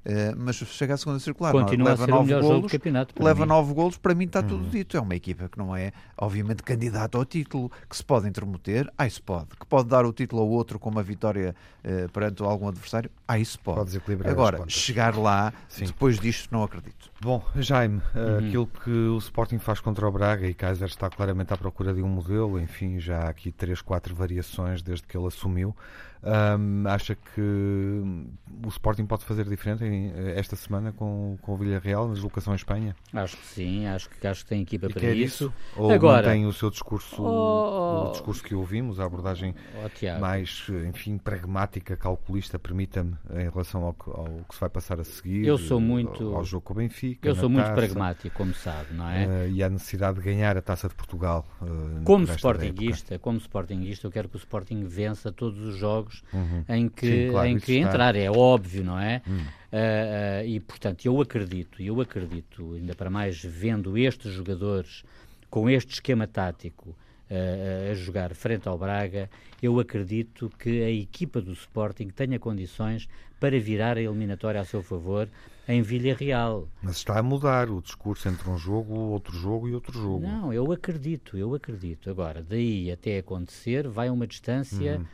Uh, 0.06 0.34
mas 0.38 0.56
chega 0.56 0.94
à 0.94 0.98
segunda 0.98 1.20
circular, 1.20 1.52
Continua 1.52 1.90
leva 1.90 2.04
a 2.04 2.06
ser 2.06 2.12
nove 2.12 2.34
o 2.34 2.42
golos. 2.42 2.72
Leva 3.20 3.42
mim. 3.42 3.50
nove 3.50 3.74
golos, 3.74 3.98
para 3.98 4.16
mim 4.16 4.26
está 4.26 4.42
tudo 4.42 4.64
hum. 4.64 4.70
dito. 4.70 4.96
É 4.96 5.02
uma 5.02 5.16
equipa 5.16 5.50
que 5.50 5.58
não 5.58 5.76
é, 5.76 5.92
obviamente, 6.18 6.64
candidata 6.64 7.18
ao 7.18 7.26
título, 7.26 7.70
que 7.90 7.96
se 7.96 8.04
pode 8.04 8.28
intermeter, 8.28 8.92
ah, 8.98 9.06
isso 9.06 9.22
pode. 9.22 9.48
Que 9.60 9.66
pode 9.66 9.90
dar 9.90 10.06
o 10.06 10.14
título 10.14 10.42
ao 10.42 10.48
outro 10.48 10.80
com 10.80 10.90
uma 10.90 11.04
vitória 11.04 11.54
uh, 11.84 12.10
perante 12.12 12.42
algum 12.42 12.70
adversário, 12.70 13.12
ah, 13.28 13.38
isso 13.38 13.60
pode. 13.60 14.00
pode 14.00 14.30
Agora, 14.30 14.64
chegar 14.70 15.16
lá, 15.18 15.54
Sim. 15.68 15.86
depois 15.86 16.18
disto, 16.18 16.50
não 16.52 16.64
acredito. 16.64 17.12
Bom, 17.20 17.44
Jaime, 17.56 18.02
uhum. 18.16 18.38
aquilo 18.38 18.68
que 18.68 18.90
o 18.90 19.18
Sporting 19.18 19.58
faz 19.58 19.80
contra 19.80 20.08
o 20.08 20.12
Braga 20.12 20.48
e 20.48 20.54
Kaiser 20.54 20.88
está 20.88 21.10
claramente 21.10 21.54
à 21.54 21.58
procura 21.58 21.94
de 21.94 22.02
um 22.02 22.08
modelo, 22.08 22.60
enfim, 22.60 23.00
já 23.00 23.24
há 23.24 23.30
aqui 23.30 23.52
três, 23.52 23.82
quatro 23.82 24.16
variações 24.16 24.82
desde 24.82 25.06
que 25.06 25.18
ele 25.18 25.28
assumiu. 25.28 25.76
Um, 26.24 26.88
acha 26.88 27.16
que 27.16 27.42
o 27.42 28.68
Sporting 28.70 29.06
pode 29.06 29.24
fazer 29.24 29.48
diferente 29.48 29.86
em, 29.86 30.12
esta 30.36 30.56
semana 30.56 30.92
com, 30.92 31.38
com 31.42 31.54
o 31.54 31.58
Villarreal 31.58 32.08
na 32.08 32.16
deslocação 32.16 32.54
em 32.54 32.56
Espanha? 32.56 32.96
Acho 33.14 33.38
que 33.38 33.46
sim, 33.46 33.86
acho 33.86 34.10
que, 34.10 34.26
acho 34.26 34.44
que 34.44 34.50
tem 34.50 34.62
equipa 34.62 34.88
e 34.88 34.94
para 34.94 35.10
isso. 35.12 35.46
isso. 35.46 35.54
Ou 35.76 35.92
Agora, 35.92 36.28
mantém 36.28 36.46
o 36.46 36.54
seu 36.54 36.70
discurso, 36.70 37.22
oh, 37.22 38.10
o 38.10 38.12
discurso 38.12 38.44
que 38.44 38.56
ouvimos, 38.56 39.00
a 39.00 39.06
abordagem 39.06 39.54
oh, 39.76 40.20
mais, 40.20 40.68
enfim, 40.88 41.18
pragmática, 41.18 41.96
calculista, 41.96 42.58
permita-me, 42.58 43.16
em 43.32 43.50
relação 43.50 43.82
ao, 43.84 43.96
ao, 44.08 44.26
que 44.48 44.54
se 44.54 44.60
vai 44.60 44.70
passar 44.70 45.00
a 45.00 45.04
seguir, 45.04 45.46
eu 45.46 45.58
sou 45.58 45.80
muito, 45.80 46.36
ao, 46.36 46.44
jogo 46.44 46.66
com 46.66 46.74
o 46.74 46.76
Benfica. 46.78 47.28
Eu 47.28 47.36
sou 47.36 47.50
muito 47.50 47.66
taça, 47.66 47.76
pragmático, 47.76 48.36
como 48.36 48.54
sabe, 48.54 48.94
não 48.94 49.10
é? 49.10 49.28
Uh, 49.28 49.52
e 49.52 49.64
a 49.64 49.70
necessidade 49.70 50.18
de 50.18 50.24
ganhar 50.24 50.58
a 50.58 50.62
taça 50.62 50.88
de 50.88 50.96
Portugal. 50.96 51.46
Uh, 51.62 52.04
como 52.04 52.26
Sportingista, 52.26 53.20
como 53.20 53.38
Sportingista, 53.38 54.08
eu 54.08 54.12
quero 54.12 54.30
que 54.30 54.36
o 54.36 54.40
Sporting 54.40 54.84
vença 54.86 55.32
todos 55.32 55.60
os 55.60 55.76
jogos 55.76 56.24
uhum. 56.34 56.64
em 56.70 56.90
que, 56.90 57.26
Sim, 57.26 57.32
claro, 57.32 57.48
em 57.48 57.60
que 57.60 57.78
entrar, 57.78 58.16
é 58.16 58.30
óbvio, 58.30 58.84
não 58.84 59.00
é? 59.00 59.22
Uhum. 59.28 59.38
Uh, 59.38 60.46
e, 60.46 60.60
portanto, 60.60 61.06
eu 61.06 61.20
acredito, 61.22 61.82
eu 61.82 62.00
acredito, 62.00 62.74
ainda 62.74 62.96
para 62.96 63.10
mais 63.10 63.42
vendo 63.44 63.98
estes 63.98 64.32
jogadores 64.34 65.04
com 65.50 65.70
este 65.70 65.94
esquema 65.94 66.28
tático 66.28 66.96
a 67.30 67.94
jogar 67.94 68.34
frente 68.34 68.68
ao 68.68 68.78
Braga, 68.78 69.30
eu 69.62 69.80
acredito 69.80 70.50
que 70.58 70.84
a 70.84 70.90
equipa 70.90 71.42
do 71.42 71.52
Sporting 71.52 72.08
tenha 72.10 72.40
condições 72.40 73.08
para 73.40 73.60
virar 73.60 73.98
a 73.98 74.02
eliminatória 74.02 74.62
a 74.62 74.66
seu 74.66 74.82
favor 74.82 75.30
em 75.68 75.82
Vila 75.82 76.16
Real. 76.16 76.68
Mas 76.82 76.98
está 76.98 77.20
a 77.20 77.24
mudar 77.24 77.70
o 77.70 77.82
discurso 77.82 78.30
entre 78.30 78.50
um 78.50 78.58
jogo, 78.58 78.94
outro 78.94 79.36
jogo 79.38 79.68
e 79.68 79.74
outro 79.74 79.94
jogo. 79.94 80.26
Não, 80.26 80.54
eu 80.54 80.72
acredito, 80.72 81.38
eu 81.38 81.54
acredito. 81.54 82.10
Agora, 82.10 82.42
daí 82.42 82.92
até 82.92 83.18
acontecer, 83.20 83.88
vai 83.88 84.10
uma 84.10 84.26
distância. 84.26 84.98
Uhum 84.98 85.06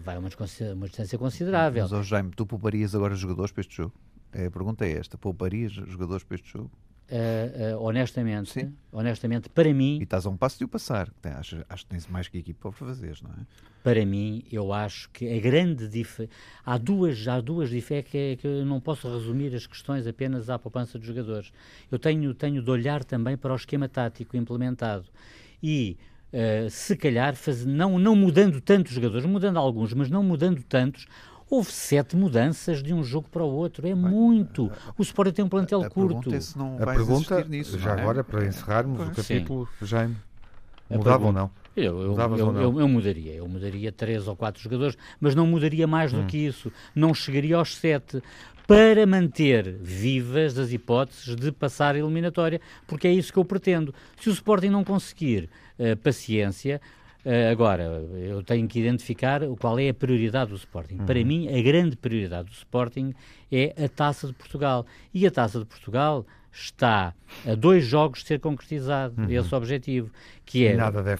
vai 0.00 0.18
uma, 0.18 0.28
uma 0.74 0.86
distância 0.86 1.18
considerável. 1.18 1.82
Mas, 1.82 1.92
oh, 1.92 2.02
Jaime, 2.02 2.30
tu 2.36 2.44
pouparias 2.44 2.94
agora 2.94 3.14
jogadores 3.14 3.52
para 3.52 3.62
este 3.62 3.74
jogo? 3.74 3.94
É, 4.32 4.46
a 4.46 4.50
pergunta 4.50 4.84
é 4.84 4.92
esta: 4.92 5.16
pouparias 5.16 5.72
jogadores 5.72 6.24
para 6.24 6.34
este 6.34 6.50
jogo? 6.50 6.70
Uh, 7.10 7.78
uh, 7.78 7.82
honestamente, 7.82 8.50
Sim. 8.50 8.74
honestamente, 8.92 9.48
para 9.48 9.72
mim. 9.72 9.98
E 9.98 10.02
estás 10.02 10.26
a 10.26 10.28
um 10.28 10.36
passo 10.36 10.58
de 10.58 10.64
o 10.64 10.68
passar. 10.68 11.10
Acho, 11.38 11.64
acho 11.66 11.84
que 11.84 11.90
tens 11.90 12.06
mais 12.06 12.28
que 12.28 12.36
equipa 12.36 12.70
para 12.70 12.86
fazer, 12.86 13.16
não 13.22 13.30
é? 13.30 13.46
Para 13.82 14.04
mim, 14.04 14.44
eu 14.52 14.74
acho 14.74 15.08
que 15.10 15.26
a 15.26 15.40
grande 15.40 15.88
diferença. 15.88 16.30
Há 16.66 16.76
duas, 16.76 17.26
há 17.26 17.40
duas 17.40 17.70
diferenças 17.70 18.10
que, 18.10 18.18
é 18.18 18.36
que 18.36 18.46
eu 18.46 18.66
não 18.66 18.78
posso 18.78 19.10
resumir 19.10 19.54
as 19.54 19.66
questões 19.66 20.06
apenas 20.06 20.50
à 20.50 20.58
poupança 20.58 20.98
dos 20.98 21.06
jogadores. 21.06 21.50
Eu 21.90 21.98
tenho, 21.98 22.34
tenho 22.34 22.62
de 22.62 22.70
olhar 22.70 23.02
também 23.02 23.38
para 23.38 23.54
o 23.54 23.56
esquema 23.56 23.88
tático 23.88 24.36
implementado. 24.36 25.06
E 25.62 25.96
Uh, 26.30 26.68
se 26.68 26.94
calhar, 26.94 27.34
faz, 27.34 27.64
não, 27.64 27.98
não 27.98 28.14
mudando 28.14 28.60
tantos 28.60 28.92
jogadores, 28.92 29.24
mudando 29.24 29.58
alguns, 29.58 29.94
mas 29.94 30.10
não 30.10 30.22
mudando 30.22 30.62
tantos, 30.62 31.06
houve 31.50 31.70
sete 31.72 32.16
mudanças 32.16 32.82
de 32.82 32.92
um 32.92 33.02
jogo 33.02 33.28
para 33.30 33.42
o 33.42 33.50
outro. 33.50 33.86
É 33.86 33.94
muito. 33.94 34.70
O 34.96 35.02
Sport 35.02 35.34
tem 35.34 35.44
um 35.44 35.48
plantel 35.48 35.82
a, 35.82 35.86
a 35.86 35.90
curto. 35.90 36.30
Pergunta 36.30 36.36
é 36.36 36.40
se 36.40 36.58
não 36.58 36.76
a 36.76 36.86
pergunta, 36.86 37.44
nisso, 37.44 37.78
já 37.78 37.90
é? 37.96 38.00
agora, 38.00 38.22
para 38.22 38.46
encerrarmos 38.46 38.98
pois. 38.98 39.10
o 39.10 39.14
capítulo, 39.14 39.68
Sim. 39.78 39.86
Jaime, 39.86 40.16
mudava 40.88 41.26
ou 41.26 41.32
não? 41.32 41.50
Eu, 41.76 42.00
eu, 42.02 42.16
eu, 42.16 42.56
eu, 42.56 42.80
eu, 42.80 42.88
mudaria, 42.88 43.34
eu 43.34 43.46
mudaria 43.46 43.92
três 43.92 44.26
ou 44.26 44.34
quatro 44.34 44.60
jogadores, 44.60 44.98
mas 45.20 45.36
não 45.36 45.46
mudaria 45.46 45.86
mais 45.86 46.12
hum. 46.12 46.22
do 46.22 46.26
que 46.26 46.36
isso. 46.36 46.72
Não 46.94 47.14
chegaria 47.14 47.56
aos 47.56 47.76
sete 47.76 48.20
para 48.66 49.06
manter 49.06 49.76
vivas 49.80 50.58
as 50.58 50.72
hipóteses 50.72 51.34
de 51.34 51.50
passar 51.50 51.94
a 51.94 51.98
eliminatória, 51.98 52.60
porque 52.86 53.08
é 53.08 53.12
isso 53.12 53.32
que 53.32 53.38
eu 53.38 53.44
pretendo. 53.44 53.94
Se 54.20 54.28
o 54.28 54.32
Sporting 54.32 54.68
não 54.68 54.84
conseguir 54.84 55.48
uh, 55.78 55.96
paciência, 55.96 56.78
uh, 57.24 57.50
agora 57.50 57.84
eu 58.12 58.42
tenho 58.42 58.66
que 58.68 58.80
identificar 58.80 59.40
qual 59.58 59.78
é 59.78 59.88
a 59.88 59.94
prioridade 59.94 60.50
do 60.50 60.56
Sporting. 60.56 60.98
Uhum. 60.98 61.06
Para 61.06 61.24
mim, 61.24 61.48
a 61.48 61.62
grande 61.62 61.96
prioridade 61.96 62.48
do 62.48 62.54
Sporting 62.54 63.14
é 63.50 63.74
a 63.84 63.88
Taça 63.88 64.26
de 64.26 64.32
Portugal. 64.32 64.86
E 65.12 65.26
a 65.26 65.30
Taça 65.30 65.58
de 65.58 65.64
Portugal 65.64 66.26
está 66.60 67.14
a 67.46 67.54
dois 67.54 67.84
jogos 67.84 68.20
de 68.20 68.26
ser 68.26 68.40
concretizado 68.40 69.14
uhum. 69.16 69.30
esse 69.30 69.54
objetivo, 69.54 70.10
que 70.44 70.66
é 70.66 70.76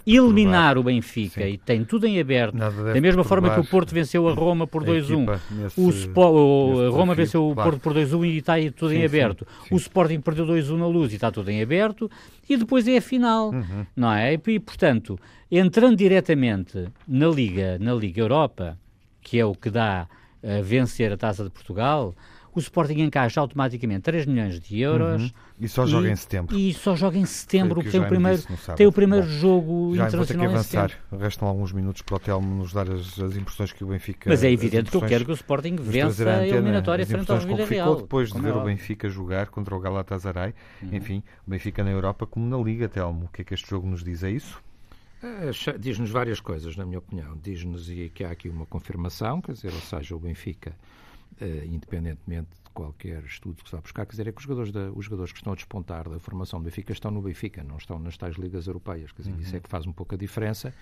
eliminar 0.06 0.78
o 0.78 0.82
Benfica 0.82 1.42
Sim. 1.42 1.48
e 1.48 1.58
tem 1.58 1.84
tudo 1.84 2.06
em 2.06 2.18
aberto. 2.18 2.56
Da 2.56 3.00
mesma 3.00 3.22
forma 3.22 3.52
que 3.54 3.60
o 3.60 3.64
Porto 3.64 3.94
venceu 3.94 4.28
a 4.28 4.32
Roma 4.32 4.66
por 4.66 4.84
2-1, 4.84 5.38
o, 5.76 5.92
Spo 5.92 6.20
o 6.20 6.90
Roma 6.90 7.14
venceu 7.14 7.52
claro. 7.54 7.68
o 7.68 7.72
Porto 7.72 7.82
por 7.82 7.94
2-1 7.94 8.26
e 8.26 8.38
está 8.38 8.54
tudo 8.74 8.90
sim, 8.90 8.98
em 8.98 9.04
aberto. 9.04 9.46
Sim, 9.68 9.74
o 9.74 9.76
Sporting 9.76 10.20
perdeu 10.20 10.46
2-1 10.46 10.76
na 10.76 10.86
luz 10.86 11.12
e 11.12 11.16
está 11.16 11.30
tudo 11.30 11.50
em 11.50 11.62
aberto. 11.62 12.10
E 12.48 12.56
depois 12.56 12.88
é 12.88 12.96
a 12.96 13.02
final, 13.02 13.50
uhum. 13.50 13.86
não 13.94 14.12
é? 14.12 14.32
E, 14.32 14.58
portanto, 14.58 15.18
entrando 15.50 15.96
diretamente 15.96 16.88
na 17.06 17.28
Liga, 17.28 17.78
na 17.78 17.94
Liga 17.94 18.22
Europa, 18.22 18.78
que 19.20 19.38
é 19.38 19.44
o 19.44 19.54
que 19.54 19.68
dá 19.68 20.08
a 20.42 20.62
vencer 20.62 21.12
a 21.12 21.16
Taça 21.16 21.44
de 21.44 21.50
Portugal, 21.50 22.14
o 22.58 22.60
Sporting 22.60 23.00
encaixa 23.00 23.40
automaticamente 23.40 24.02
3 24.02 24.26
milhões 24.26 24.60
de 24.60 24.80
euros. 24.80 25.22
Uhum. 25.22 25.30
E 25.60 25.68
só 25.68 25.86
joga 25.86 26.10
em 26.10 26.16
setembro. 26.16 26.56
E 26.56 26.74
só 26.74 26.94
joga 26.94 27.18
em 27.18 27.24
setembro, 27.24 27.82
que 27.82 27.90
tem 27.90 28.00
o, 28.00 28.06
primeiro, 28.06 28.42
tem 28.76 28.86
o 28.86 28.92
primeiro 28.92 29.26
Bom, 29.26 29.32
jogo 29.32 29.96
já 29.96 30.06
internacional. 30.06 30.50
Vou 30.50 30.62
ter 30.62 30.68
que 30.68 30.76
avançar. 30.76 31.00
Restam 31.20 31.48
alguns 31.48 31.72
minutos 31.72 32.02
para 32.02 32.16
o 32.16 32.18
Telmo 32.18 32.54
nos 32.54 32.72
dar 32.72 32.88
as, 32.90 33.18
as, 33.18 33.36
impressões 33.36 33.72
que 33.72 33.82
o 33.82 33.88
Benfica. 33.88 34.30
Mas 34.30 34.44
é 34.44 34.50
evidente 34.50 34.90
que 34.90 34.96
eu 34.96 35.00
quero 35.02 35.24
que 35.24 35.30
o 35.30 35.34
Sporting 35.34 35.76
vença 35.76 36.28
a, 36.28 36.46
eliminatória 36.46 37.06
frente 37.06 37.30
ao 37.30 37.38
Villarreal. 37.38 37.96
depois 37.96 38.32
de 38.32 38.40
ver 38.40 38.50
é 38.50 38.54
o 38.54 38.64
Benfica 38.64 39.08
jogar 39.08 39.48
contra 39.48 39.74
o 39.74 39.80
Galatasaray. 39.80 40.54
Uhum. 40.82 40.94
Enfim, 40.94 41.22
o 41.46 41.50
Benfica 41.50 41.82
na 41.82 41.90
Europa 41.90 42.26
como 42.26 42.46
na 42.46 42.62
Liga, 42.62 42.88
Telmo. 42.88 43.26
O 43.26 43.28
que 43.28 43.42
é 43.42 43.44
que 43.44 43.54
este 43.54 43.68
jogo 43.68 43.86
nos 43.86 44.04
diz? 44.04 44.22
É 44.22 44.30
isso? 44.30 44.62
É, 45.20 45.50
diz-nos 45.78 46.10
várias 46.10 46.38
coisas, 46.38 46.76
na 46.76 46.86
minha 46.86 46.98
opinião. 46.98 47.36
Diz-nos 47.42 47.88
que 48.14 48.22
há 48.22 48.30
aqui 48.30 48.48
uma 48.48 48.66
confirmação, 48.66 49.40
quer 49.40 49.52
dizer, 49.52 49.72
ou 49.72 49.80
seja, 49.80 50.14
o 50.14 50.18
Benfica 50.18 50.72
independentemente 51.40 52.50
de 52.64 52.67
qualquer 52.78 53.24
estudo 53.24 53.56
que 53.60 53.68
se 53.68 53.74
vá 53.74 53.82
buscar, 53.82 54.06
quer 54.06 54.12
dizer, 54.12 54.28
é 54.28 54.32
que 54.32 54.38
os 54.38 54.44
jogadores, 54.44 54.70
da, 54.70 54.92
os 54.92 55.04
jogadores 55.04 55.32
que 55.32 55.38
estão 55.38 55.52
a 55.52 55.56
despontar 55.56 56.08
da 56.08 56.20
formação 56.20 56.60
do 56.60 56.64
Benfica 56.64 56.92
estão 56.92 57.10
no 57.10 57.20
Benfica, 57.20 57.64
não 57.64 57.76
estão 57.76 57.98
nas 57.98 58.16
tais 58.16 58.36
ligas 58.36 58.68
europeias. 58.68 59.10
Quer 59.10 59.22
dizer, 59.22 59.34
uhum. 59.34 59.40
isso 59.40 59.56
é 59.56 59.60
que 59.60 59.68
faz 59.68 59.84
um 59.84 59.92
pouco 59.92 60.14
a 60.14 60.18
diferença 60.18 60.72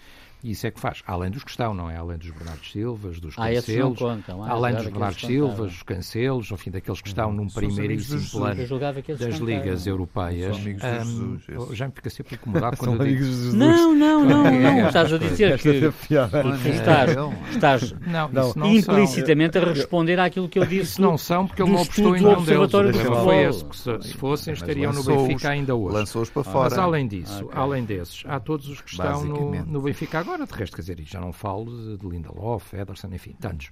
e 0.45 0.51
isso 0.51 0.67
é 0.67 0.71
que 0.71 0.79
faz, 0.79 1.03
além 1.07 1.31
dos 1.31 1.43
que 1.43 1.51
estão, 1.51 1.73
não 1.73 1.91
é? 1.91 1.97
Além 1.97 2.19
dos 2.19 2.31
Bernardos 2.31 2.71
Silvas, 2.71 3.19
dos 3.19 3.35
ah, 3.39 3.49
Cancelos, 3.49 3.99
contam, 3.99 4.45
ah, 4.45 4.51
além 4.51 4.75
dos 4.75 4.85
Bernardos 4.85 5.21
Silvas, 5.23 5.73
dos 5.73 5.83
Cancelos, 5.83 6.51
enfim, 6.51 6.71
daqueles 6.71 7.01
que 7.01 7.09
estão 7.09 7.31
uhum. 7.31 7.37
num 7.37 7.49
primeiríssimo 7.49 8.29
plano 8.31 8.67
das 9.19 9.39
ligas 9.39 9.87
europeias. 9.87 10.57
Um, 10.59 11.39
oh, 11.57 11.75
já 11.75 11.87
me 11.87 11.93
fica 11.95 12.11
sempre 12.11 12.35
incomodado 12.35 12.77
quando 12.79 13.03
eu 13.03 13.07
digo... 13.07 13.25
Não, 13.57 13.95
não, 13.95 14.23
não, 14.23 14.45
não, 14.45 14.87
estás 14.87 15.15
a 15.15 15.17
dizer 15.17 15.59
que 15.59 15.69
estás, 15.71 17.17
estás 17.55 17.95
não, 18.07 18.53
não 18.55 18.75
implicitamente 18.75 19.57
a 19.57 19.65
responder 19.65 20.21
àquilo 20.21 20.47
que 20.47 20.59
eu 20.59 20.67
disse. 20.67 20.93
Isso 20.93 21.01
não 21.01 21.17
são, 21.17 21.47
porque 21.47 21.63
ele 21.63 21.73
não 21.73 21.86
apostou 21.87 22.17
em 22.17 22.21
nenhum 22.21 22.45
deles. 22.45 22.73
Foi 23.25 23.37
esse, 23.45 23.65
que 23.65 23.77
se, 23.77 24.15
fossem, 24.15 24.55
estariam 24.55 24.93
no 24.93 25.03
Benfica 25.03 25.51
ainda 25.51 25.75
hoje. 25.75 25.95
Lançou-os 25.95 26.31
para 26.31 26.45
fora. 26.45 26.71
Mas 26.71 26.79
além 26.79 27.07
disso, 27.07 27.49
além 27.53 27.85
desses, 27.85 28.23
há 28.27 28.39
todos 28.41 28.69
os 28.69 28.81
que 28.81 28.91
estão 28.91 29.25
no 29.25 29.81
Benfica 29.81 30.19
agora, 30.19 30.47
de 30.47 30.53
resto, 30.53 30.77
quer 30.77 30.83
dizer, 30.83 31.01
já 31.03 31.21
não 31.21 31.33
falo 31.33 31.97
de 31.97 32.07
Lindelof, 32.07 32.75
Ederson, 32.75 33.09
enfim, 33.13 33.35
tantos. 33.41 33.71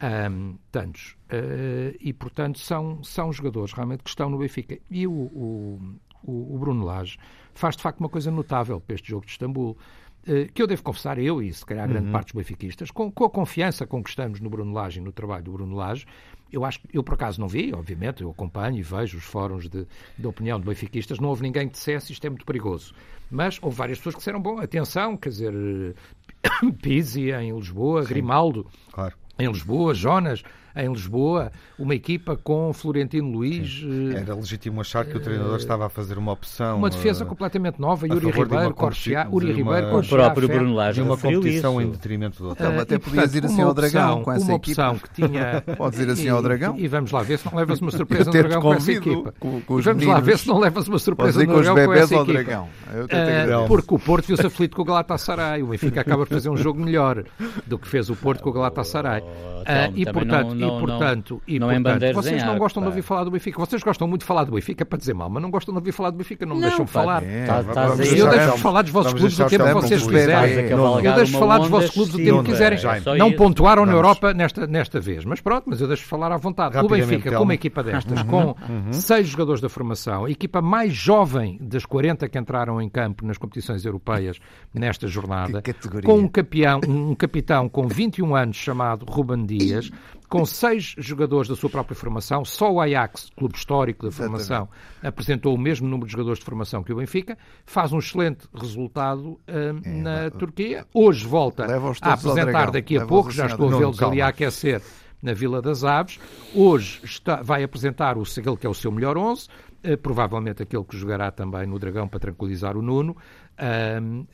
Um, 0.00 0.56
tantos. 0.70 1.16
Uh, 1.24 1.96
e, 2.00 2.12
portanto, 2.12 2.60
são, 2.60 3.02
são 3.02 3.32
jogadores 3.32 3.72
realmente 3.72 4.04
que 4.04 4.10
estão 4.10 4.30
no 4.30 4.38
Benfica. 4.38 4.78
E 4.88 5.06
o, 5.06 5.12
o, 5.12 5.98
o 6.22 6.58
Bruno 6.58 6.84
Lage 6.84 7.18
faz, 7.52 7.76
de 7.76 7.82
facto, 7.82 7.98
uma 7.98 8.08
coisa 8.08 8.30
notável 8.30 8.80
para 8.80 8.94
este 8.94 9.08
jogo 9.08 9.26
de 9.26 9.32
Istambul. 9.32 9.76
Uh, 10.22 10.52
que 10.52 10.62
eu 10.62 10.66
devo 10.66 10.82
confessar, 10.82 11.18
eu 11.18 11.42
e 11.42 11.52
se 11.52 11.64
calhar 11.64 11.84
a 11.84 11.86
grande 11.86 12.06
uhum. 12.06 12.12
parte 12.12 12.32
dos 12.32 12.34
benfiquistas, 12.34 12.90
com, 12.90 13.10
com, 13.10 13.24
a 13.24 13.30
confiança 13.30 13.86
com 13.86 14.02
que 14.02 14.10
estamos 14.10 14.40
no 14.40 14.50
Bruno 14.50 14.72
Lage 14.72 15.00
e 15.00 15.02
no 15.02 15.10
trabalho 15.10 15.44
do 15.44 15.52
Bruno 15.52 15.74
Lage, 15.74 16.06
eu 16.52 16.64
acho 16.64 16.80
eu 16.92 17.02
por 17.02 17.14
acaso 17.14 17.40
não 17.40 17.48
vi, 17.48 17.72
obviamente, 17.72 18.22
eu 18.22 18.30
acompanho 18.30 18.78
e 18.78 18.82
vejo 18.82 19.18
os 19.18 19.24
fóruns 19.24 19.68
de, 19.68 19.86
de 20.16 20.26
opinião 20.26 20.58
de 20.58 20.66
benfiquistas, 20.66 21.18
não 21.18 21.28
houve 21.28 21.42
ninguém 21.42 21.68
que 21.68 21.74
dissesse 21.74 22.12
isto 22.12 22.26
é 22.26 22.30
muito 22.30 22.46
perigoso. 22.46 22.94
Mas 23.30 23.58
houve 23.60 23.76
várias 23.76 23.98
pessoas 23.98 24.14
que 24.14 24.20
disseram, 24.20 24.40
bom, 24.40 24.58
atenção, 24.58 25.16
quer 25.16 25.28
dizer, 25.28 25.94
Pizzi 26.82 27.30
em 27.30 27.54
Lisboa, 27.54 28.02
Sim, 28.02 28.08
Grimaldo 28.08 28.66
claro. 28.90 29.14
em 29.38 29.48
Lisboa, 29.48 29.94
Jonas 29.94 30.42
em 30.76 30.92
Lisboa, 30.92 31.50
uma 31.78 31.94
equipa 31.94 32.36
com 32.36 32.72
Florentino 32.72 33.30
Luiz. 33.30 33.82
Eh, 33.84 34.20
Era 34.20 34.34
legítimo 34.34 34.80
achar 34.80 35.04
que 35.04 35.16
o 35.16 35.20
treinador 35.20 35.54
uh, 35.54 35.56
estava 35.56 35.86
a 35.86 35.88
fazer 35.88 36.18
uma 36.18 36.32
opção. 36.32 36.78
Uma 36.78 36.90
defesa 36.90 37.24
uh, 37.24 37.26
completamente 37.26 37.80
nova, 37.80 38.06
Yuri 38.06 38.30
Ribeiro, 38.30 38.74
Corchia, 38.74 39.26
Uri 39.30 39.52
Ribeiro, 39.52 39.98
O 39.98 40.06
próprio 40.06 40.48
Bruno 40.48 40.74
Lage 40.74 41.02
uma 41.02 41.16
competição 41.16 41.80
em 41.80 41.90
detrimento 41.90 42.42
do 42.42 42.48
outro. 42.50 42.64
Então, 42.64 42.80
até 42.80 42.98
podias 42.98 43.34
ir 43.34 43.44
assim 43.44 43.62
ao 43.62 43.74
Dragão 43.74 44.22
com 44.22 44.32
essa 44.32 44.44
uma 44.44 44.54
opção 44.54 44.98
que 44.98 45.10
tinha. 45.10 45.62
Podes 45.76 45.98
ir 46.00 46.10
assim 46.10 46.28
ao 46.28 46.42
Dragão. 46.42 46.76
E, 46.78 46.88
vamos 46.88 47.10
lá 47.10 47.22
ver 47.22 47.38
se 47.38 47.46
não 47.46 47.58
levas 47.58 47.80
uma 47.80 47.90
surpresa 47.92 48.24
no 48.24 48.32
Dragão 48.32 48.62
com 48.62 48.74
essa 48.74 48.92
equipa. 48.92 49.34
vamos 49.82 50.04
lá 50.04 50.20
ver 50.20 50.38
se 50.38 50.48
não 50.48 50.58
levas 50.58 50.88
uma 50.88 50.98
surpresa 50.98 51.44
no 51.44 51.52
Dragão 51.52 51.86
com 51.86 51.92
essa 51.92 52.14
equipa. 52.14 52.68
Eh, 53.10 53.66
porque 53.66 53.94
o 53.94 53.98
Porto 53.98 54.26
viu-se 54.26 54.46
aflito 54.46 54.76
com 54.76 54.82
o 54.82 54.84
Galatasaray. 54.84 55.62
O 55.62 55.68
Benfica 55.68 56.00
acaba 56.00 56.24
de 56.24 56.30
fazer 56.30 56.48
um 56.48 56.56
jogo 56.56 56.80
melhor 56.80 57.24
do 57.66 57.78
que 57.78 57.88
fez 57.88 58.10
o 58.10 58.16
Porto 58.16 58.42
com 58.42 58.50
o 58.50 58.52
Galatasaray. 58.52 59.22
Oh, 59.22 59.58
e 59.94 60.04
portanto, 60.06 60.54
e 60.66 60.80
portanto, 60.80 61.42
e, 61.46 61.58
não 61.58 61.68
portanto, 61.68 62.02
é 62.02 62.12
vocês 62.12 62.44
não 62.44 62.58
gostam 62.58 62.82
de 62.82 62.88
ouvir 62.88 63.02
falar 63.02 63.24
do 63.24 63.30
Benfica. 63.30 63.58
Vocês 63.58 63.82
gostam 63.82 64.08
muito 64.08 64.22
de 64.22 64.26
falar 64.26 64.44
do 64.44 64.52
Benfica 64.52 64.84
para 64.84 64.98
dizer 64.98 65.14
mal, 65.14 65.28
mas 65.28 65.42
não 65.42 65.50
gostam 65.50 65.72
de 65.72 65.78
ouvir 65.78 65.92
falar 65.92 66.10
do 66.10 66.16
Benfica, 66.16 66.46
não 66.46 66.56
me 66.56 66.62
deixam 66.62 66.86
falar. 66.86 67.22
É, 67.22 67.46
tá, 67.46 67.62
tá 67.64 67.86
eu 67.96 68.28
deixo 68.28 68.58
falar 68.58 68.82
dos 68.82 68.92
vossos 68.92 69.12
clubes 69.12 69.38
o 69.38 69.46
tempo 69.46 69.64
que 69.64 69.72
vocês 69.72 70.06
quiserem. 70.06 70.70
Eu 70.70 71.14
deixo 71.14 71.38
falar 71.38 71.58
dos 71.58 71.68
vossos 71.68 71.90
clubes 71.90 72.14
o 72.14 72.18
tempo 72.18 72.42
que 72.42 72.50
quiserem. 72.50 72.78
Não 73.18 73.32
pontuaram 73.32 73.86
na 73.86 73.92
Europa 73.92 74.32
nesta, 74.34 74.66
nesta 74.66 75.00
vez, 75.00 75.24
mas 75.24 75.40
pronto, 75.40 75.64
mas 75.66 75.80
eu 75.80 75.88
deixo 75.88 76.04
falar 76.04 76.32
à 76.32 76.36
vontade. 76.36 76.76
O 76.78 76.88
Benfica, 76.88 77.32
com 77.32 77.44
uma 77.44 77.54
equipa 77.54 77.82
destas, 77.82 78.22
com 78.22 78.48
uhum. 78.68 78.92
seis 78.92 79.28
jogadores 79.28 79.60
da 79.60 79.68
formação, 79.68 80.24
a 80.24 80.30
equipa 80.30 80.60
mais 80.60 80.92
jovem 80.92 81.58
das 81.60 81.84
40 81.84 82.28
que 82.28 82.38
entraram 82.38 82.80
em 82.80 82.88
campo 82.88 83.24
nas 83.24 83.38
competições 83.38 83.84
europeias 83.84 84.38
nesta 84.72 85.06
jornada, 85.06 85.62
com 86.04 86.18
um 86.18 86.28
campeão, 86.28 86.80
um 86.86 87.14
capitão 87.14 87.68
com 87.68 87.86
21 87.86 88.34
anos 88.34 88.56
chamado 88.56 89.04
Ruben 89.08 89.44
Dias, 89.44 89.90
com 90.28 90.44
seis 90.44 90.94
jogadores 90.98 91.48
da 91.48 91.56
sua 91.56 91.70
própria 91.70 91.96
formação. 91.96 92.44
Só 92.44 92.70
o 92.70 92.80
Ajax, 92.80 93.30
clube 93.36 93.56
histórico 93.56 94.06
da 94.06 94.12
formação, 94.12 94.68
Exatamente. 94.70 95.06
apresentou 95.06 95.54
o 95.54 95.58
mesmo 95.58 95.88
número 95.88 96.06
de 96.06 96.12
jogadores 96.12 96.38
de 96.38 96.44
formação 96.44 96.82
que 96.82 96.92
o 96.92 96.96
Benfica. 96.96 97.38
Faz 97.64 97.92
um 97.92 97.98
excelente 97.98 98.46
resultado 98.54 99.30
uh, 99.30 99.40
é, 99.46 99.72
na 99.90 100.30
Turquia. 100.30 100.86
Hoje 100.92 101.26
volta 101.26 101.64
a 102.02 102.12
apresentar 102.12 102.70
daqui 102.70 102.98
a 102.98 103.06
pouco, 103.06 103.30
já 103.30 103.46
estou 103.46 103.74
a 103.74 103.78
vê-los 103.78 104.02
ali 104.02 104.20
a 104.20 104.28
aquecer 104.28 104.82
na 105.22 105.32
Vila 105.32 105.60
das 105.60 105.84
Aves. 105.84 106.18
Hoje 106.54 107.00
está, 107.04 107.42
vai 107.42 107.62
apresentar 107.62 108.16
o, 108.16 108.22
aquele 108.22 108.56
que 108.56 108.66
é 108.66 108.70
o 108.70 108.74
seu 108.74 108.92
melhor 108.92 109.16
11, 109.16 109.46
uh, 109.46 109.48
provavelmente 109.96 110.62
aquele 110.62 110.84
que 110.84 110.96
jogará 110.96 111.30
também 111.30 111.66
no 111.66 111.78
Dragão 111.78 112.08
para 112.08 112.20
tranquilizar 112.20 112.76
o 112.76 112.82
Nuno. 112.82 113.16
Uh, 113.58 114.20
uh, 114.22 114.26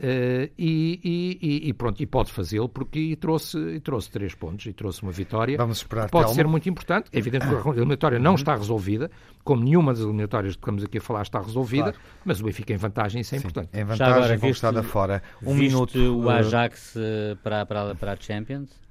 e, 0.58 1.00
e, 1.40 1.68
e, 1.68 1.72
pronto, 1.72 2.02
e 2.02 2.06
pode 2.06 2.30
fazê-lo 2.30 2.68
porque 2.68 3.16
trouxe, 3.16 3.56
e 3.58 3.80
trouxe 3.80 4.10
três 4.10 4.34
pontos 4.34 4.66
e 4.66 4.72
trouxe 4.74 5.02
uma 5.02 5.12
vitória. 5.12 5.56
Vamos 5.56 5.78
esperar. 5.78 6.10
Pode 6.10 6.34
ser 6.34 6.46
muito 6.46 6.68
importante. 6.68 7.08
É 7.10 7.18
evidente 7.18 7.46
que 7.46 7.54
a 7.54 7.70
eliminatória 7.72 8.18
não 8.18 8.34
está 8.34 8.54
resolvida, 8.54 9.10
como 9.42 9.64
nenhuma 9.64 9.94
das 9.94 10.02
eliminatórias 10.02 10.54
que 10.54 10.60
estamos 10.60 10.84
aqui 10.84 10.98
a 10.98 11.00
falar 11.00 11.22
está 11.22 11.40
resolvida, 11.40 11.92
claro. 11.92 11.98
mas 12.22 12.40
o 12.40 12.44
Benfica 12.44 12.74
em 12.74 12.76
vantagem, 12.76 13.22
isso 13.22 13.34
é 13.34 13.38
Sim, 13.38 13.46
importante. 13.46 13.70
Em 13.72 13.84
vantagem, 13.84 14.38
Já 14.38 14.68
agora, 14.68 14.82
fora. 14.82 15.22
Um 15.42 15.54
minuto. 15.54 15.98
o 15.98 16.30
eh, 16.30 16.38
Ajax 16.38 16.94
para, 17.42 17.64
para, 17.64 17.94
para 17.94 18.12
a 18.12 18.16
Champions? 18.16 18.83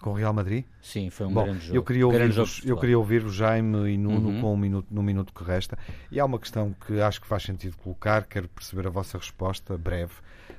Com 0.00 0.10
o 0.10 0.14
Real 0.14 0.32
Madrid? 0.32 0.64
Sim, 0.80 1.10
foi 1.10 1.26
um 1.26 1.32
Bom, 1.32 1.44
grande 1.44 1.60
jogo. 1.60 1.76
Eu 1.76 1.84
queria 1.84 2.06
ouvir-vos 2.06 2.96
ouvir 2.96 3.28
Jaime 3.30 3.90
e 3.90 3.98
Nuno 3.98 4.28
uhum. 4.28 4.40
com 4.40 4.54
um 4.54 4.56
minuto, 4.56 4.86
no 4.90 5.02
minuto 5.02 5.32
que 5.32 5.44
resta. 5.44 5.78
E 6.10 6.18
há 6.18 6.24
uma 6.24 6.38
questão 6.38 6.74
que 6.86 7.00
acho 7.00 7.20
que 7.20 7.26
faz 7.26 7.42
sentido 7.42 7.76
colocar, 7.76 8.24
quero 8.24 8.48
perceber 8.48 8.86
a 8.86 8.90
vossa 8.90 9.18
resposta, 9.18 9.76
breve. 9.76 10.14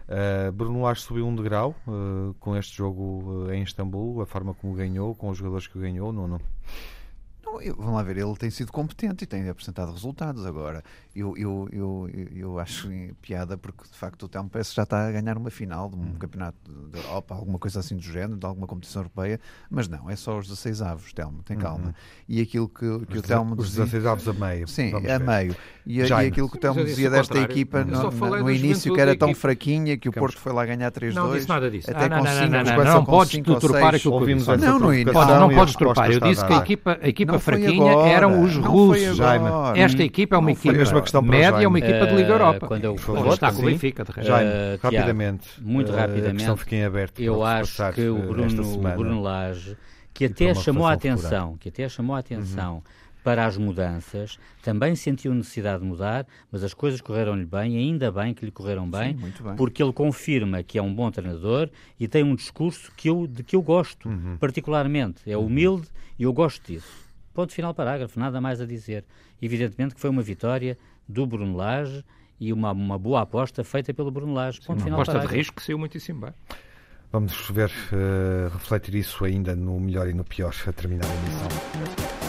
Uh, 0.08 0.52
Bruno 0.52 0.82
Lage 0.82 1.02
subiu 1.02 1.26
um 1.26 1.36
degrau 1.36 1.76
uh, 1.88 2.34
com 2.40 2.56
este 2.56 2.78
jogo 2.78 3.46
uh, 3.46 3.54
em 3.54 3.64
Istambul, 3.64 4.22
a 4.22 4.26
forma 4.26 4.54
como 4.54 4.74
ganhou, 4.74 5.16
com 5.16 5.30
os 5.30 5.38
jogadores 5.38 5.68
que 5.68 5.80
ganhou, 5.80 6.12
Nuno? 6.12 6.40
eu, 7.62 7.76
vamos 7.76 7.94
lá 7.94 8.04
ver, 8.04 8.18
ele 8.18 8.36
tem 8.36 8.50
sido 8.50 8.72
competente 8.72 9.24
e 9.24 9.28
tem 9.28 9.48
apresentado 9.50 9.92
resultados 9.92 10.46
agora. 10.46 10.84
Eu, 11.14 11.36
eu, 11.36 11.68
eu, 11.74 12.10
eu 12.34 12.60
acho 12.60 12.90
piada 13.22 13.58
porque 13.58 13.84
de 13.84 13.98
facto 13.98 14.24
o 14.24 14.28
Telmo 14.30 14.50
parece 14.50 14.74
já 14.74 14.84
está 14.84 15.08
a 15.08 15.12
ganhar 15.12 15.38
uma 15.38 15.50
final 15.50 15.90
de 15.90 15.98
um 15.98 16.04
hum. 16.04 16.16
campeonato 16.18 16.58
da 16.90 17.00
Europa, 17.00 17.36
alguma 17.36 17.60
coisa 17.60 17.80
assim 17.80 17.98
do 17.98 18.02
género, 18.02 18.38
de 18.38 18.46
alguma 18.46 18.66
competição 18.66 19.02
europeia, 19.02 19.40
mas 19.70 19.90
não, 19.90 20.10
é 20.10 20.16
só 20.16 20.38
os 20.38 20.48
16 20.48 20.82
avos, 20.82 21.12
Telmo, 21.12 21.44
tem 21.44 21.58
calma. 21.58 21.88
Uhum. 21.88 21.94
E 22.30 22.42
aquilo 22.42 22.70
que, 22.70 22.86
que 23.08 23.18
o 23.18 23.22
Telmo 23.22 23.56
Os 23.58 23.76
16 23.76 24.06
avos 24.06 24.28
a 24.28 24.34
meio. 24.34 24.68
Sim, 24.68 24.94
a 24.94 25.20
meio. 25.20 25.56
E, 25.86 26.00
e, 26.00 26.14
aquilo 26.14 26.50
que 26.50 26.58
o 26.58 26.60
Telmo 26.60 26.84
dizia 26.86 27.10
desta 27.10 27.40
equipa 27.40 27.84
no, 27.84 28.10
no 28.12 28.52
início 28.52 28.94
que 28.94 29.02
era 29.02 29.16
tão 29.16 29.34
fraquinha 29.34 29.98
que 29.98 30.08
o 30.08 30.14
Porto 30.14 30.38
foi 30.38 30.54
lá 30.54 30.66
ganhar 30.66 30.92
3-2. 30.92 31.14
Não 31.14 31.34
disse 31.34 31.50
nada 31.50 31.70
disso. 31.70 31.92
Até 31.92 32.06
ah, 32.06 32.10
não, 32.10 32.24
não, 32.24 32.64
não, 32.64 32.64
não, 32.64 32.94
não, 32.94 33.06
podes 33.06 33.38
deturpar 33.42 33.96
aquilo 33.96 34.14
que 34.14 34.20
ouvimos 34.20 34.48
Não, 34.48 34.80
no 34.80 34.94
início. 34.94 35.14
Não 35.14 35.50
podes 35.50 35.74
deturpar. 35.74 36.12
Eu 36.12 36.20
disse 36.22 36.46
que 36.46 36.54
a 36.54 37.08
equipa, 37.08 37.40
fraquinha 37.40 37.92
eram 38.08 38.42
os 38.42 38.56
russos. 38.56 39.20
Esta 39.76 40.04
equipa 40.04 40.36
é 40.36 40.40
uma 40.40 40.52
equipa 40.52 41.01
média, 41.22 41.64
é 41.64 41.68
uma 41.68 41.80
equipa 41.80 42.08
de 42.08 42.16
Liga 42.16 42.30
eh, 42.30 42.34
Europa. 42.34 42.68
Quando 42.68 42.84
eu 42.86 42.96
está 43.34 43.52
com 43.52 43.62
o 43.62 43.66
Benfica, 43.66 44.04
de 44.04 44.12
resto. 44.12 44.28
Jaime, 44.28 44.50
uh, 44.50 44.80
rapidamente. 44.82 45.48
Muito 45.62 45.92
uh, 45.92 45.96
rapidamente. 45.96 46.50
A 46.50 46.58
fica 46.58 46.76
em 46.76 46.84
aberto. 46.84 47.20
Eu 47.20 47.44
acho 47.44 47.92
que 47.94 48.08
o 48.08 48.18
Bruno, 48.18 48.74
o 48.74 48.78
Bruno 48.78 49.22
Lage, 49.22 49.78
que 50.14 50.26
até 50.26 50.54
chamou 50.54 50.86
a 50.86 50.94
atenção, 50.94 51.58
que 51.58 51.70
até 51.70 51.88
chamou 51.90 52.16
a 52.16 52.20
atenção 52.20 52.76
uhum. 52.76 52.82
para 53.24 53.46
as 53.46 53.58
mudanças, 53.58 54.38
também 54.62 54.96
sentiu 54.96 55.34
necessidade 55.34 55.82
de 55.82 55.88
mudar, 55.88 56.26
mas 56.52 56.64
as 56.64 56.74
coisas 56.74 57.02
correram-lhe 57.02 57.46
bem, 57.46 57.78
ainda 57.78 58.12
bem 58.12 58.34
que 58.34 58.46
lhe 58.46 58.52
correram 58.52 58.90
bem, 58.90 59.18
Sim, 59.18 59.44
bem, 59.44 59.56
porque 59.56 59.82
ele 59.82 59.94
confirma 59.94 60.64
que 60.64 60.78
é 60.78 60.82
um 60.82 60.94
bom 60.94 61.10
treinador 61.10 61.70
e 62.00 62.08
tem 62.08 62.24
um 62.24 62.36
discurso 62.36 62.92
que 62.96 63.10
eu, 63.10 63.26
de 63.28 63.44
que 63.44 63.56
eu 63.56 63.62
gosto, 63.62 64.08
uhum. 64.08 64.38
particularmente. 64.40 65.22
É 65.26 65.38
humilde 65.38 65.88
e 66.20 66.24
eu 66.24 66.34
gosto 66.34 66.66
disso. 66.66 67.12
Ponto 67.34 67.54
final 67.54 67.74
parágrafo, 67.74 68.20
nada 68.20 68.42
mais 68.42 68.60
a 68.60 68.66
dizer. 68.66 69.06
Evidentemente 69.42 69.96
que 69.96 70.02
foi 70.02 70.10
uma 70.10 70.22
vitória 70.22 70.78
do 71.08 71.26
Bruno 71.26 71.56
Lage 71.56 72.04
e 72.40 72.52
uma, 72.52 72.72
uma 72.72 72.98
boa 72.98 73.22
aposta 73.22 73.64
feita 73.64 73.94
pelo 73.94 74.12
Bruno 74.12 74.34
Lage. 74.34 74.62
Ponto 74.62 74.80
Sim, 74.80 74.86
final 74.86 74.98
uma 75.00 75.04
aposta 75.04 75.14
parágrafo. 75.14 75.34
de 75.34 75.40
risco 75.40 75.56
que 75.56 75.64
saiu 75.64 75.78
muitíssimo 75.78 76.22
bem. 76.22 76.34
Vamos 77.12 77.50
ver, 77.50 77.70
uh, 77.70 78.50
refletir 78.54 78.96
isso 78.96 79.26
ainda 79.26 79.56
no 79.56 79.80
melhor 79.80 80.08
e 80.08 80.14
no 80.14 80.24
pior 80.24 80.56
a 80.66 80.72
terminar 80.72 81.06
a 81.06 81.14
emissão. 81.14 82.21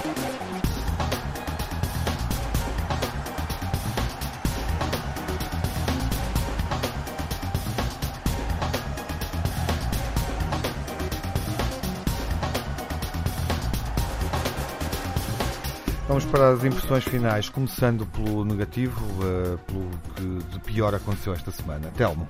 Para 16.32 16.48
as 16.48 16.64
impressões 16.64 17.04
finais, 17.04 17.50
começando 17.50 18.06
pelo 18.06 18.42
negativo, 18.42 18.98
uh, 19.22 19.58
pelo 19.66 19.90
que 20.16 20.50
de 20.50 20.60
pior 20.60 20.94
aconteceu 20.94 21.34
esta 21.34 21.50
semana. 21.50 21.92
Telmo. 21.94 22.26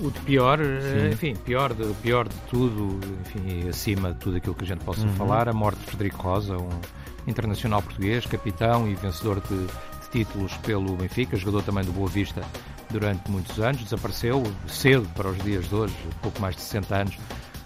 O 0.00 0.10
de 0.10 0.18
pior, 0.20 0.58
Sim. 0.58 1.12
enfim, 1.12 1.36
pior 1.36 1.72
de, 1.72 1.84
pior 2.02 2.26
de 2.26 2.34
tudo, 2.50 2.98
enfim, 3.20 3.68
acima 3.68 4.12
de 4.12 4.18
tudo 4.18 4.36
aquilo 4.36 4.52
que 4.52 4.64
a 4.64 4.66
gente 4.66 4.84
possa 4.84 5.02
uhum. 5.02 5.14
falar, 5.14 5.48
a 5.48 5.52
morte 5.52 5.78
de 5.78 5.84
Frederico 5.86 6.20
Rosa, 6.20 6.56
um, 6.56 6.68
internacional 7.28 7.80
português, 7.82 8.26
capitão 8.26 8.88
e 8.88 8.96
vencedor 8.96 9.40
de, 9.40 9.56
de 9.66 10.10
títulos 10.10 10.52
pelo 10.58 10.96
Benfica, 10.96 11.36
jogador 11.36 11.62
também 11.62 11.84
do 11.84 11.92
Boa 11.92 12.08
Vista 12.08 12.42
durante 12.90 13.30
muitos 13.30 13.60
anos, 13.60 13.80
desapareceu 13.84 14.42
cedo 14.66 15.08
para 15.14 15.28
os 15.28 15.38
dias 15.38 15.68
de 15.68 15.74
hoje, 15.74 15.94
pouco 16.20 16.42
mais 16.42 16.56
de 16.56 16.62
60 16.62 16.96
anos, 16.96 17.18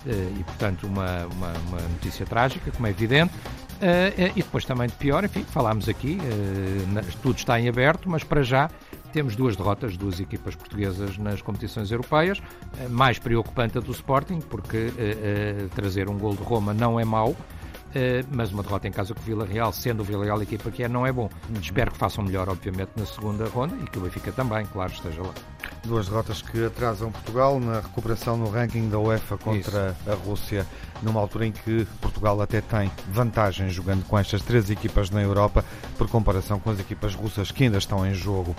eh, 0.06 0.32
e 0.38 0.44
portanto 0.44 0.86
uma, 0.86 1.26
uma, 1.26 1.52
uma 1.68 1.80
notícia 1.80 2.26
trágica, 2.26 2.70
como 2.70 2.86
é 2.86 2.90
evidente. 2.90 3.32
Uh, 3.80 4.32
e 4.36 4.42
depois 4.42 4.66
também 4.66 4.88
de 4.88 4.94
pior, 4.94 5.24
enfim, 5.24 5.42
falámos 5.42 5.88
aqui, 5.88 6.18
uh, 6.20 7.16
tudo 7.22 7.38
está 7.38 7.58
em 7.58 7.66
aberto, 7.66 8.10
mas 8.10 8.22
para 8.22 8.42
já 8.42 8.70
temos 9.10 9.34
duas 9.34 9.56
derrotas, 9.56 9.96
duas 9.96 10.20
equipas 10.20 10.54
portuguesas 10.54 11.16
nas 11.16 11.40
competições 11.40 11.90
europeias. 11.90 12.38
Uh, 12.38 12.90
mais 12.90 13.18
preocupante 13.18 13.78
a 13.78 13.80
do 13.80 13.92
Sporting, 13.92 14.40
porque 14.40 14.92
trazer 15.74 16.10
um 16.10 16.18
gol 16.18 16.36
de 16.36 16.42
Roma 16.42 16.74
não 16.74 17.00
é 17.00 17.04
mau. 17.06 17.34
Mas 18.30 18.52
uma 18.52 18.62
derrota 18.62 18.88
em 18.88 18.92
casa 18.92 19.14
com 19.14 19.20
o 19.20 19.24
Vila 19.24 19.44
Real, 19.44 19.72
sendo 19.72 20.00
o 20.00 20.04
Vila 20.04 20.24
Real 20.24 20.38
a 20.38 20.42
equipa 20.42 20.70
que 20.70 20.82
é, 20.82 20.88
não 20.88 21.06
é 21.06 21.12
bom. 21.12 21.28
Espero 21.60 21.90
que 21.90 21.98
façam 21.98 22.24
melhor, 22.24 22.48
obviamente, 22.48 22.90
na 22.96 23.06
segunda 23.06 23.46
ronda 23.48 23.76
e 23.82 23.86
que 23.86 23.98
o 23.98 24.02
Benfica 24.02 24.32
também, 24.32 24.64
claro, 24.66 24.92
esteja 24.92 25.22
lá. 25.22 25.32
Duas 25.84 26.08
derrotas 26.08 26.42
que 26.42 26.64
atrasam 26.64 27.10
Portugal 27.10 27.58
na 27.58 27.80
recuperação 27.80 28.36
no 28.36 28.50
ranking 28.50 28.88
da 28.88 28.98
UEFA 28.98 29.38
contra 29.38 29.96
Isso. 30.00 30.10
a 30.10 30.14
Rússia, 30.14 30.66
numa 31.02 31.20
altura 31.20 31.46
em 31.46 31.52
que 31.52 31.86
Portugal 32.00 32.40
até 32.40 32.60
tem 32.60 32.90
vantagem 33.08 33.68
jogando 33.70 34.04
com 34.04 34.18
estas 34.18 34.42
três 34.42 34.70
equipas 34.70 35.10
na 35.10 35.22
Europa, 35.22 35.64
por 35.96 36.08
comparação 36.08 36.60
com 36.60 36.70
as 36.70 36.78
equipas 36.78 37.14
russas 37.14 37.50
que 37.50 37.64
ainda 37.64 37.78
estão 37.78 38.06
em 38.06 38.14
jogo. 38.14 38.54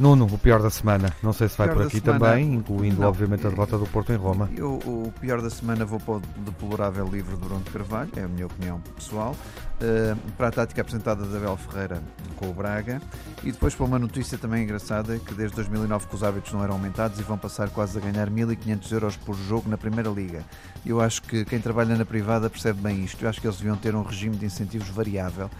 Nuno, 0.00 0.24
o 0.24 0.38
pior 0.38 0.62
da 0.62 0.70
semana. 0.70 1.14
Não 1.22 1.30
sei 1.30 1.46
se 1.46 1.58
vai 1.58 1.68
por 1.68 1.82
aqui 1.82 2.00
semana, 2.00 2.18
também, 2.18 2.54
incluindo, 2.54 3.02
não, 3.02 3.08
obviamente, 3.08 3.46
a 3.46 3.50
derrota 3.50 3.76
do 3.76 3.84
Porto 3.86 4.10
em 4.10 4.16
Roma. 4.16 4.48
Eu, 4.56 4.76
o 4.86 5.12
pior 5.20 5.42
da 5.42 5.50
semana 5.50 5.84
vou 5.84 6.00
para 6.00 6.14
o 6.14 6.20
deplorável 6.38 7.06
livro 7.06 7.36
de 7.36 7.44
Bruno 7.44 7.62
de 7.62 7.70
Carvalho, 7.70 8.10
é 8.16 8.22
a 8.22 8.28
minha 8.28 8.46
opinião 8.46 8.80
pessoal, 8.96 9.36
uh, 9.36 10.32
para 10.38 10.48
a 10.48 10.50
tática 10.50 10.80
apresentada 10.80 11.26
de 11.26 11.36
Abel 11.36 11.54
Ferreira 11.58 12.02
com 12.36 12.48
o 12.48 12.54
Braga, 12.54 13.02
e 13.44 13.52
depois 13.52 13.74
para 13.74 13.84
uma 13.84 13.98
notícia 13.98 14.38
também 14.38 14.64
engraçada, 14.64 15.18
que 15.18 15.34
desde 15.34 15.54
2009 15.56 16.06
que 16.06 16.14
os 16.14 16.24
hábitos 16.24 16.50
não 16.54 16.64
eram 16.64 16.76
aumentados 16.76 17.20
e 17.20 17.22
vão 17.22 17.36
passar 17.36 17.68
quase 17.68 17.98
a 17.98 18.00
ganhar 18.00 18.30
1.500 18.30 18.92
euros 18.92 19.16
por 19.18 19.36
jogo 19.36 19.68
na 19.68 19.76
Primeira 19.76 20.08
Liga. 20.08 20.42
Eu 20.86 20.98
acho 21.02 21.20
que 21.20 21.44
quem 21.44 21.60
trabalha 21.60 21.94
na 21.94 22.06
privada 22.06 22.48
percebe 22.48 22.80
bem 22.80 23.04
isto. 23.04 23.22
Eu 23.22 23.28
acho 23.28 23.38
que 23.38 23.46
eles 23.46 23.58
deviam 23.58 23.76
ter 23.76 23.94
um 23.94 24.02
regime 24.02 24.34
de 24.34 24.46
incentivos 24.46 24.88
variável 24.88 25.50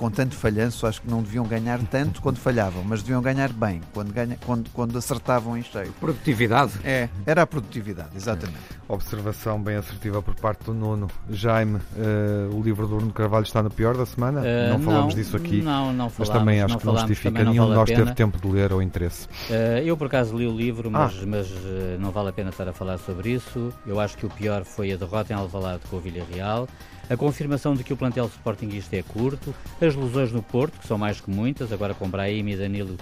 com 0.00 0.10
tanto 0.10 0.34
falhanço, 0.34 0.86
acho 0.86 1.02
que 1.02 1.10
não 1.10 1.22
deviam 1.22 1.44
ganhar 1.44 1.78
tanto 1.90 2.22
quando 2.22 2.38
falhavam, 2.38 2.82
mas 2.82 3.02
deviam 3.02 3.20
ganhar 3.20 3.52
bem, 3.52 3.82
quando, 3.92 4.10
ganha, 4.10 4.38
quando, 4.46 4.70
quando 4.70 4.96
acertavam 4.96 5.58
em 5.58 5.62
cheio. 5.62 5.92
Produtividade. 6.00 6.72
É, 6.82 7.10
era 7.26 7.42
a 7.42 7.46
produtividade, 7.46 8.08
exatamente. 8.16 8.56
É. 8.70 8.80
Observação 8.90 9.60
bem 9.60 9.76
assertiva 9.76 10.22
por 10.22 10.34
parte 10.36 10.64
do 10.64 10.72
Nuno. 10.72 11.06
Jaime, 11.28 11.76
uh, 11.76 12.56
o 12.56 12.62
livro 12.62 12.86
do 12.86 12.96
Bruno 12.96 13.12
Carvalho 13.12 13.42
está 13.42 13.62
no 13.62 13.68
pior 13.68 13.94
da 13.94 14.06
semana? 14.06 14.40
Uh, 14.40 14.70
não 14.70 14.80
falamos 14.80 15.14
não, 15.14 15.22
disso 15.22 15.36
aqui, 15.36 15.60
não, 15.60 15.92
não 15.92 16.08
falamos, 16.08 16.18
mas 16.18 16.28
também 16.30 16.62
acho 16.62 16.78
que 16.78 16.86
não 16.86 16.96
justifica 16.96 17.44
nenhum 17.44 17.68
de 17.68 17.74
nós 17.74 17.90
ter 17.90 18.14
tempo 18.14 18.40
de 18.40 18.48
ler 18.48 18.72
ou 18.72 18.80
interesse. 18.80 19.26
Uh, 19.50 19.84
eu, 19.84 19.98
por 19.98 20.06
acaso, 20.06 20.34
li 20.34 20.46
o 20.46 20.56
livro, 20.56 20.90
mas, 20.90 21.12
ah. 21.22 21.26
mas 21.26 21.52
não 21.98 22.10
vale 22.10 22.30
a 22.30 22.32
pena 22.32 22.48
estar 22.48 22.66
a 22.66 22.72
falar 22.72 22.96
sobre 22.96 23.32
isso. 23.32 23.70
Eu 23.86 24.00
acho 24.00 24.16
que 24.16 24.24
o 24.24 24.30
pior 24.30 24.64
foi 24.64 24.92
a 24.92 24.96
derrota 24.96 25.34
em 25.34 25.36
Alvalade 25.36 25.82
com 25.90 25.96
o 25.96 26.00
Villarreal 26.00 26.66
a 27.10 27.16
confirmação 27.16 27.74
de 27.74 27.82
que 27.82 27.92
o 27.92 27.96
plantel 27.96 28.26
Sportingista 28.26 28.94
é 28.94 29.02
curto, 29.02 29.52
as 29.82 29.89
lesões 29.94 30.32
no 30.32 30.42
Porto, 30.42 30.78
que 30.78 30.86
são 30.86 30.98
mais 30.98 31.20
que 31.20 31.30
muitas, 31.30 31.72
agora 31.72 31.94
com 31.94 32.08
Brahim 32.08 32.48
e 32.48 32.56
Danilo 32.56 32.96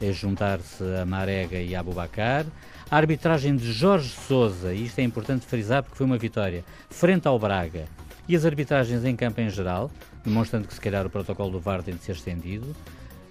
a 0.00 0.12
juntar-se 0.12 0.82
a 1.00 1.06
Marega 1.06 1.58
e 1.58 1.74
a 1.74 1.80
Abubacar, 1.80 2.44
a 2.90 2.96
arbitragem 2.96 3.56
de 3.56 3.72
Jorge 3.72 4.10
Sousa, 4.10 4.74
e 4.74 4.84
isto 4.84 4.98
é 4.98 5.02
importante 5.02 5.46
frisar 5.46 5.82
porque 5.82 5.96
foi 5.96 6.06
uma 6.06 6.18
vitória, 6.18 6.64
frente 6.90 7.26
ao 7.26 7.38
Braga, 7.38 7.86
e 8.28 8.34
as 8.34 8.44
arbitragens 8.44 9.04
em 9.04 9.14
campo 9.14 9.40
em 9.40 9.50
geral, 9.50 9.90
demonstrando 10.24 10.66
que 10.66 10.74
se 10.74 10.80
calhar 10.80 11.06
o 11.06 11.10
protocolo 11.10 11.50
do 11.50 11.60
VAR 11.60 11.82
tem 11.82 11.94
de 11.94 12.02
ser 12.02 12.12
estendido. 12.12 12.74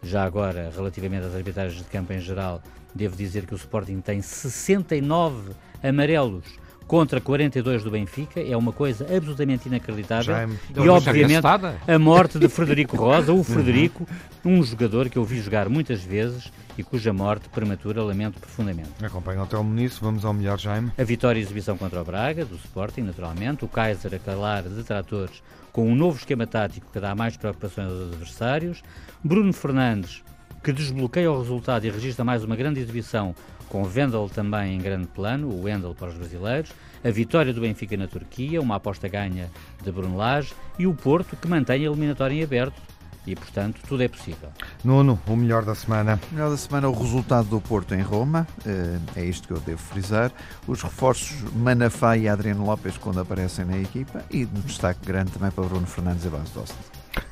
Já 0.01 0.23
agora, 0.23 0.71
relativamente 0.75 1.25
às 1.25 1.35
arbitragens 1.35 1.81
de 1.81 1.89
campo 1.89 2.13
em 2.13 2.19
geral, 2.19 2.61
devo 2.93 3.15
dizer 3.15 3.45
que 3.45 3.53
o 3.53 3.57
Sporting 3.57 4.01
tem 4.01 4.21
69 4.21 5.51
amarelos 5.81 6.45
contra 6.87 7.19
42 7.21 7.83
do 7.83 7.91
Benfica 7.91 8.39
é 8.41 8.55
uma 8.55 8.71
coisa 8.71 9.05
absolutamente 9.05 9.67
inacreditável. 9.67 10.35
É, 10.35 10.47
e 10.75 10.89
obviamente 10.89 11.45
a 11.87 11.99
morte 11.99 12.37
de 12.37 12.47
Frederico 12.47 12.95
Rosa, 12.97 13.31
o 13.31 13.37
uhum. 13.37 13.43
Frederico, 13.43 14.07
um 14.45 14.61
jogador 14.63 15.09
que 15.09 15.17
eu 15.17 15.23
vi 15.23 15.41
jogar 15.41 15.69
muitas 15.69 16.03
vezes 16.03 16.51
e 16.77 16.83
cuja 16.83 17.13
morte 17.13 17.49
prematura 17.49 18.03
lamento 18.03 18.39
profundamente. 18.39 18.89
Acompanha 19.03 19.43
o 19.43 19.45
Telmo 19.45 19.73
nisso, 19.73 19.99
vamos 20.01 20.25
ao 20.25 20.33
melhor, 20.33 20.59
Jaime. 20.59 20.91
A 20.97 21.03
vitória 21.03 21.39
e 21.39 21.43
exibição 21.43 21.77
contra 21.77 22.01
o 22.01 22.03
Braga, 22.05 22.45
do 22.45 22.55
Sporting, 22.55 23.01
naturalmente, 23.01 23.63
o 23.63 23.67
Kaiser 23.67 24.13
a 24.13 24.19
calar 24.19 24.63
detratores 24.63 25.41
com 25.71 25.87
um 25.87 25.95
novo 25.95 26.17
esquema 26.17 26.45
tático 26.45 26.87
que 26.91 26.99
dá 26.99 27.15
mais 27.15 27.35
preocupações 27.35 27.89
aos 27.89 28.13
adversários, 28.13 28.83
Bruno 29.23 29.51
Fernandes, 29.53 30.23
que 30.63 30.71
desbloqueia 30.71 31.31
o 31.31 31.39
resultado 31.39 31.85
e 31.85 31.89
registra 31.89 32.23
mais 32.23 32.43
uma 32.43 32.55
grande 32.55 32.79
exibição 32.79 33.35
com 33.73 33.83
Vendel 33.83 34.29
também 34.29 34.75
em 34.75 34.77
grande 34.77 35.07
plano, 35.07 35.49
o 35.49 35.63
Wendel 35.63 35.95
para 35.95 36.09
os 36.09 36.13
brasileiros, 36.13 36.71
a 37.03 37.09
vitória 37.09 37.51
do 37.51 37.59
Benfica 37.59 37.97
na 37.97 38.07
Turquia, 38.07 38.61
uma 38.61 38.75
aposta 38.75 39.07
ganha 39.07 39.49
de 39.83 39.91
Bruno 39.91 40.15
Lage 40.15 40.53
e 40.77 40.85
o 40.85 40.93
Porto 40.93 41.35
que 41.35 41.47
mantém 41.47 41.81
a 41.81 41.87
eliminatória 41.87 42.35
em 42.35 42.43
aberto 42.43 42.79
e, 43.25 43.35
portanto, 43.35 43.81
tudo 43.87 44.03
é 44.03 44.07
possível. 44.07 44.49
Nuno, 44.83 45.19
o 45.25 45.35
melhor 45.35 45.65
da 45.65 45.73
semana. 45.73 46.19
O 46.31 46.35
melhor 46.35 46.51
da 46.51 46.57
semana 46.57 46.85
é 46.85 46.89
o 46.89 46.93
resultado 46.93 47.47
do 47.47 47.59
Porto 47.59 47.95
em 47.95 48.01
Roma, 48.01 48.47
eh, 48.63 48.99
é 49.15 49.25
isto 49.25 49.47
que 49.47 49.53
eu 49.55 49.59
devo 49.59 49.81
frisar. 49.81 50.31
Os 50.67 50.83
reforços 50.83 51.41
Manafá 51.53 52.15
e 52.15 52.27
Adriano 52.27 52.63
Lopes 52.63 52.95
quando 52.99 53.21
aparecem 53.21 53.65
na 53.65 53.79
equipa 53.79 54.23
e 54.29 54.45
um 54.45 54.61
destaque 54.67 55.03
grande 55.03 55.31
também 55.31 55.49
para 55.49 55.63
Bruno 55.63 55.87
Fernandes 55.87 56.25
e 56.25 56.29
Bas 56.29 56.51
Dost. 56.51 56.75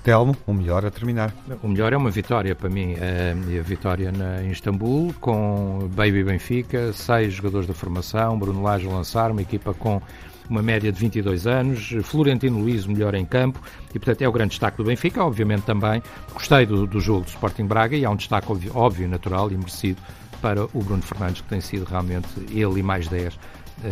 Telmo, 0.03 0.35
o 0.47 0.53
melhor 0.53 0.85
a 0.85 0.91
terminar. 0.91 1.33
O 1.61 1.67
melhor 1.67 1.93
é 1.93 1.97
uma 1.97 2.09
vitória 2.09 2.55
para 2.55 2.69
mim. 2.69 2.95
É 2.99 3.33
a 3.59 3.63
vitória 3.63 4.11
na, 4.11 4.43
em 4.43 4.51
Istambul, 4.51 5.13
com 5.19 5.89
Baby 5.93 6.23
Benfica, 6.23 6.91
seis 6.93 7.33
jogadores 7.33 7.67
da 7.67 7.73
formação, 7.73 8.37
Bruno 8.37 8.63
Lage 8.63 8.87
lançar, 8.87 9.31
uma 9.31 9.41
equipa 9.41 9.73
com 9.73 10.01
uma 10.49 10.61
média 10.61 10.91
de 10.91 10.99
22 10.99 11.47
anos, 11.47 11.93
Florentino 12.03 12.59
Luiz 12.59 12.85
melhor 12.85 13.15
em 13.15 13.25
campo 13.25 13.61
e 13.95 13.99
portanto 13.99 14.21
é 14.21 14.27
o 14.27 14.31
grande 14.33 14.49
destaque 14.49 14.75
do 14.75 14.83
Benfica, 14.83 15.23
obviamente 15.23 15.61
também 15.61 16.03
gostei 16.33 16.65
do, 16.65 16.85
do 16.85 16.99
jogo 16.99 17.21
do 17.21 17.29
Sporting 17.29 17.65
Braga 17.65 17.95
e 17.95 18.03
há 18.03 18.09
um 18.09 18.17
destaque 18.17 18.47
óbvio, 18.73 19.07
natural 19.07 19.49
e 19.49 19.55
merecido 19.55 20.01
para 20.41 20.65
o 20.65 20.83
Bruno 20.83 21.01
Fernandes 21.03 21.41
que 21.41 21.47
tem 21.47 21.61
sido 21.61 21.85
realmente 21.85 22.27
ele 22.49 22.79
e 22.79 22.83
mais 22.83 23.07
10 23.07 23.27
eh, 23.33 23.37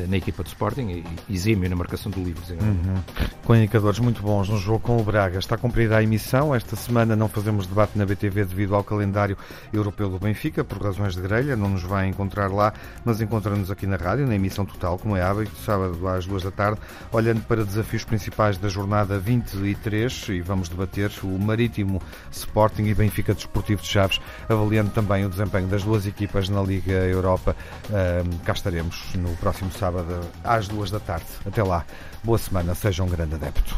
na 0.07 0.17
equipa 0.17 0.43
do 0.43 0.47
Sporting 0.47 1.03
e 1.29 1.33
exímio 1.33 1.69
na 1.69 1.75
marcação 1.75 2.11
do 2.11 2.23
livro. 2.23 2.41
Uhum. 2.49 3.01
Com 3.43 3.55
indicadores 3.55 3.99
muito 3.99 4.21
bons 4.21 4.49
no 4.49 4.57
jogo 4.57 4.79
com 4.79 4.97
o 4.97 5.03
Braga. 5.03 5.39
Está 5.39 5.57
cumprida 5.57 5.97
a 5.97 6.03
emissão. 6.03 6.53
Esta 6.53 6.75
semana 6.75 7.15
não 7.15 7.27
fazemos 7.27 7.65
debate 7.65 7.97
na 7.97 8.05
BTV 8.05 8.45
devido 8.45 8.75
ao 8.75 8.83
calendário 8.83 9.37
europeu 9.73 10.09
do 10.09 10.19
Benfica, 10.19 10.63
por 10.63 10.81
razões 10.81 11.15
de 11.15 11.21
grelha. 11.21 11.55
Não 11.55 11.69
nos 11.69 11.83
vai 11.83 12.07
encontrar 12.07 12.51
lá, 12.51 12.73
mas 13.03 13.21
encontra-nos 13.21 13.71
aqui 13.71 13.87
na 13.87 13.95
rádio, 13.95 14.27
na 14.27 14.35
emissão 14.35 14.65
total, 14.65 14.97
como 14.97 15.15
é 15.15 15.21
hábito, 15.21 15.55
sábado 15.65 16.07
às 16.07 16.25
duas 16.25 16.43
da 16.43 16.51
tarde, 16.51 16.79
olhando 17.11 17.41
para 17.41 17.65
desafios 17.65 18.03
principais 18.03 18.57
da 18.57 18.69
jornada 18.69 19.17
23 19.17 20.29
e 20.29 20.41
vamos 20.41 20.69
debater 20.69 21.11
o 21.23 21.39
Marítimo 21.39 22.01
Sporting 22.31 22.83
e 22.83 22.93
Benfica 22.93 23.33
Desportivo 23.33 23.81
de 23.81 23.87
Chaves, 23.87 24.19
avaliando 24.47 24.91
também 24.91 25.25
o 25.25 25.29
desempenho 25.29 25.67
das 25.67 25.83
duas 25.83 26.05
equipas 26.05 26.49
na 26.49 26.61
Liga 26.61 26.93
Europa. 26.93 27.55
Um, 27.89 28.37
cá 28.39 28.53
estaremos 28.53 29.15
no 29.15 29.35
próximo 29.37 29.71
sábado 29.80 30.19
às 30.43 30.67
duas 30.67 30.91
da 30.91 30.99
tarde. 30.99 31.25
Até 31.45 31.63
lá, 31.63 31.86
boa 32.23 32.38
semana, 32.38 32.75
seja 32.75 33.01
um 33.03 33.07
grande 33.07 33.36
adepto. 33.36 33.77